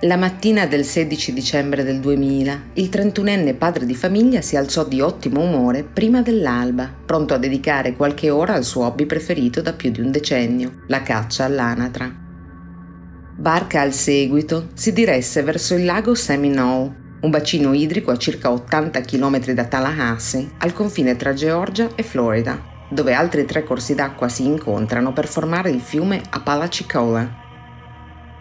La 0.03 0.17
mattina 0.17 0.67
del 0.67 0.85
16 0.85 1.33
dicembre 1.33 1.83
del 1.83 1.99
2000, 1.99 2.63
il 2.75 2.89
31enne 2.89 3.57
padre 3.57 3.85
di 3.85 3.97
famiglia 3.97 4.41
si 4.41 4.55
alzò 4.55 4.85
di 4.85 5.01
ottimo 5.01 5.43
umore 5.43 5.83
prima 5.83 6.23
dell'alba, 6.23 6.89
pronto 7.05 7.35
a 7.35 7.39
dedicare 7.39 7.97
qualche 7.97 8.31
ora 8.31 8.55
al 8.55 8.65
suo 8.65 8.85
hobby 8.85 9.07
preferito 9.07 9.61
da 9.61 9.73
più 9.73 9.91
di 9.91 10.01
un 10.01 10.13
decennio, 10.13 10.83
la 10.87 11.03
caccia 11.03 11.45
all'anatra. 11.45 12.27
Barca 13.41 13.83
al 13.83 13.93
seguito 13.93 14.71
si 14.75 14.93
diresse 14.93 15.43
verso 15.45 15.77
il 15.77 15.85
lago 15.85 16.17
Seminole, 16.17 16.93
un 17.21 17.31
bacino 17.31 17.73
idrico 17.73 18.11
a 18.11 18.17
circa 18.17 18.51
80 18.51 19.01
km 19.03 19.53
da 19.53 19.65
Tallahassee, 19.65 20.55
al 20.59 20.73
confine 20.73 21.15
tra 21.15 21.33
Georgia 21.35 21.89
e 21.95 22.03
Florida, 22.03 22.61
dove 22.91 23.15
altri 23.15 23.45
tre 23.45 23.63
corsi 23.63 23.95
d'acqua 23.95 24.29
si 24.29 24.45
incontrano 24.45 25.13
per 25.13 25.29
formare 25.29 25.71
il 25.71 25.81
fiume 25.81 26.21
Apalachicola. 26.29 27.31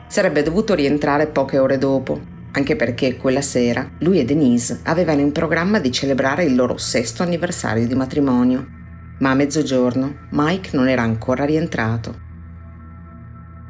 Sarebbe 0.08 0.42
dovuto 0.42 0.74
rientrare 0.74 1.28
poche 1.28 1.60
ore 1.60 1.78
dopo, 1.78 2.20
anche 2.54 2.76
perché 2.76 3.18
quella 3.18 3.42
sera 3.42 3.88
lui 4.00 4.18
e 4.20 4.26
Denise 4.26 4.80
avevano 4.82 5.22
in 5.22 5.32
programma 5.32 5.78
di 5.78 5.92
celebrare 5.92 6.44
il 6.44 6.56
loro 6.56 6.78
sesto 6.78 7.22
anniversario 7.22 7.86
di 7.86 7.94
matrimonio, 7.94 8.66
ma 9.20 9.30
a 9.30 9.36
mezzogiorno 9.36 10.28
Mike 10.32 10.76
non 10.76 10.90
era 10.90 11.04
ancora 11.04 11.46
rientrato. 11.46 12.26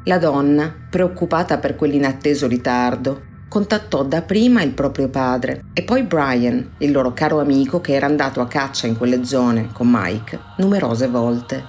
La 0.08 0.16
donna, 0.16 0.74
preoccupata 0.88 1.58
per 1.58 1.76
quell'inatteso 1.76 2.46
ritardo, 2.46 3.24
contattò 3.46 4.02
dapprima 4.04 4.62
il 4.62 4.70
proprio 4.70 5.10
padre 5.10 5.64
e 5.74 5.82
poi 5.82 6.02
Brian, 6.04 6.76
il 6.78 6.92
loro 6.92 7.12
caro 7.12 7.40
amico 7.40 7.82
che 7.82 7.92
era 7.92 8.06
andato 8.06 8.40
a 8.40 8.46
caccia 8.46 8.86
in 8.86 8.96
quelle 8.96 9.22
zone 9.26 9.68
con 9.70 9.86
Mike 9.90 10.40
numerose 10.56 11.08
volte. 11.08 11.62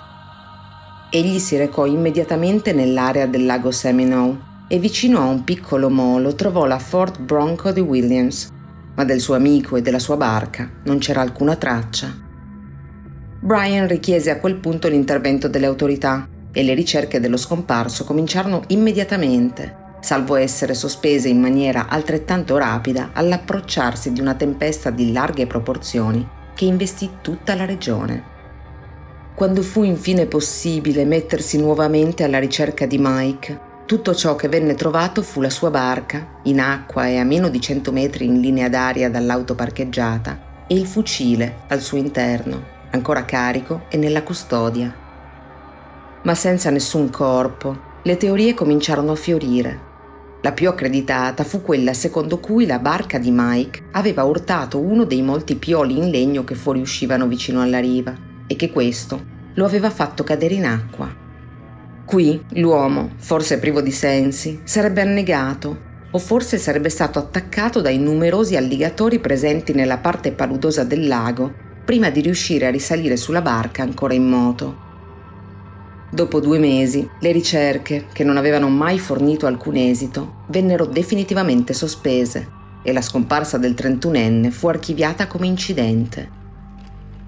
Egli 1.11 1.37
si 1.37 1.57
recò 1.57 1.85
immediatamente 1.85 2.71
nell'area 2.71 3.25
del 3.25 3.45
lago 3.45 3.71
Seminole 3.71 4.37
e 4.69 4.79
vicino 4.79 5.19
a 5.19 5.25
un 5.25 5.43
piccolo 5.43 5.89
molo 5.89 6.33
trovò 6.33 6.65
la 6.65 6.79
Ford 6.79 7.19
Bronco 7.19 7.73
di 7.73 7.81
Williams, 7.81 8.47
ma 8.95 9.03
del 9.03 9.19
suo 9.19 9.35
amico 9.35 9.75
e 9.75 9.81
della 9.81 9.99
sua 9.99 10.15
barca 10.15 10.69
non 10.85 10.99
c'era 10.99 11.19
alcuna 11.19 11.57
traccia. 11.57 12.07
Brian 13.41 13.85
richiese 13.85 14.29
a 14.29 14.39
quel 14.39 14.55
punto 14.55 14.87
l'intervento 14.87 15.49
delle 15.49 15.65
autorità 15.65 16.25
e 16.51 16.63
le 16.63 16.73
ricerche 16.73 17.19
dello 17.19 17.37
scomparso 17.37 18.03
cominciarono 18.03 18.63
immediatamente, 18.67 19.87
salvo 19.99 20.35
essere 20.35 20.73
sospese 20.73 21.27
in 21.27 21.39
maniera 21.39 21.87
altrettanto 21.87 22.57
rapida 22.57 23.11
all'approcciarsi 23.13 24.11
di 24.13 24.21
una 24.21 24.35
tempesta 24.35 24.89
di 24.89 25.11
larghe 25.11 25.45
proporzioni 25.47 26.27
che 26.55 26.65
investì 26.65 27.09
tutta 27.21 27.55
la 27.55 27.65
regione. 27.65 28.37
Quando 29.35 29.61
fu 29.61 29.83
infine 29.83 30.25
possibile 30.25 31.05
mettersi 31.05 31.57
nuovamente 31.57 32.23
alla 32.23 32.39
ricerca 32.39 32.85
di 32.85 32.97
Mike, 32.99 33.67
tutto 33.85 34.13
ciò 34.13 34.35
che 34.35 34.49
venne 34.49 34.75
trovato 34.75 35.21
fu 35.21 35.41
la 35.41 35.49
sua 35.49 35.69
barca, 35.69 36.39
in 36.43 36.59
acqua 36.59 37.07
e 37.07 37.17
a 37.17 37.23
meno 37.23 37.49
di 37.49 37.61
100 37.61 37.91
metri 37.91 38.25
in 38.25 38.39
linea 38.41 38.69
d'aria 38.69 39.09
dall'auto 39.09 39.55
parcheggiata, 39.55 40.65
e 40.67 40.75
il 40.75 40.85
fucile 40.85 41.59
al 41.67 41.81
suo 41.81 41.97
interno, 41.97 42.61
ancora 42.91 43.23
carico 43.23 43.85
e 43.89 43.97
nella 43.97 44.23
custodia 44.23 45.07
ma 46.23 46.35
senza 46.35 46.69
nessun 46.69 47.09
corpo, 47.09 47.87
le 48.03 48.17
teorie 48.17 48.53
cominciarono 48.53 49.11
a 49.11 49.15
fiorire. 49.15 49.87
La 50.41 50.53
più 50.53 50.69
accreditata 50.69 51.43
fu 51.43 51.61
quella 51.61 51.93
secondo 51.93 52.39
cui 52.39 52.65
la 52.65 52.79
barca 52.79 53.17
di 53.17 53.29
Mike 53.31 53.89
aveva 53.91 54.23
urtato 54.23 54.79
uno 54.79 55.03
dei 55.03 55.21
molti 55.21 55.55
pioli 55.55 55.97
in 55.97 56.09
legno 56.09 56.45
che 56.45 56.55
fuoriuscivano 56.55 57.27
vicino 57.27 57.61
alla 57.61 57.79
riva 57.79 58.15
e 58.47 58.55
che 58.55 58.71
questo 58.71 59.37
lo 59.53 59.65
aveva 59.65 59.89
fatto 59.89 60.23
cadere 60.23 60.53
in 60.53 60.65
acqua. 60.65 61.13
Qui 62.05 62.43
l'uomo, 62.53 63.11
forse 63.17 63.59
privo 63.59 63.81
di 63.81 63.91
sensi, 63.91 64.61
sarebbe 64.63 65.01
annegato 65.01 65.87
o 66.11 66.17
forse 66.17 66.57
sarebbe 66.57 66.89
stato 66.89 67.19
attaccato 67.19 67.81
dai 67.81 67.99
numerosi 67.99 68.55
alligatori 68.55 69.19
presenti 69.19 69.73
nella 69.73 69.97
parte 69.97 70.31
paludosa 70.31 70.83
del 70.83 71.07
lago 71.07 71.53
prima 71.85 72.09
di 72.09 72.21
riuscire 72.21 72.65
a 72.65 72.71
risalire 72.71 73.17
sulla 73.17 73.41
barca 73.41 73.83
ancora 73.83 74.13
in 74.13 74.27
moto. 74.27 74.88
Dopo 76.11 76.39
due 76.39 76.57
mesi, 76.57 77.07
le 77.19 77.31
ricerche, 77.31 78.07
che 78.11 78.23
non 78.23 78.35
avevano 78.35 78.67
mai 78.67 78.97
fornito 78.97 79.45
alcun 79.45 79.75
esito, 79.75 80.43
vennero 80.47 80.85
definitivamente 80.85 81.73
sospese 81.73 82.57
e 82.81 82.91
la 82.91 83.01
scomparsa 83.01 83.59
del 83.59 83.73
31enne 83.73 84.49
fu 84.49 84.67
archiviata 84.67 85.27
come 85.27 85.45
incidente. 85.45 86.37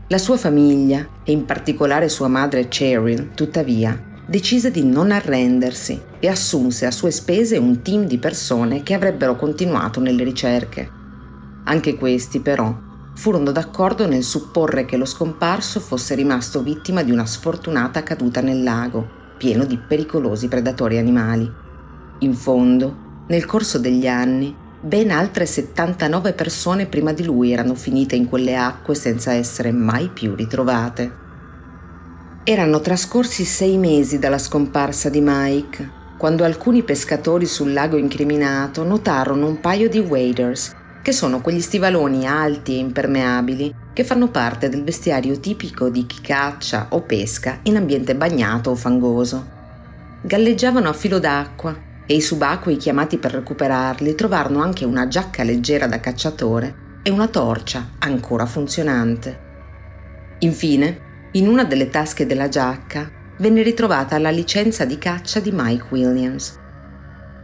La 0.07 0.17
sua 0.17 0.36
famiglia, 0.36 1.07
e 1.23 1.32
in 1.32 1.45
particolare 1.45 2.09
sua 2.09 2.27
madre 2.27 2.67
Cheryl, 2.67 3.34
tuttavia, 3.36 3.97
decise 4.25 4.71
di 4.71 4.84
non 4.84 5.11
arrendersi 5.11 6.01
e 6.19 6.27
assunse 6.27 6.88
a 6.88 6.91
sue 6.91 7.11
spese 7.11 7.57
un 7.57 7.84
team 7.84 8.05
di 8.05 8.17
persone 8.17 8.82
che 8.82 8.95
avrebbero 8.95 9.36
continuato 9.36 9.99
nelle 9.99 10.23
ricerche. 10.23 10.89
Anche 11.65 11.95
questi, 11.95 12.39
però, 12.39 12.75
furono 13.22 13.51
d'accordo 13.51 14.07
nel 14.07 14.24
supporre 14.24 14.84
che 14.84 14.97
lo 14.97 15.05
scomparso 15.05 15.80
fosse 15.80 16.15
rimasto 16.15 16.63
vittima 16.63 17.03
di 17.03 17.11
una 17.11 17.28
sfortunata 17.28 18.01
caduta 18.01 18.41
nel 18.41 18.63
lago, 18.63 19.07
pieno 19.38 19.63
di 19.63 19.78
pericolosi 19.78 20.47
predatori 20.47 20.97
animali. 20.97 21.47
In 22.22 22.34
fondo, 22.34 23.26
nel 23.28 23.45
corso 23.45 23.78
degli 23.78 24.07
anni, 24.07 24.55
ben 24.82 25.11
altre 25.11 25.45
79 25.45 26.34
persone 26.34 26.88
prima 26.88 27.13
di 27.13 27.24
lui 27.24 27.51
erano 27.51 27.76
finite 27.76 28.15
in 28.15 28.28
quelle 28.28 28.55
acque 28.55 28.95
senza 28.95 29.34
essere 29.34 29.72
mai 29.72 30.09
più 30.09 30.34
ritrovate. 30.34 31.11
Erano 32.43 32.80
trascorsi 32.80 33.43
sei 33.43 33.78
mesi 33.78 34.17
dalla 34.17 34.39
scomparsa 34.39 35.09
di 35.09 35.22
Mike, 35.22 35.91
quando 36.17 36.43
alcuni 36.43 36.82
pescatori 36.82 37.45
sul 37.45 37.72
lago 37.72 37.97
incriminato 37.97 38.84
notarono 38.84 39.45
un 39.45 39.59
paio 39.59 39.89
di 39.89 39.99
waders, 39.99 40.80
che 41.02 41.12
sono 41.12 41.41
quegli 41.41 41.62
stivaloni 41.62 42.28
alti 42.28 42.76
e 42.76 42.80
impermeabili 42.80 43.74
che 43.93 44.04
fanno 44.04 44.30
parte 44.30 44.70
del 44.70 44.84
vestiario 44.84 45.39
tipico 45.39 45.89
di 45.89 46.06
chi 46.06 46.22
caccia 46.22 46.88
o 46.89 47.02
pesca 47.02 47.60
in 47.64 47.76
ambiente 47.76 48.16
bagnato 48.16 48.72
o 48.72 48.76
fangoso. 48.76 49.60
Galleggiavano 50.22 50.89
a 50.89 50.93
filo 50.93 51.20
d'acqua 51.20 51.76
e 52.06 52.16
i 52.16 52.22
subacquei 52.22 52.78
chiamati 52.78 53.18
per 53.18 53.32
recuperarli 53.32 54.16
trovarono 54.16 54.62
anche 54.62 54.86
una 54.86 55.08
giacca 55.08 55.43
leggera 55.43 55.88
da 55.88 55.99
cacciatore 55.99 56.99
e 57.04 57.10
una 57.10 57.28
torcia 57.28 57.91
ancora 57.99 58.45
funzionante. 58.45 59.49
Infine, 60.39 61.30
in 61.32 61.47
una 61.47 61.64
delle 61.64 61.89
tasche 61.89 62.26
della 62.26 62.49
giacca 62.49 63.10
venne 63.38 63.64
ritrovata 63.64 64.20
la 64.20 64.30
licenza 64.30 64.86
di 64.86 64.97
caccia 64.97 65.39
di 65.39 65.52
Mike 65.52 65.86
Williams. 65.89 66.60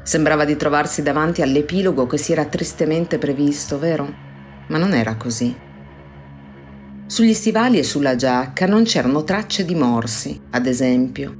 Sembrava 0.07 0.45
di 0.45 0.55
trovarsi 0.55 1.03
davanti 1.03 1.41
all'epilogo 1.41 2.07
che 2.07 2.17
si 2.17 2.31
era 2.31 2.45
tristemente 2.45 3.17
previsto, 3.17 3.77
vero? 3.77 4.09
Ma 4.67 4.77
non 4.77 4.93
era 4.93 5.17
così. 5.17 5.53
Sugli 7.05 7.33
stivali 7.33 7.77
e 7.77 7.83
sulla 7.83 8.15
giacca 8.15 8.65
non 8.67 8.83
c'erano 8.83 9.25
tracce 9.25 9.65
di 9.65 9.75
morsi, 9.75 10.39
ad 10.51 10.65
esempio. 10.65 11.35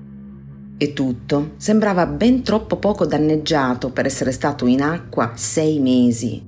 E 0.78 0.92
tutto 0.92 1.54
sembrava 1.56 2.06
ben 2.08 2.44
troppo 2.44 2.76
poco 2.76 3.06
danneggiato 3.06 3.92
per 3.92 4.06
essere 4.06 4.34
stato 4.34 4.66
in 4.66 4.82
acqua 4.82 5.32
sei 5.36 5.80
mesi. 5.80 6.46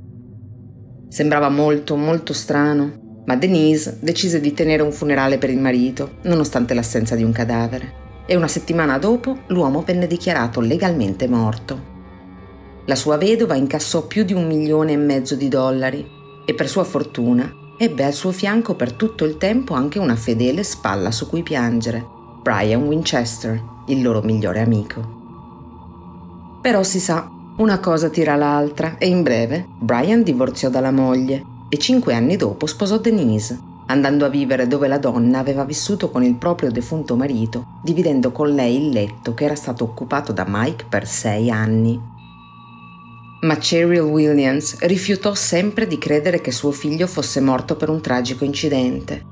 Sembrava 1.07 1.47
molto, 1.47 1.95
molto 1.95 2.34
strano 2.34 3.22
ma 3.24 3.38
Denise 3.38 3.97
decise 4.01 4.41
di 4.41 4.53
tenere 4.53 4.84
un 4.84 4.91
funerale 4.91 5.38
per 5.38 5.51
il 5.51 5.59
marito, 5.59 6.17
nonostante 6.24 6.74
l'assenza 6.74 7.15
di 7.15 7.24
un 7.24 7.32
cadavere, 7.32 8.24
e 8.26 8.36
una 8.36 8.49
settimana 8.49 8.97
dopo 8.97 9.43
l'uomo 9.47 9.84
venne 9.84 10.05
dichiarato 10.05 10.59
legalmente 10.59 11.26
morto. 11.30 11.98
La 12.89 12.95
sua 12.95 13.17
vedova 13.17 13.53
incassò 13.53 14.07
più 14.07 14.23
di 14.23 14.33
un 14.33 14.47
milione 14.47 14.93
e 14.93 14.97
mezzo 14.97 15.35
di 15.35 15.47
dollari 15.47 16.03
e 16.43 16.55
per 16.55 16.67
sua 16.67 16.83
fortuna 16.83 17.75
ebbe 17.77 18.03
al 18.03 18.13
suo 18.13 18.31
fianco 18.31 18.73
per 18.73 18.93
tutto 18.93 19.25
il 19.25 19.37
tempo 19.37 19.75
anche 19.75 19.99
una 19.99 20.15
fedele 20.15 20.63
spalla 20.63 21.11
su 21.11 21.29
cui 21.29 21.43
piangere, 21.43 22.03
Brian 22.41 22.81
Winchester, 22.87 23.61
il 23.89 24.01
loro 24.01 24.21
migliore 24.23 24.61
amico. 24.61 25.17
Però 26.63 26.81
si 26.81 26.99
sa, 26.99 27.29
una 27.57 27.79
cosa 27.79 28.09
tira 28.09 28.35
l'altra 28.35 28.97
e 28.97 29.07
in 29.07 29.21
breve 29.21 29.67
Brian 29.77 30.23
divorziò 30.23 30.69
dalla 30.69 30.91
moglie 30.91 31.45
e 31.69 31.77
cinque 31.77 32.15
anni 32.15 32.37
dopo 32.37 32.65
sposò 32.65 32.97
Denise, 32.97 33.55
andando 33.85 34.25
a 34.25 34.29
vivere 34.29 34.67
dove 34.67 34.87
la 34.87 34.97
donna 34.97 35.37
aveva 35.37 35.63
vissuto 35.63 36.09
con 36.09 36.23
il 36.23 36.33
proprio 36.33 36.71
defunto 36.71 37.15
marito, 37.15 37.65
dividendo 37.83 38.31
con 38.31 38.49
lei 38.49 38.77
il 38.77 38.89
letto 38.89 39.35
che 39.35 39.45
era 39.45 39.55
stato 39.55 39.83
occupato 39.83 40.31
da 40.31 40.45
Mike 40.47 40.85
per 40.89 41.05
sei 41.05 41.51
anni. 41.51 42.17
Ma 43.41 43.57
Cheryl 43.57 44.01
Williams 44.01 44.77
rifiutò 44.79 45.33
sempre 45.33 45.87
di 45.87 45.97
credere 45.97 46.41
che 46.41 46.51
suo 46.51 46.71
figlio 46.71 47.07
fosse 47.07 47.39
morto 47.39 47.75
per 47.75 47.89
un 47.89 48.01
tragico 48.01 48.43
incidente 48.43 49.25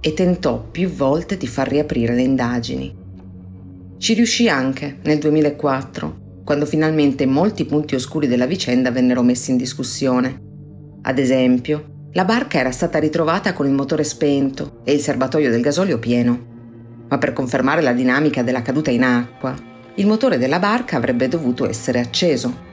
e 0.00 0.12
tentò 0.12 0.60
più 0.60 0.90
volte 0.90 1.36
di 1.36 1.46
far 1.46 1.68
riaprire 1.68 2.14
le 2.14 2.22
indagini. 2.22 2.94
Ci 3.96 4.14
riuscì 4.14 4.48
anche 4.48 4.98
nel 5.02 5.18
2004, 5.18 6.42
quando 6.44 6.66
finalmente 6.66 7.24
molti 7.24 7.64
punti 7.64 7.94
oscuri 7.94 8.26
della 8.26 8.46
vicenda 8.46 8.90
vennero 8.90 9.22
messi 9.22 9.50
in 9.50 9.56
discussione 9.56 10.44
ad 11.06 11.18
esempio, 11.18 12.08
la 12.12 12.24
barca 12.24 12.58
era 12.58 12.70
stata 12.70 12.98
ritrovata 12.98 13.52
con 13.52 13.66
il 13.66 13.72
motore 13.72 14.04
spento 14.04 14.80
e 14.84 14.94
il 14.94 15.00
serbatoio 15.00 15.50
del 15.50 15.60
gasolio 15.60 15.98
pieno. 15.98 16.52
Ma 17.10 17.18
per 17.18 17.34
confermare 17.34 17.82
la 17.82 17.92
dinamica 17.92 18.42
della 18.42 18.62
caduta 18.62 18.90
in 18.90 19.02
acqua, 19.02 19.54
il 19.96 20.06
motore 20.06 20.38
della 20.38 20.58
barca 20.58 20.96
avrebbe 20.96 21.28
dovuto 21.28 21.68
essere 21.68 22.00
acceso. 22.00 22.72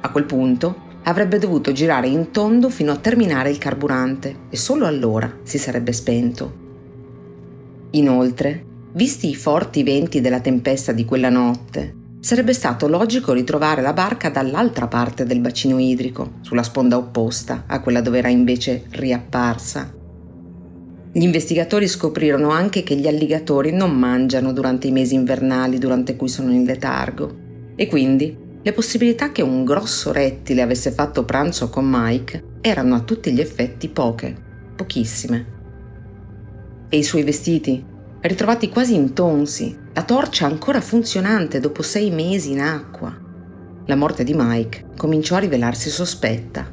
A 0.00 0.10
quel 0.10 0.24
punto 0.24 0.88
avrebbe 1.04 1.38
dovuto 1.38 1.72
girare 1.72 2.08
in 2.08 2.30
tondo 2.30 2.68
fino 2.68 2.92
a 2.92 2.96
terminare 2.96 3.50
il 3.50 3.58
carburante 3.58 4.36
e 4.50 4.56
solo 4.56 4.86
allora 4.86 5.38
si 5.42 5.58
sarebbe 5.58 5.92
spento. 5.92 6.58
Inoltre, 7.90 8.64
visti 8.92 9.28
i 9.28 9.34
forti 9.34 9.82
venti 9.82 10.20
della 10.20 10.40
tempesta 10.40 10.92
di 10.92 11.04
quella 11.04 11.30
notte 11.30 11.98
Sarebbe 12.20 12.52
stato 12.52 12.86
logico 12.86 13.32
ritrovare 13.32 13.80
la 13.80 13.94
barca 13.94 14.28
dall'altra 14.28 14.86
parte 14.86 15.24
del 15.24 15.40
bacino 15.40 15.78
idrico, 15.78 16.32
sulla 16.42 16.62
sponda 16.62 16.98
opposta 16.98 17.64
a 17.66 17.80
quella 17.80 18.02
dove 18.02 18.18
era 18.18 18.28
invece 18.28 18.84
riapparsa. 18.90 19.90
Gli 21.12 21.22
investigatori 21.22 21.88
scoprirono 21.88 22.50
anche 22.50 22.82
che 22.82 22.94
gli 22.94 23.08
alligatori 23.08 23.72
non 23.72 23.96
mangiano 23.96 24.52
durante 24.52 24.86
i 24.86 24.92
mesi 24.92 25.14
invernali 25.14 25.78
durante 25.78 26.14
cui 26.14 26.28
sono 26.28 26.52
in 26.52 26.64
letargo 26.64 27.36
e 27.74 27.86
quindi 27.86 28.36
le 28.62 28.72
possibilità 28.72 29.32
che 29.32 29.42
un 29.42 29.64
grosso 29.64 30.12
rettile 30.12 30.62
avesse 30.62 30.90
fatto 30.90 31.24
pranzo 31.24 31.70
con 31.70 31.86
Mike 31.88 32.58
erano 32.60 32.94
a 32.94 33.00
tutti 33.00 33.32
gli 33.32 33.40
effetti 33.40 33.88
poche, 33.88 34.36
pochissime. 34.76 35.46
E 36.88 36.96
i 36.96 37.02
suoi 37.02 37.22
vestiti? 37.22 37.90
ritrovati 38.22 38.68
quasi 38.68 38.94
intonsi, 38.94 39.76
la 39.94 40.02
torcia 40.02 40.44
ancora 40.44 40.80
funzionante 40.80 41.58
dopo 41.58 41.82
sei 41.82 42.10
mesi 42.10 42.52
in 42.52 42.60
acqua. 42.60 43.16
La 43.86 43.96
morte 43.96 44.24
di 44.24 44.34
Mike 44.36 44.90
cominciò 44.96 45.36
a 45.36 45.40
rivelarsi 45.40 45.88
sospetta. 45.88 46.70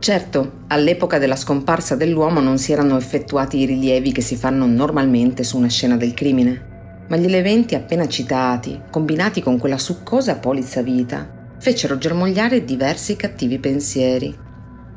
Certo, 0.00 0.52
all'epoca 0.68 1.18
della 1.18 1.36
scomparsa 1.36 1.94
dell'uomo 1.94 2.40
non 2.40 2.58
si 2.58 2.72
erano 2.72 2.96
effettuati 2.96 3.58
i 3.58 3.64
rilievi 3.64 4.12
che 4.12 4.20
si 4.20 4.36
fanno 4.36 4.66
normalmente 4.66 5.44
su 5.44 5.56
una 5.56 5.68
scena 5.68 5.96
del 5.96 6.14
crimine, 6.14 6.67
ma 7.08 7.16
gli 7.16 7.32
eventi 7.34 7.74
appena 7.74 8.06
citati, 8.06 8.80
combinati 8.90 9.42
con 9.42 9.58
quella 9.58 9.78
succosa 9.78 10.36
polizza 10.36 10.82
vita, 10.82 11.54
fecero 11.58 11.98
germogliare 11.98 12.64
diversi 12.64 13.16
cattivi 13.16 13.58
pensieri. 13.58 14.36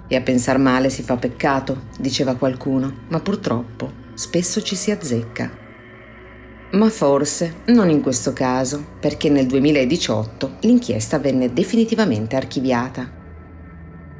E 0.07 0.15
a 0.15 0.21
pensar 0.21 0.57
male 0.57 0.89
si 0.89 1.03
fa 1.03 1.15
peccato, 1.15 1.83
diceva 1.97 2.35
qualcuno, 2.35 3.05
ma 3.09 3.19
purtroppo 3.19 3.99
spesso 4.13 4.61
ci 4.61 4.75
si 4.75 4.91
azzecca. 4.91 5.59
Ma 6.71 6.89
forse 6.89 7.61
non 7.67 7.89
in 7.89 8.01
questo 8.01 8.33
caso, 8.33 8.85
perché 8.99 9.29
nel 9.29 9.45
2018 9.45 10.57
l'inchiesta 10.61 11.17
venne 11.17 11.51
definitivamente 11.53 12.35
archiviata. 12.35 13.09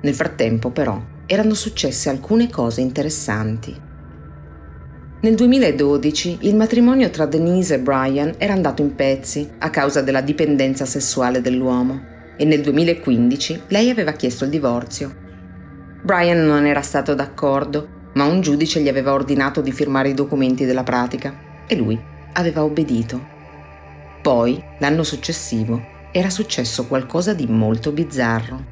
Nel 0.01 0.13
frattempo, 0.13 0.71
però, 0.71 1.01
erano 1.25 1.53
successe 1.53 2.09
alcune 2.09 2.49
cose 2.49 2.81
interessanti. 2.81 3.89
Nel 5.23 5.35
2012 5.35 6.39
il 6.41 6.55
matrimonio 6.55 7.11
tra 7.11 7.27
Denise 7.27 7.75
e 7.75 7.79
Brian 7.79 8.33
era 8.39 8.53
andato 8.53 8.81
in 8.81 8.95
pezzi 8.95 9.47
a 9.59 9.69
causa 9.69 10.01
della 10.01 10.21
dipendenza 10.21 10.85
sessuale 10.85 11.41
dell'uomo 11.41 12.01
e 12.35 12.43
nel 12.43 12.61
2015 12.61 13.61
lei 13.67 13.91
aveva 13.91 14.13
chiesto 14.13 14.45
il 14.45 14.49
divorzio. 14.49 15.15
Brian 16.01 16.43
non 16.43 16.65
era 16.65 16.81
stato 16.81 17.13
d'accordo 17.13 18.09
ma 18.13 18.25
un 18.25 18.41
giudice 18.41 18.81
gli 18.81 18.87
aveva 18.87 19.13
ordinato 19.13 19.61
di 19.61 19.71
firmare 19.71 20.09
i 20.09 20.15
documenti 20.15 20.65
della 20.65 20.81
pratica 20.81 21.37
e 21.67 21.75
lui 21.75 22.01
aveva 22.33 22.63
obbedito. 22.63 23.23
Poi, 24.23 24.59
l'anno 24.79 25.03
successivo, 25.03 25.85
era 26.11 26.31
successo 26.31 26.87
qualcosa 26.87 27.35
di 27.35 27.45
molto 27.45 27.91
bizzarro. 27.91 28.65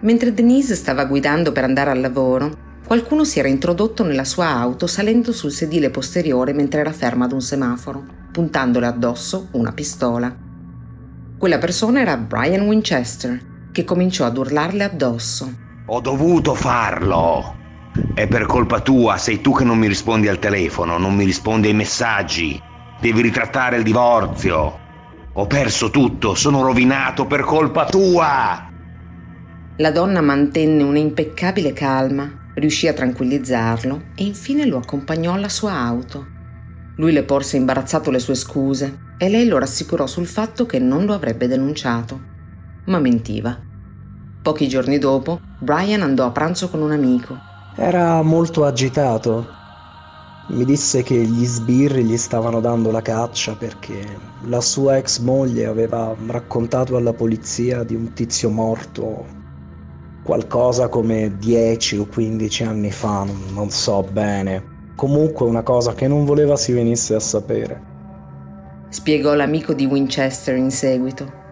Mentre 0.00 0.34
Denise 0.34 0.74
stava 0.74 1.06
guidando 1.06 1.52
per 1.52 1.64
andare 1.64 1.90
al 1.90 2.00
lavoro, 2.00 2.65
qualcuno 2.86 3.24
si 3.24 3.40
era 3.40 3.48
introdotto 3.48 4.04
nella 4.04 4.22
sua 4.22 4.46
auto 4.46 4.86
salendo 4.86 5.32
sul 5.32 5.50
sedile 5.50 5.90
posteriore 5.90 6.52
mentre 6.52 6.80
era 6.80 6.92
ferma 6.92 7.24
ad 7.24 7.32
un 7.32 7.40
semaforo, 7.40 8.04
puntandole 8.30 8.86
addosso 8.86 9.48
una 9.52 9.72
pistola. 9.72 10.32
Quella 11.36 11.58
persona 11.58 12.00
era 12.00 12.16
Brian 12.16 12.64
Winchester, 12.64 13.70
che 13.72 13.82
cominciò 13.82 14.24
ad 14.24 14.38
urlarle 14.38 14.84
addosso. 14.84 15.52
Ho 15.86 16.00
dovuto 16.00 16.54
farlo. 16.54 17.56
È 18.14 18.28
per 18.28 18.46
colpa 18.46 18.78
tua, 18.80 19.16
sei 19.16 19.40
tu 19.40 19.52
che 19.52 19.64
non 19.64 19.78
mi 19.78 19.88
rispondi 19.88 20.28
al 20.28 20.38
telefono, 20.38 20.96
non 20.96 21.16
mi 21.16 21.24
rispondi 21.24 21.66
ai 21.66 21.74
messaggi. 21.74 22.60
Devi 23.00 23.20
ritrattare 23.20 23.78
il 23.78 23.82
divorzio. 23.82 24.78
Ho 25.32 25.46
perso 25.48 25.90
tutto, 25.90 26.36
sono 26.36 26.62
rovinato 26.62 27.26
per 27.26 27.40
colpa 27.40 27.86
tua. 27.86 28.70
La 29.76 29.90
donna 29.90 30.20
mantenne 30.20 30.82
una 30.84 30.98
impeccabile 30.98 31.72
calma, 31.72 32.45
riuscì 32.56 32.88
a 32.88 32.92
tranquillizzarlo 32.92 34.02
e 34.14 34.24
infine 34.24 34.66
lo 34.66 34.78
accompagnò 34.78 35.34
alla 35.34 35.48
sua 35.48 35.72
auto. 35.72 36.34
Lui 36.96 37.12
le 37.12 37.24
porse 37.24 37.56
imbarazzato 37.56 38.10
le 38.10 38.18
sue 38.18 38.34
scuse 38.34 38.98
e 39.18 39.28
lei 39.28 39.46
lo 39.46 39.58
rassicurò 39.58 40.06
sul 40.06 40.26
fatto 40.26 40.64
che 40.64 40.78
non 40.78 41.04
lo 41.04 41.12
avrebbe 41.12 41.46
denunciato. 41.48 42.34
Ma 42.86 42.98
mentiva. 42.98 43.58
Pochi 44.42 44.68
giorni 44.68 44.98
dopo, 44.98 45.40
Brian 45.58 46.02
andò 46.02 46.24
a 46.24 46.30
pranzo 46.30 46.68
con 46.70 46.80
un 46.80 46.92
amico. 46.92 47.36
Era 47.74 48.22
molto 48.22 48.64
agitato. 48.64 49.54
Mi 50.48 50.64
disse 50.64 51.02
che 51.02 51.16
gli 51.16 51.44
sbirri 51.44 52.04
gli 52.04 52.16
stavano 52.16 52.60
dando 52.60 52.90
la 52.90 53.02
caccia 53.02 53.54
perché 53.56 54.06
la 54.44 54.60
sua 54.60 54.96
ex 54.96 55.18
moglie 55.18 55.66
aveva 55.66 56.14
raccontato 56.26 56.96
alla 56.96 57.12
polizia 57.12 57.82
di 57.82 57.96
un 57.96 58.12
tizio 58.12 58.48
morto 58.48 59.35
qualcosa 60.26 60.88
come 60.88 61.36
10 61.38 61.98
o 61.98 62.06
15 62.06 62.64
anni 62.64 62.90
fa, 62.90 63.24
non, 63.54 63.70
so 63.70 64.02
bene. 64.02 64.74
Comunque 64.96 65.46
una 65.46 65.62
cosa 65.62 65.94
che 65.94 66.08
non 66.08 66.24
voleva 66.24 66.56
si 66.56 66.72
venisse 66.72 67.14
a 67.14 67.20
sapere. 67.20 67.80
Spiegò 68.88 69.34
l'amico 69.34 69.72
di 69.72 69.86
Winchester 69.86 70.56
in 70.56 70.72
seguito. 70.72 71.44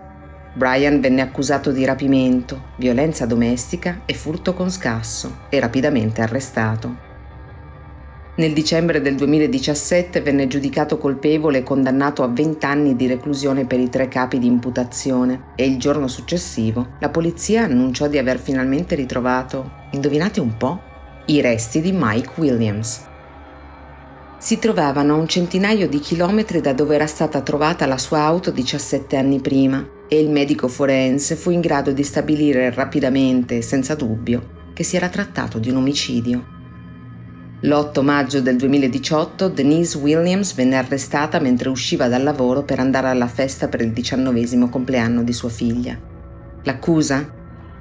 Brian 0.54 1.00
venne 1.00 1.20
accusato 1.20 1.70
di 1.70 1.84
rapimento, 1.84 2.72
violenza 2.76 3.26
domestica 3.26 4.02
e 4.06 4.14
furto 4.14 4.54
con 4.54 4.70
scasso 4.70 5.42
e 5.48 5.60
rapidamente 5.60 6.20
arrestato. 6.20 7.13
Nel 8.36 8.52
dicembre 8.52 9.00
del 9.00 9.14
2017 9.14 10.20
venne 10.20 10.48
giudicato 10.48 10.98
colpevole 10.98 11.58
e 11.58 11.62
condannato 11.62 12.24
a 12.24 12.26
20 12.26 12.66
anni 12.66 12.96
di 12.96 13.06
reclusione 13.06 13.64
per 13.64 13.78
i 13.78 13.88
tre 13.88 14.08
capi 14.08 14.40
di 14.40 14.48
imputazione 14.48 15.52
e 15.54 15.64
il 15.64 15.78
giorno 15.78 16.08
successivo 16.08 16.94
la 16.98 17.10
polizia 17.10 17.62
annunciò 17.62 18.08
di 18.08 18.18
aver 18.18 18.40
finalmente 18.40 18.96
ritrovato, 18.96 19.70
indovinate 19.92 20.40
un 20.40 20.56
po', 20.56 20.80
i 21.26 21.40
resti 21.40 21.80
di 21.80 21.92
Mike 21.94 22.32
Williams. 22.34 23.06
Si 24.36 24.58
trovavano 24.58 25.14
a 25.14 25.18
un 25.18 25.28
centinaio 25.28 25.88
di 25.88 26.00
chilometri 26.00 26.60
da 26.60 26.72
dove 26.72 26.96
era 26.96 27.06
stata 27.06 27.40
trovata 27.40 27.86
la 27.86 27.98
sua 27.98 28.22
auto 28.22 28.50
17 28.50 29.16
anni 29.16 29.40
prima 29.40 29.88
e 30.08 30.18
il 30.18 30.28
medico 30.28 30.66
forense 30.66 31.36
fu 31.36 31.50
in 31.50 31.60
grado 31.60 31.92
di 31.92 32.02
stabilire 32.02 32.72
rapidamente 32.72 33.62
senza 33.62 33.94
dubbio 33.94 34.62
che 34.74 34.82
si 34.82 34.96
era 34.96 35.08
trattato 35.08 35.60
di 35.60 35.70
un 35.70 35.76
omicidio. 35.76 36.53
L'8 37.64 38.02
maggio 38.02 38.42
del 38.42 38.56
2018 38.56 39.48
Denise 39.48 39.96
Williams 39.96 40.52
venne 40.52 40.76
arrestata 40.76 41.40
mentre 41.40 41.70
usciva 41.70 42.08
dal 42.08 42.22
lavoro 42.22 42.62
per 42.62 42.78
andare 42.78 43.08
alla 43.08 43.26
festa 43.26 43.68
per 43.68 43.80
il 43.80 43.90
diciannovesimo 43.90 44.68
compleanno 44.68 45.22
di 45.22 45.32
sua 45.32 45.48
figlia. 45.48 45.98
L'accusa? 46.64 47.26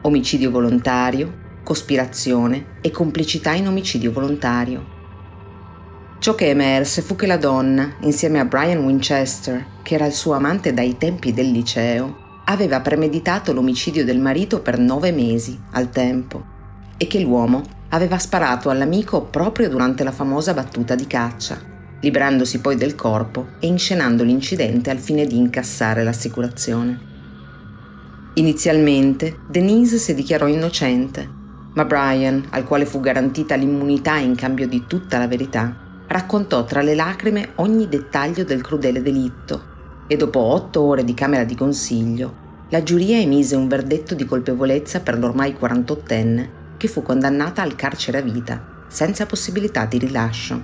Omicidio 0.03 0.51
volontario, 0.51 1.34
cospirazione 1.65 2.77
e 2.79 2.91
complicità 2.91 3.51
in 3.51 3.67
omicidio 3.67 4.13
volontario. 4.13 4.86
Ciò 6.17 6.34
che 6.34 6.47
emerse 6.47 7.01
fu 7.01 7.17
che 7.17 7.27
la 7.27 7.36
donna, 7.36 7.95
insieme 8.03 8.39
a 8.39 8.45
Brian 8.45 8.86
Winchester, 8.86 9.65
che 9.84 9.95
era 9.95 10.05
il 10.05 10.13
suo 10.13 10.31
amante 10.31 10.73
dai 10.73 10.97
tempi 10.97 11.34
del 11.34 11.51
liceo, 11.51 12.41
aveva 12.45 12.79
premeditato 12.79 13.51
l'omicidio 13.51 14.05
del 14.05 14.21
marito 14.21 14.61
per 14.61 14.79
nove 14.79 15.11
mesi 15.11 15.59
al 15.71 15.89
tempo 15.89 16.51
e 16.95 17.05
che 17.05 17.19
l'uomo 17.19 17.81
aveva 17.93 18.17
sparato 18.17 18.69
all'amico 18.69 19.21
proprio 19.21 19.69
durante 19.69 20.03
la 20.03 20.11
famosa 20.11 20.53
battuta 20.53 20.95
di 20.95 21.05
caccia, 21.05 21.59
librandosi 22.01 22.59
poi 22.59 22.75
del 22.75 22.95
corpo 22.95 23.49
e 23.59 23.67
inscenando 23.67 24.23
l'incidente 24.23 24.89
al 24.89 24.97
fine 24.97 25.25
di 25.25 25.37
incassare 25.37 26.03
l'assicurazione. 26.03 27.11
Inizialmente 28.33 29.37
Denise 29.47 29.99
si 29.99 30.15
dichiarò 30.15 30.47
innocente, 30.47 31.41
ma 31.73 31.85
Brian, 31.85 32.47
al 32.49 32.63
quale 32.63 32.85
fu 32.85 32.99
garantita 32.99 33.53
l'immunità 33.55 34.17
in 34.17 34.35
cambio 34.35 34.67
di 34.67 34.85
tutta 34.87 35.19
la 35.19 35.27
verità, 35.27 36.03
raccontò 36.07 36.65
tra 36.65 36.81
le 36.81 36.95
lacrime 36.95 37.51
ogni 37.55 37.87
dettaglio 37.87 38.43
del 38.43 38.61
crudele 38.61 39.03
delitto 39.03 39.71
e 40.07 40.17
dopo 40.17 40.39
otto 40.39 40.81
ore 40.81 41.03
di 41.03 41.13
camera 41.13 41.43
di 41.43 41.55
consiglio, 41.55 42.41
la 42.69 42.81
giuria 42.81 43.19
emise 43.19 43.55
un 43.55 43.67
verdetto 43.67 44.15
di 44.15 44.25
colpevolezza 44.25 44.99
per 45.01 45.19
l'ormai 45.19 45.55
48enne 45.59 46.61
che 46.84 46.89
fu 46.89 47.01
condannata 47.01 47.61
al 47.61 47.75
carcere 47.75 48.17
a 48.17 48.21
vita, 48.21 48.84
senza 48.89 49.25
possibilità 49.25 49.86
di 49.86 49.97
rilascio. 49.99 50.61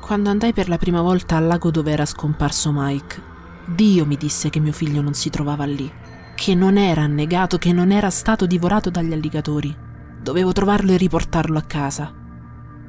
Quando 0.00 0.30
andai 0.30 0.54
per 0.54 0.70
la 0.70 0.78
prima 0.78 1.02
volta 1.02 1.36
al 1.36 1.46
lago 1.46 1.70
dove 1.70 1.92
era 1.92 2.06
scomparso 2.06 2.72
Mike, 2.72 3.22
Dio 3.66 4.06
mi 4.06 4.16
disse 4.16 4.48
che 4.48 4.58
mio 4.58 4.72
figlio 4.72 5.02
non 5.02 5.12
si 5.12 5.28
trovava 5.28 5.66
lì, 5.66 5.92
che 6.34 6.54
non 6.54 6.78
era 6.78 7.02
annegato, 7.02 7.58
che 7.58 7.74
non 7.74 7.92
era 7.92 8.08
stato 8.08 8.46
divorato 8.46 8.88
dagli 8.88 9.12
alligatori. 9.12 9.76
Dovevo 10.18 10.52
trovarlo 10.52 10.92
e 10.92 10.96
riportarlo 10.96 11.58
a 11.58 11.62
casa. 11.62 12.10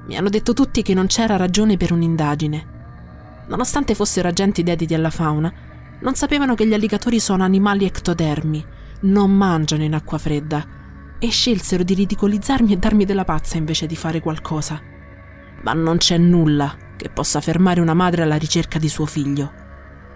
Mi 0.08 0.16
hanno 0.16 0.30
detto 0.30 0.54
tutti 0.54 0.82
che 0.82 0.94
non 0.94 1.08
c'era 1.08 1.36
ragione 1.36 1.76
per 1.76 1.92
un'indagine. 1.92 2.68
Nonostante 3.50 3.96
fossero 3.96 4.30
agenti 4.30 4.64
dediti 4.64 4.94
alla 4.94 5.10
fauna, 5.10 5.52
non 6.00 6.16
sapevano 6.16 6.56
che 6.56 6.66
gli 6.66 6.74
alligatori 6.74 7.20
sono 7.20 7.44
animali 7.44 7.84
ectodermi, 7.84 8.66
non 9.02 9.30
mangiano 9.30 9.84
in 9.84 9.94
acqua 9.94 10.18
fredda, 10.18 10.78
e 11.20 11.30
scelsero 11.30 11.84
di 11.84 11.94
ridicolizzarmi 11.94 12.74
e 12.74 12.78
darmi 12.78 13.06
della 13.06 13.26
pazza 13.26 13.58
invece 13.58 13.86
di 13.86 13.96
fare 13.96 14.22
qualcosa. 14.22 14.82
Ma 15.62 15.74
non 15.74 15.98
c'è 15.98 16.18
nulla 16.18 16.76
che 16.96 17.10
possa 17.10 17.42
fermare 17.42 17.82
una 17.82 17.94
madre 17.94 18.24
alla 18.24 18.38
ricerca 18.38 18.80
di 18.80 18.90
suo 18.90 19.06
figlio, 19.06 19.52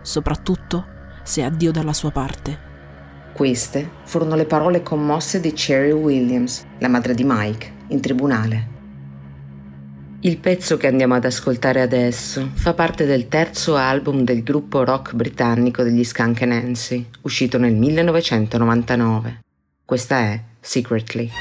soprattutto 0.02 0.86
se 1.24 1.44
ha 1.44 1.50
Dio 1.50 1.72
dalla 1.72 1.94
sua 1.94 2.12
parte. 2.12 2.72
Queste 3.34 3.90
furono 4.04 4.36
le 4.36 4.46
parole 4.46 4.84
commosse 4.84 5.40
di 5.40 5.54
Cheryl 5.54 5.94
Williams, 5.94 6.66
la 6.80 6.88
madre 6.88 7.14
di 7.14 7.24
Mike, 7.26 7.72
in 7.88 8.00
tribunale. 8.00 8.72
Il 10.22 10.38
pezzo 10.38 10.78
che 10.78 10.88
andiamo 10.88 11.16
ad 11.16 11.26
ascoltare 11.26 11.82
adesso 11.82 12.52
fa 12.54 12.74
parte 12.74 13.06
del 13.06 13.28
terzo 13.28 13.76
album 13.76 14.24
del 14.24 14.42
gruppo 14.42 14.84
rock 14.86 15.16
britannico 15.16 15.84
degli 15.84 16.04
Skunk 16.04 16.42
Nancy, 16.44 17.08
uscito 17.22 17.58
nel 17.58 17.74
1999. 17.74 19.42
Questa 19.84 20.18
è 20.20 20.42
Secretly. 20.64 21.32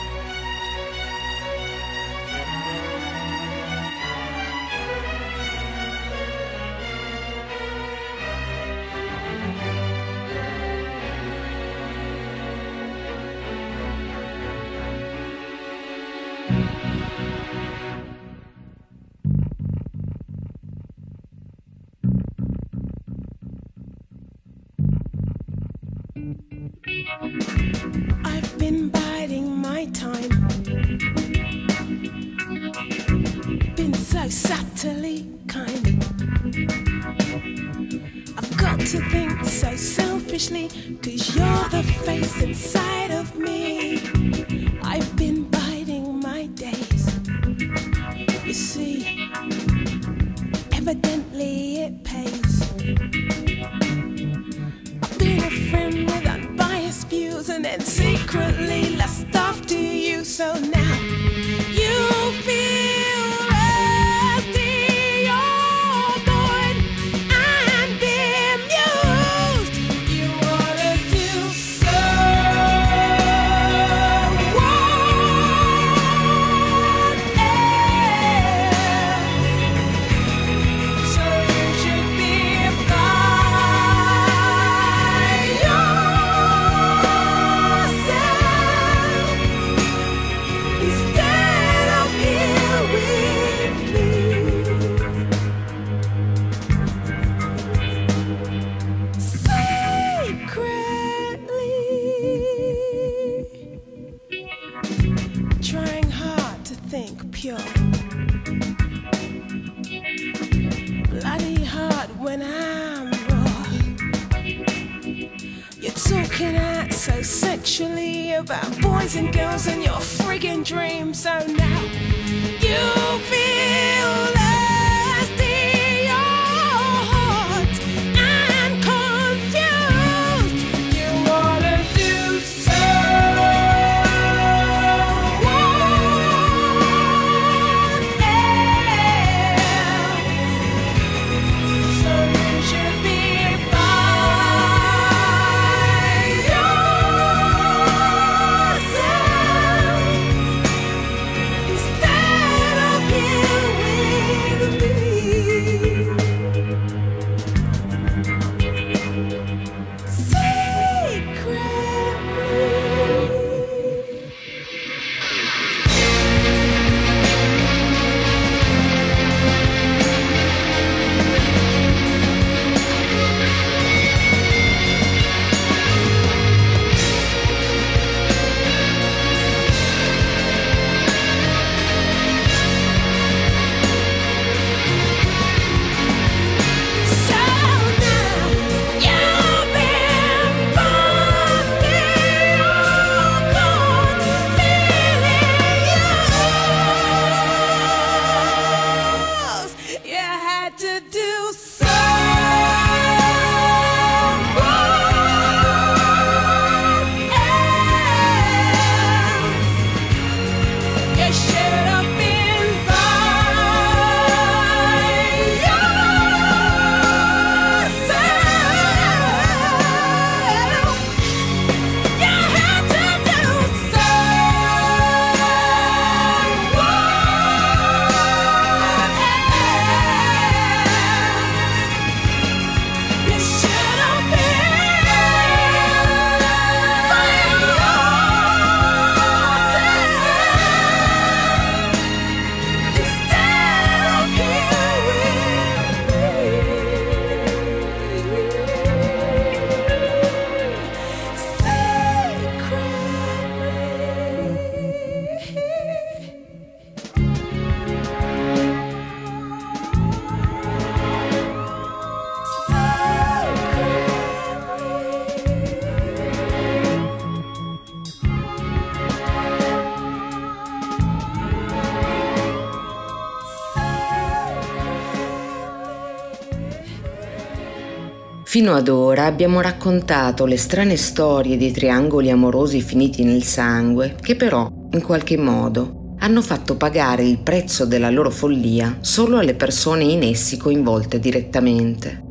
Fino 278.53 278.75
ad 278.75 278.89
ora 278.89 279.25
abbiamo 279.25 279.63
raccontato 279.63 280.45
le 280.45 280.59
strane 280.59 280.99
storie 280.99 281.57
di 281.57 281.71
triangoli 281.71 282.29
amorosi 282.29 282.83
finiti 282.83 283.25
nel 283.25 283.45
sangue 283.45 284.15
che 284.21 284.37
però, 284.37 284.69
in 284.91 285.01
qualche 285.01 285.39
modo, 285.39 286.17
hanno 286.19 286.43
fatto 286.43 286.77
pagare 286.77 287.25
il 287.25 287.39
prezzo 287.39 287.87
della 287.87 288.11
loro 288.11 288.29
follia 288.29 288.99
solo 289.01 289.39
alle 289.39 289.55
persone 289.55 290.05
in 290.05 290.23
essi 290.23 290.59
coinvolte 290.59 291.19
direttamente. 291.19 292.23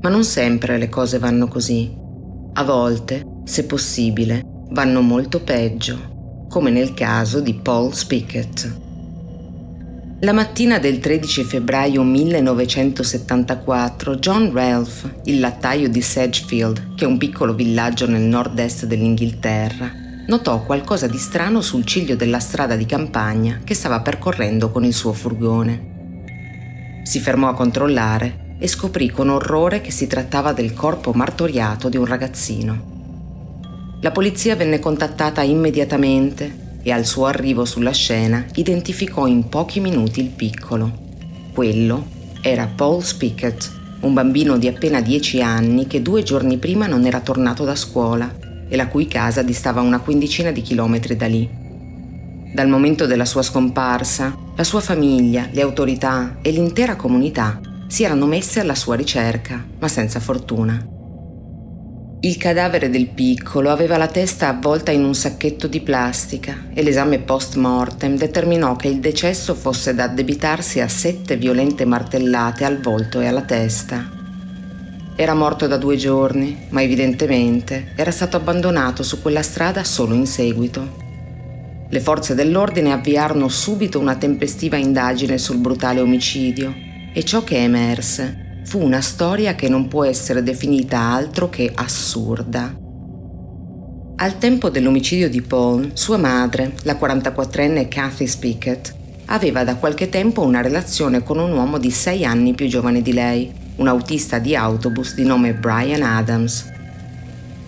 Ma 0.00 0.08
non 0.08 0.24
sempre 0.24 0.76
le 0.76 0.88
cose 0.88 1.20
vanno 1.20 1.46
così. 1.46 1.88
A 2.54 2.64
volte, 2.64 3.22
se 3.44 3.64
possibile, 3.64 4.42
vanno 4.70 5.02
molto 5.02 5.38
peggio, 5.38 6.46
come 6.48 6.70
nel 6.70 6.94
caso 6.94 7.38
di 7.38 7.54
Paul 7.54 7.94
Spickett. 7.94 8.83
La 10.24 10.32
mattina 10.32 10.78
del 10.78 11.00
13 11.00 11.44
febbraio 11.44 12.02
1974, 12.02 14.16
John 14.16 14.50
Ralph, 14.54 15.16
il 15.24 15.38
lattaio 15.38 15.90
di 15.90 16.00
Sedgefield, 16.00 16.94
che 16.94 17.04
è 17.04 17.06
un 17.06 17.18
piccolo 17.18 17.52
villaggio 17.52 18.08
nel 18.08 18.22
nord-est 18.22 18.86
dell'Inghilterra, 18.86 19.92
notò 20.26 20.64
qualcosa 20.64 21.08
di 21.08 21.18
strano 21.18 21.60
sul 21.60 21.84
ciglio 21.84 22.16
della 22.16 22.38
strada 22.38 22.74
di 22.74 22.86
campagna 22.86 23.60
che 23.64 23.74
stava 23.74 24.00
percorrendo 24.00 24.70
con 24.70 24.86
il 24.86 24.94
suo 24.94 25.12
furgone. 25.12 27.02
Si 27.02 27.20
fermò 27.20 27.50
a 27.50 27.54
controllare 27.54 28.56
e 28.58 28.66
scoprì 28.66 29.10
con 29.10 29.28
orrore 29.28 29.82
che 29.82 29.90
si 29.90 30.06
trattava 30.06 30.54
del 30.54 30.72
corpo 30.72 31.12
martoriato 31.12 31.90
di 31.90 31.98
un 31.98 32.06
ragazzino. 32.06 32.92
La 34.00 34.10
polizia 34.10 34.56
venne 34.56 34.78
contattata 34.78 35.42
immediatamente 35.42 36.63
e 36.84 36.92
al 36.92 37.06
suo 37.06 37.24
arrivo 37.24 37.64
sulla 37.64 37.92
scena 37.92 38.44
identificò 38.54 39.26
in 39.26 39.48
pochi 39.48 39.80
minuti 39.80 40.20
il 40.20 40.28
piccolo. 40.28 40.92
Quello 41.52 42.06
era 42.42 42.66
Paul 42.66 43.02
Spickett, 43.02 43.72
un 44.00 44.12
bambino 44.12 44.58
di 44.58 44.68
appena 44.68 45.00
10 45.00 45.40
anni 45.42 45.86
che 45.86 46.02
due 46.02 46.22
giorni 46.22 46.58
prima 46.58 46.86
non 46.86 47.06
era 47.06 47.20
tornato 47.20 47.64
da 47.64 47.74
scuola 47.74 48.32
e 48.68 48.76
la 48.76 48.86
cui 48.86 49.08
casa 49.08 49.42
distava 49.42 49.80
una 49.80 50.00
quindicina 50.00 50.50
di 50.50 50.60
chilometri 50.60 51.16
da 51.16 51.26
lì. 51.26 51.48
Dal 52.52 52.68
momento 52.68 53.06
della 53.06 53.24
sua 53.24 53.42
scomparsa, 53.42 54.36
la 54.54 54.64
sua 54.64 54.80
famiglia, 54.80 55.48
le 55.50 55.62
autorità 55.62 56.36
e 56.42 56.50
l'intera 56.50 56.96
comunità 56.96 57.58
si 57.88 58.04
erano 58.04 58.26
messe 58.26 58.60
alla 58.60 58.74
sua 58.74 58.94
ricerca, 58.94 59.64
ma 59.78 59.88
senza 59.88 60.20
fortuna. 60.20 60.93
Il 62.24 62.38
cadavere 62.38 62.88
del 62.88 63.08
piccolo 63.08 63.68
aveva 63.68 63.98
la 63.98 64.06
testa 64.06 64.48
avvolta 64.48 64.90
in 64.90 65.04
un 65.04 65.14
sacchetto 65.14 65.66
di 65.66 65.82
plastica 65.82 66.68
e 66.72 66.82
l'esame 66.82 67.18
post 67.18 67.56
mortem 67.56 68.16
determinò 68.16 68.76
che 68.76 68.88
il 68.88 68.98
decesso 68.98 69.54
fosse 69.54 69.94
da 69.94 70.04
addebitarsi 70.04 70.80
a 70.80 70.88
sette 70.88 71.36
violente 71.36 71.84
martellate 71.84 72.64
al 72.64 72.80
volto 72.80 73.20
e 73.20 73.26
alla 73.26 73.42
testa. 73.42 74.10
Era 75.14 75.34
morto 75.34 75.66
da 75.66 75.76
due 75.76 75.98
giorni, 75.98 76.64
ma 76.70 76.80
evidentemente 76.80 77.92
era 77.94 78.10
stato 78.10 78.38
abbandonato 78.38 79.02
su 79.02 79.20
quella 79.20 79.42
strada 79.42 79.84
solo 79.84 80.14
in 80.14 80.26
seguito. 80.26 81.02
Le 81.90 82.00
forze 82.00 82.34
dell'ordine 82.34 82.92
avviarono 82.92 83.48
subito 83.48 83.98
una 83.98 84.16
tempestiva 84.16 84.78
indagine 84.78 85.36
sul 85.36 85.58
brutale 85.58 86.00
omicidio 86.00 86.74
e 87.12 87.22
ciò 87.22 87.44
che 87.44 87.62
emerse 87.62 88.43
fu 88.64 88.82
una 88.82 89.00
storia 89.00 89.54
che 89.54 89.68
non 89.68 89.88
può 89.88 90.04
essere 90.04 90.42
definita 90.42 90.98
altro 90.98 91.48
che 91.48 91.70
assurda. 91.74 92.82
Al 94.16 94.38
tempo 94.38 94.70
dell'omicidio 94.70 95.28
di 95.28 95.42
Paul, 95.42 95.90
sua 95.94 96.16
madre, 96.16 96.74
la 96.84 96.94
44enne 96.94 97.88
Kathy 97.88 98.26
Spickett, 98.26 98.94
aveva 99.26 99.64
da 99.64 99.76
qualche 99.76 100.08
tempo 100.08 100.42
una 100.42 100.60
relazione 100.60 101.22
con 101.22 101.38
un 101.38 101.52
uomo 101.52 101.78
di 101.78 101.90
sei 101.90 102.24
anni 102.24 102.54
più 102.54 102.68
giovane 102.68 103.02
di 103.02 103.12
lei, 103.12 103.52
un 103.76 103.88
autista 103.88 104.38
di 104.38 104.54
autobus 104.54 105.14
di 105.14 105.24
nome 105.24 105.52
Brian 105.54 106.02
Adams. 106.02 106.70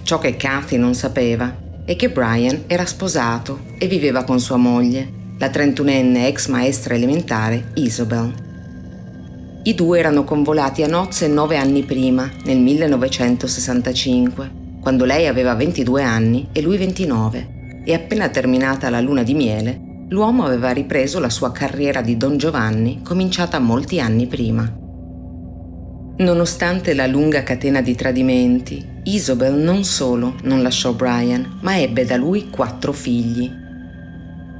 Ciò 0.02 0.18
che 0.18 0.36
Kathy 0.36 0.76
non 0.76 0.94
sapeva 0.94 1.54
è 1.84 1.96
che 1.96 2.10
Brian 2.10 2.64
era 2.66 2.86
sposato 2.86 3.60
e 3.78 3.86
viveva 3.86 4.24
con 4.24 4.40
sua 4.40 4.56
moglie 4.56 5.12
la 5.38 5.48
31enne 5.48 6.26
ex 6.26 6.46
maestra 6.48 6.94
elementare 6.94 7.72
Isobel. 7.74 8.45
I 9.66 9.74
due 9.74 9.98
erano 9.98 10.22
convolati 10.22 10.84
a 10.84 10.86
nozze 10.86 11.26
nove 11.26 11.56
anni 11.56 11.82
prima, 11.82 12.30
nel 12.44 12.58
1965, 12.58 14.50
quando 14.80 15.04
lei 15.04 15.26
aveva 15.26 15.56
22 15.56 16.04
anni 16.04 16.46
e 16.52 16.62
lui 16.62 16.76
29, 16.76 17.82
e 17.84 17.92
appena 17.92 18.28
terminata 18.28 18.88
la 18.90 19.00
luna 19.00 19.24
di 19.24 19.34
miele, 19.34 20.04
l'uomo 20.10 20.44
aveva 20.44 20.70
ripreso 20.70 21.18
la 21.18 21.30
sua 21.30 21.50
carriera 21.50 22.00
di 22.00 22.16
Don 22.16 22.36
Giovanni 22.36 23.00
cominciata 23.02 23.58
molti 23.58 23.98
anni 23.98 24.28
prima. 24.28 24.72
Nonostante 26.18 26.94
la 26.94 27.08
lunga 27.08 27.42
catena 27.42 27.80
di 27.80 27.96
tradimenti, 27.96 28.86
Isobel 29.02 29.54
non 29.54 29.82
solo 29.82 30.36
non 30.44 30.62
lasciò 30.62 30.92
Brian, 30.92 31.58
ma 31.62 31.76
ebbe 31.76 32.04
da 32.04 32.14
lui 32.14 32.50
quattro 32.50 32.92
figli. 32.92 33.65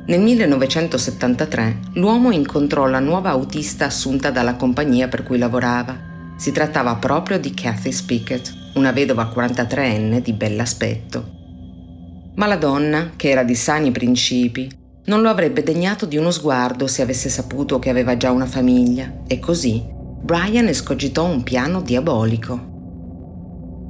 Nel 0.08 0.20
1973 0.20 1.78
l'uomo 1.94 2.30
incontrò 2.30 2.86
la 2.86 3.00
nuova 3.00 3.30
autista 3.30 3.86
assunta 3.86 4.30
dalla 4.30 4.54
compagnia 4.54 5.08
per 5.08 5.24
cui 5.24 5.36
lavorava. 5.36 5.98
Si 6.36 6.52
trattava 6.52 6.94
proprio 6.94 7.40
di 7.40 7.52
Kathy 7.52 7.90
Spickett, 7.90 8.54
una 8.74 8.92
vedova 8.92 9.32
43enne 9.34 10.22
di 10.22 10.32
bell'aspetto. 10.32 11.34
Ma 12.36 12.46
la 12.46 12.54
donna, 12.54 13.14
che 13.16 13.30
era 13.30 13.42
di 13.42 13.56
sani 13.56 13.90
principi, 13.90 14.70
non 15.06 15.22
lo 15.22 15.28
avrebbe 15.28 15.64
degnato 15.64 16.06
di 16.06 16.16
uno 16.16 16.30
sguardo 16.30 16.86
se 16.86 17.02
avesse 17.02 17.28
saputo 17.28 17.80
che 17.80 17.90
aveva 17.90 18.16
già 18.16 18.30
una 18.30 18.46
famiglia, 18.46 19.22
e 19.26 19.40
così 19.40 19.84
Brian 19.88 20.68
escogitò 20.68 21.24
un 21.24 21.42
piano 21.42 21.80
diabolico. 21.80 22.74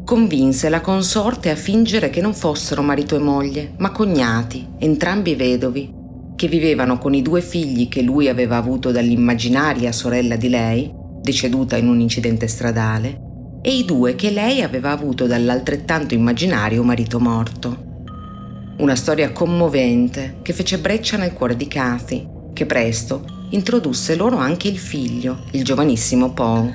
Convinse 0.07 0.71
la 0.71 0.81
consorte 0.81 1.51
a 1.51 1.57
fingere 1.57 2.09
che 2.09 2.23
non 2.23 2.33
fossero 2.33 2.81
marito 2.81 3.17
e 3.17 3.19
moglie, 3.19 3.75
ma 3.79 3.91
cognati, 3.91 4.67
entrambi 4.79 5.35
vedovi, 5.35 5.96
che 6.37 6.49
vivevano 6.49 6.99
con 6.99 7.15
i 7.15 7.23
due 7.23 7.41
figli 7.41 7.89
che 7.89 8.03
lui 8.03 8.29
aveva 8.29 8.57
avuto 8.57 8.93
dall'immaginaria 8.93 9.91
sorella 9.91 10.37
di 10.37 10.49
lei, 10.49 10.93
deceduta 11.21 11.77
in 11.77 11.89
un 11.89 11.99
incidente 11.99 12.47
stradale, 12.47 13.21
e 13.63 13.75
i 13.75 13.85
due 13.85 14.15
che 14.15 14.31
lei 14.31 14.63
aveva 14.63 14.91
avuto 14.91 15.27
dall'altrettanto 15.27 16.15
immaginario 16.15 16.85
marito 16.85 17.19
morto. 17.19 17.85
Una 18.79 18.95
storia 18.95 19.33
commovente 19.33 20.37
che 20.43 20.53
fece 20.53 20.79
breccia 20.79 21.17
nel 21.17 21.33
cuore 21.33 21.57
di 21.57 21.67
Kathy, 21.67 22.29
che 22.53 22.67
presto 22.67 23.25
introdusse 23.51 24.15
loro 24.15 24.37
anche 24.37 24.69
il 24.69 24.79
figlio, 24.79 25.45
il 25.53 25.65
giovanissimo 25.65 26.33
Paul. 26.33 26.73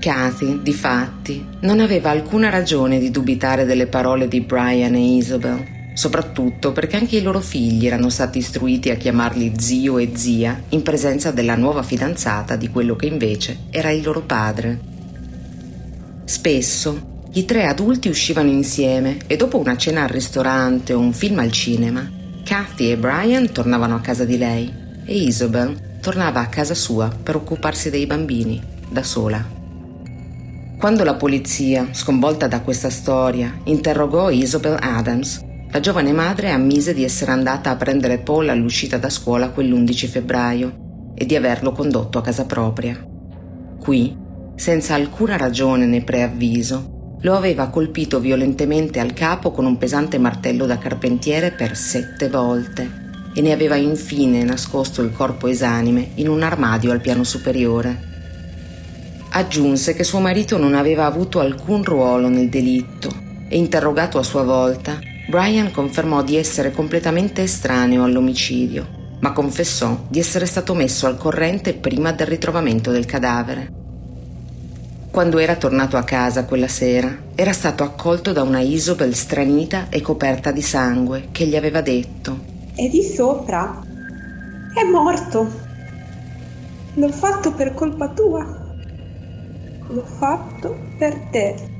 Kathy, 0.00 0.62
difatti, 0.62 1.46
non 1.60 1.80
aveva 1.80 2.10
alcuna 2.10 2.48
ragione 2.48 2.98
di 2.98 3.10
dubitare 3.10 3.64
delle 3.64 3.86
parole 3.86 4.26
di 4.26 4.40
Brian 4.40 4.94
e 4.94 5.16
Isabel, 5.16 5.73
soprattutto 5.94 6.72
perché 6.72 6.96
anche 6.96 7.16
i 7.16 7.22
loro 7.22 7.40
figli 7.40 7.86
erano 7.86 8.10
stati 8.10 8.38
istruiti 8.38 8.90
a 8.90 8.96
chiamarli 8.96 9.54
zio 9.56 9.98
e 9.98 10.10
zia 10.14 10.60
in 10.70 10.82
presenza 10.82 11.30
della 11.30 11.54
nuova 11.54 11.82
fidanzata 11.82 12.56
di 12.56 12.68
quello 12.68 12.96
che 12.96 13.06
invece 13.06 13.60
era 13.70 13.90
il 13.90 14.02
loro 14.02 14.20
padre. 14.22 14.92
Spesso 16.24 17.12
i 17.32 17.44
tre 17.44 17.66
adulti 17.66 18.08
uscivano 18.08 18.50
insieme 18.50 19.18
e 19.26 19.36
dopo 19.36 19.58
una 19.58 19.76
cena 19.76 20.02
al 20.02 20.08
ristorante 20.08 20.92
o 20.92 20.98
un 20.98 21.12
film 21.12 21.38
al 21.38 21.50
cinema, 21.50 22.08
Kathy 22.44 22.90
e 22.90 22.96
Brian 22.96 23.50
tornavano 23.52 23.94
a 23.94 24.00
casa 24.00 24.24
di 24.24 24.36
lei 24.36 24.72
e 25.04 25.16
Isabel 25.16 25.98
tornava 26.00 26.40
a 26.40 26.48
casa 26.48 26.74
sua 26.74 27.08
per 27.08 27.36
occuparsi 27.36 27.88
dei 27.88 28.06
bambini, 28.06 28.62
da 28.90 29.02
sola. 29.02 29.42
Quando 30.78 31.02
la 31.02 31.14
polizia, 31.14 31.88
sconvolta 31.92 32.46
da 32.46 32.60
questa 32.60 32.90
storia, 32.90 33.60
interrogò 33.64 34.28
Isabel 34.28 34.76
Adams, 34.78 35.40
la 35.74 35.80
giovane 35.80 36.12
madre 36.12 36.50
ammise 36.50 36.94
di 36.94 37.02
essere 37.02 37.32
andata 37.32 37.70
a 37.70 37.74
prendere 37.74 38.18
Paul 38.18 38.48
all'uscita 38.48 38.96
da 38.96 39.10
scuola 39.10 39.48
quell'11 39.48 40.06
febbraio 40.06 41.12
e 41.16 41.26
di 41.26 41.34
averlo 41.34 41.72
condotto 41.72 42.16
a 42.16 42.22
casa 42.22 42.44
propria. 42.44 43.04
Qui, 43.80 44.16
senza 44.54 44.94
alcuna 44.94 45.36
ragione 45.36 45.84
né 45.86 46.04
preavviso, 46.04 47.16
lo 47.20 47.34
aveva 47.34 47.70
colpito 47.70 48.20
violentemente 48.20 49.00
al 49.00 49.14
capo 49.14 49.50
con 49.50 49.66
un 49.66 49.76
pesante 49.76 50.16
martello 50.16 50.64
da 50.64 50.78
carpentiere 50.78 51.50
per 51.50 51.76
sette 51.76 52.28
volte 52.28 53.02
e 53.34 53.40
ne 53.40 53.50
aveva 53.50 53.74
infine 53.74 54.44
nascosto 54.44 55.02
il 55.02 55.10
corpo 55.10 55.48
esanime 55.48 56.10
in 56.14 56.28
un 56.28 56.44
armadio 56.44 56.92
al 56.92 57.00
piano 57.00 57.24
superiore. 57.24 58.12
Aggiunse 59.30 59.92
che 59.94 60.04
suo 60.04 60.20
marito 60.20 60.56
non 60.56 60.76
aveva 60.76 61.06
avuto 61.06 61.40
alcun 61.40 61.82
ruolo 61.82 62.28
nel 62.28 62.48
delitto 62.48 63.10
e 63.48 63.58
interrogato 63.58 64.18
a 64.18 64.22
sua 64.22 64.44
volta, 64.44 65.00
Brian 65.26 65.70
confermò 65.70 66.22
di 66.22 66.36
essere 66.36 66.70
completamente 66.70 67.42
estraneo 67.42 68.04
all'omicidio, 68.04 69.16
ma 69.20 69.32
confessò 69.32 70.04
di 70.08 70.18
essere 70.18 70.44
stato 70.44 70.74
messo 70.74 71.06
al 71.06 71.16
corrente 71.16 71.72
prima 71.72 72.12
del 72.12 72.26
ritrovamento 72.26 72.90
del 72.90 73.06
cadavere. 73.06 73.68
Quando 75.10 75.38
era 75.38 75.56
tornato 75.56 75.96
a 75.96 76.02
casa 76.02 76.44
quella 76.44 76.68
sera, 76.68 77.16
era 77.34 77.52
stato 77.52 77.84
accolto 77.84 78.32
da 78.32 78.42
una 78.42 78.60
Isobel 78.60 79.14
stranita 79.14 79.88
e 79.88 80.02
coperta 80.02 80.50
di 80.50 80.60
sangue 80.60 81.28
che 81.32 81.46
gli 81.46 81.56
aveva 81.56 81.80
detto 81.80 82.38
E 82.74 82.88
di 82.88 83.02
sopra 83.02 83.80
è 84.74 84.90
morto. 84.90 85.48
L'ho 86.96 87.12
fatto 87.12 87.52
per 87.54 87.74
colpa 87.74 88.08
tua. 88.10 88.44
L'ho 89.88 90.04
fatto 90.04 90.76
per 90.98 91.14
te. 91.30 91.73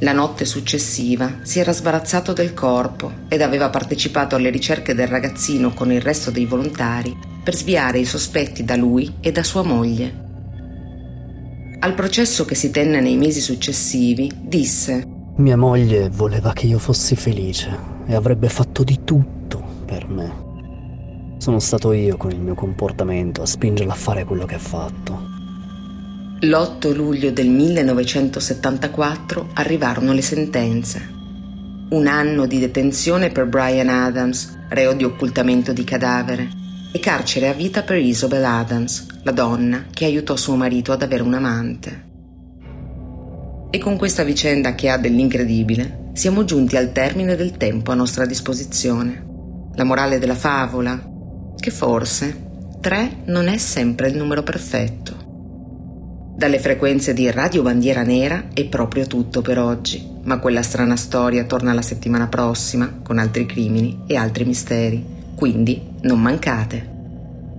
La 0.00 0.12
notte 0.12 0.44
successiva 0.44 1.38
si 1.40 1.58
era 1.58 1.72
sbarazzato 1.72 2.34
del 2.34 2.52
corpo 2.52 3.10
ed 3.28 3.40
aveva 3.40 3.70
partecipato 3.70 4.36
alle 4.36 4.50
ricerche 4.50 4.94
del 4.94 5.06
ragazzino 5.06 5.72
con 5.72 5.90
il 5.90 6.02
resto 6.02 6.30
dei 6.30 6.44
volontari 6.44 7.16
per 7.42 7.54
sviare 7.54 7.98
i 7.98 8.04
sospetti 8.04 8.62
da 8.62 8.76
lui 8.76 9.14
e 9.20 9.32
da 9.32 9.42
sua 9.42 9.62
moglie. 9.62 10.24
Al 11.78 11.94
processo 11.94 12.44
che 12.44 12.54
si 12.54 12.70
tenne 12.70 13.00
nei 13.00 13.16
mesi 13.16 13.40
successivi, 13.40 14.30
disse 14.38 15.02
Mia 15.36 15.56
moglie 15.56 16.10
voleva 16.10 16.52
che 16.52 16.66
io 16.66 16.78
fossi 16.78 17.16
felice 17.16 17.74
e 18.06 18.14
avrebbe 18.14 18.50
fatto 18.50 18.84
di 18.84 19.00
tutto 19.02 19.62
per 19.86 20.08
me. 20.08 20.44
Sono 21.38 21.58
stato 21.58 21.92
io 21.92 22.18
con 22.18 22.32
il 22.32 22.40
mio 22.40 22.54
comportamento 22.54 23.40
a 23.40 23.46
spingerla 23.46 23.92
a 23.92 23.96
fare 23.96 24.24
quello 24.24 24.44
che 24.44 24.56
ha 24.56 24.58
fatto. 24.58 25.35
L'8 26.38 26.94
luglio 26.94 27.30
del 27.30 27.48
1974 27.48 29.52
arrivarono 29.54 30.12
le 30.12 30.20
sentenze. 30.20 31.00
Un 31.88 32.06
anno 32.06 32.44
di 32.44 32.58
detenzione 32.58 33.30
per 33.30 33.46
Brian 33.46 33.88
Adams, 33.88 34.54
reo 34.68 34.92
di 34.92 35.02
occultamento 35.02 35.72
di 35.72 35.82
cadavere, 35.82 36.50
e 36.92 36.98
carcere 36.98 37.48
a 37.48 37.54
vita 37.54 37.84
per 37.84 37.96
Isobel 37.96 38.44
Adams, 38.44 39.06
la 39.22 39.32
donna 39.32 39.86
che 39.90 40.04
aiutò 40.04 40.36
suo 40.36 40.56
marito 40.56 40.92
ad 40.92 41.00
avere 41.00 41.22
un 41.22 41.32
amante. 41.32 42.04
E 43.70 43.78
con 43.78 43.96
questa 43.96 44.22
vicenda 44.22 44.74
che 44.74 44.90
ha 44.90 44.98
dell'incredibile, 44.98 46.10
siamo 46.12 46.44
giunti 46.44 46.76
al 46.76 46.92
termine 46.92 47.34
del 47.34 47.56
tempo 47.56 47.92
a 47.92 47.94
nostra 47.94 48.26
disposizione. 48.26 49.24
La 49.74 49.84
morale 49.84 50.18
della 50.18 50.34
favola? 50.34 51.02
Che 51.58 51.70
forse 51.70 52.44
3 52.78 53.22
non 53.24 53.48
è 53.48 53.56
sempre 53.56 54.08
il 54.08 54.18
numero 54.18 54.42
perfetto. 54.42 55.25
Dalle 56.36 56.58
frequenze 56.58 57.14
di 57.14 57.30
Radio 57.30 57.62
Bandiera 57.62 58.02
Nera 58.02 58.48
è 58.52 58.66
proprio 58.66 59.06
tutto 59.06 59.40
per 59.40 59.58
oggi, 59.58 60.06
ma 60.24 60.38
quella 60.38 60.60
strana 60.60 60.94
storia 60.94 61.44
torna 61.44 61.72
la 61.72 61.80
settimana 61.80 62.26
prossima 62.26 62.98
con 63.02 63.16
altri 63.16 63.46
crimini 63.46 64.02
e 64.06 64.16
altri 64.16 64.44
misteri, 64.44 65.02
quindi 65.34 65.80
non 66.02 66.20
mancate. 66.20 66.92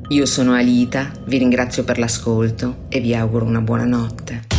Io 0.10 0.28
sono 0.28 0.54
Alita, 0.54 1.12
vi 1.26 1.40
ringrazio 1.40 1.84
per 1.84 1.98
l'ascolto 1.98 2.86
e 2.90 2.99
vi 2.99 3.16
auguro 3.16 3.45
una 3.45 3.62
buona 3.62 3.86
notte. 3.86 4.57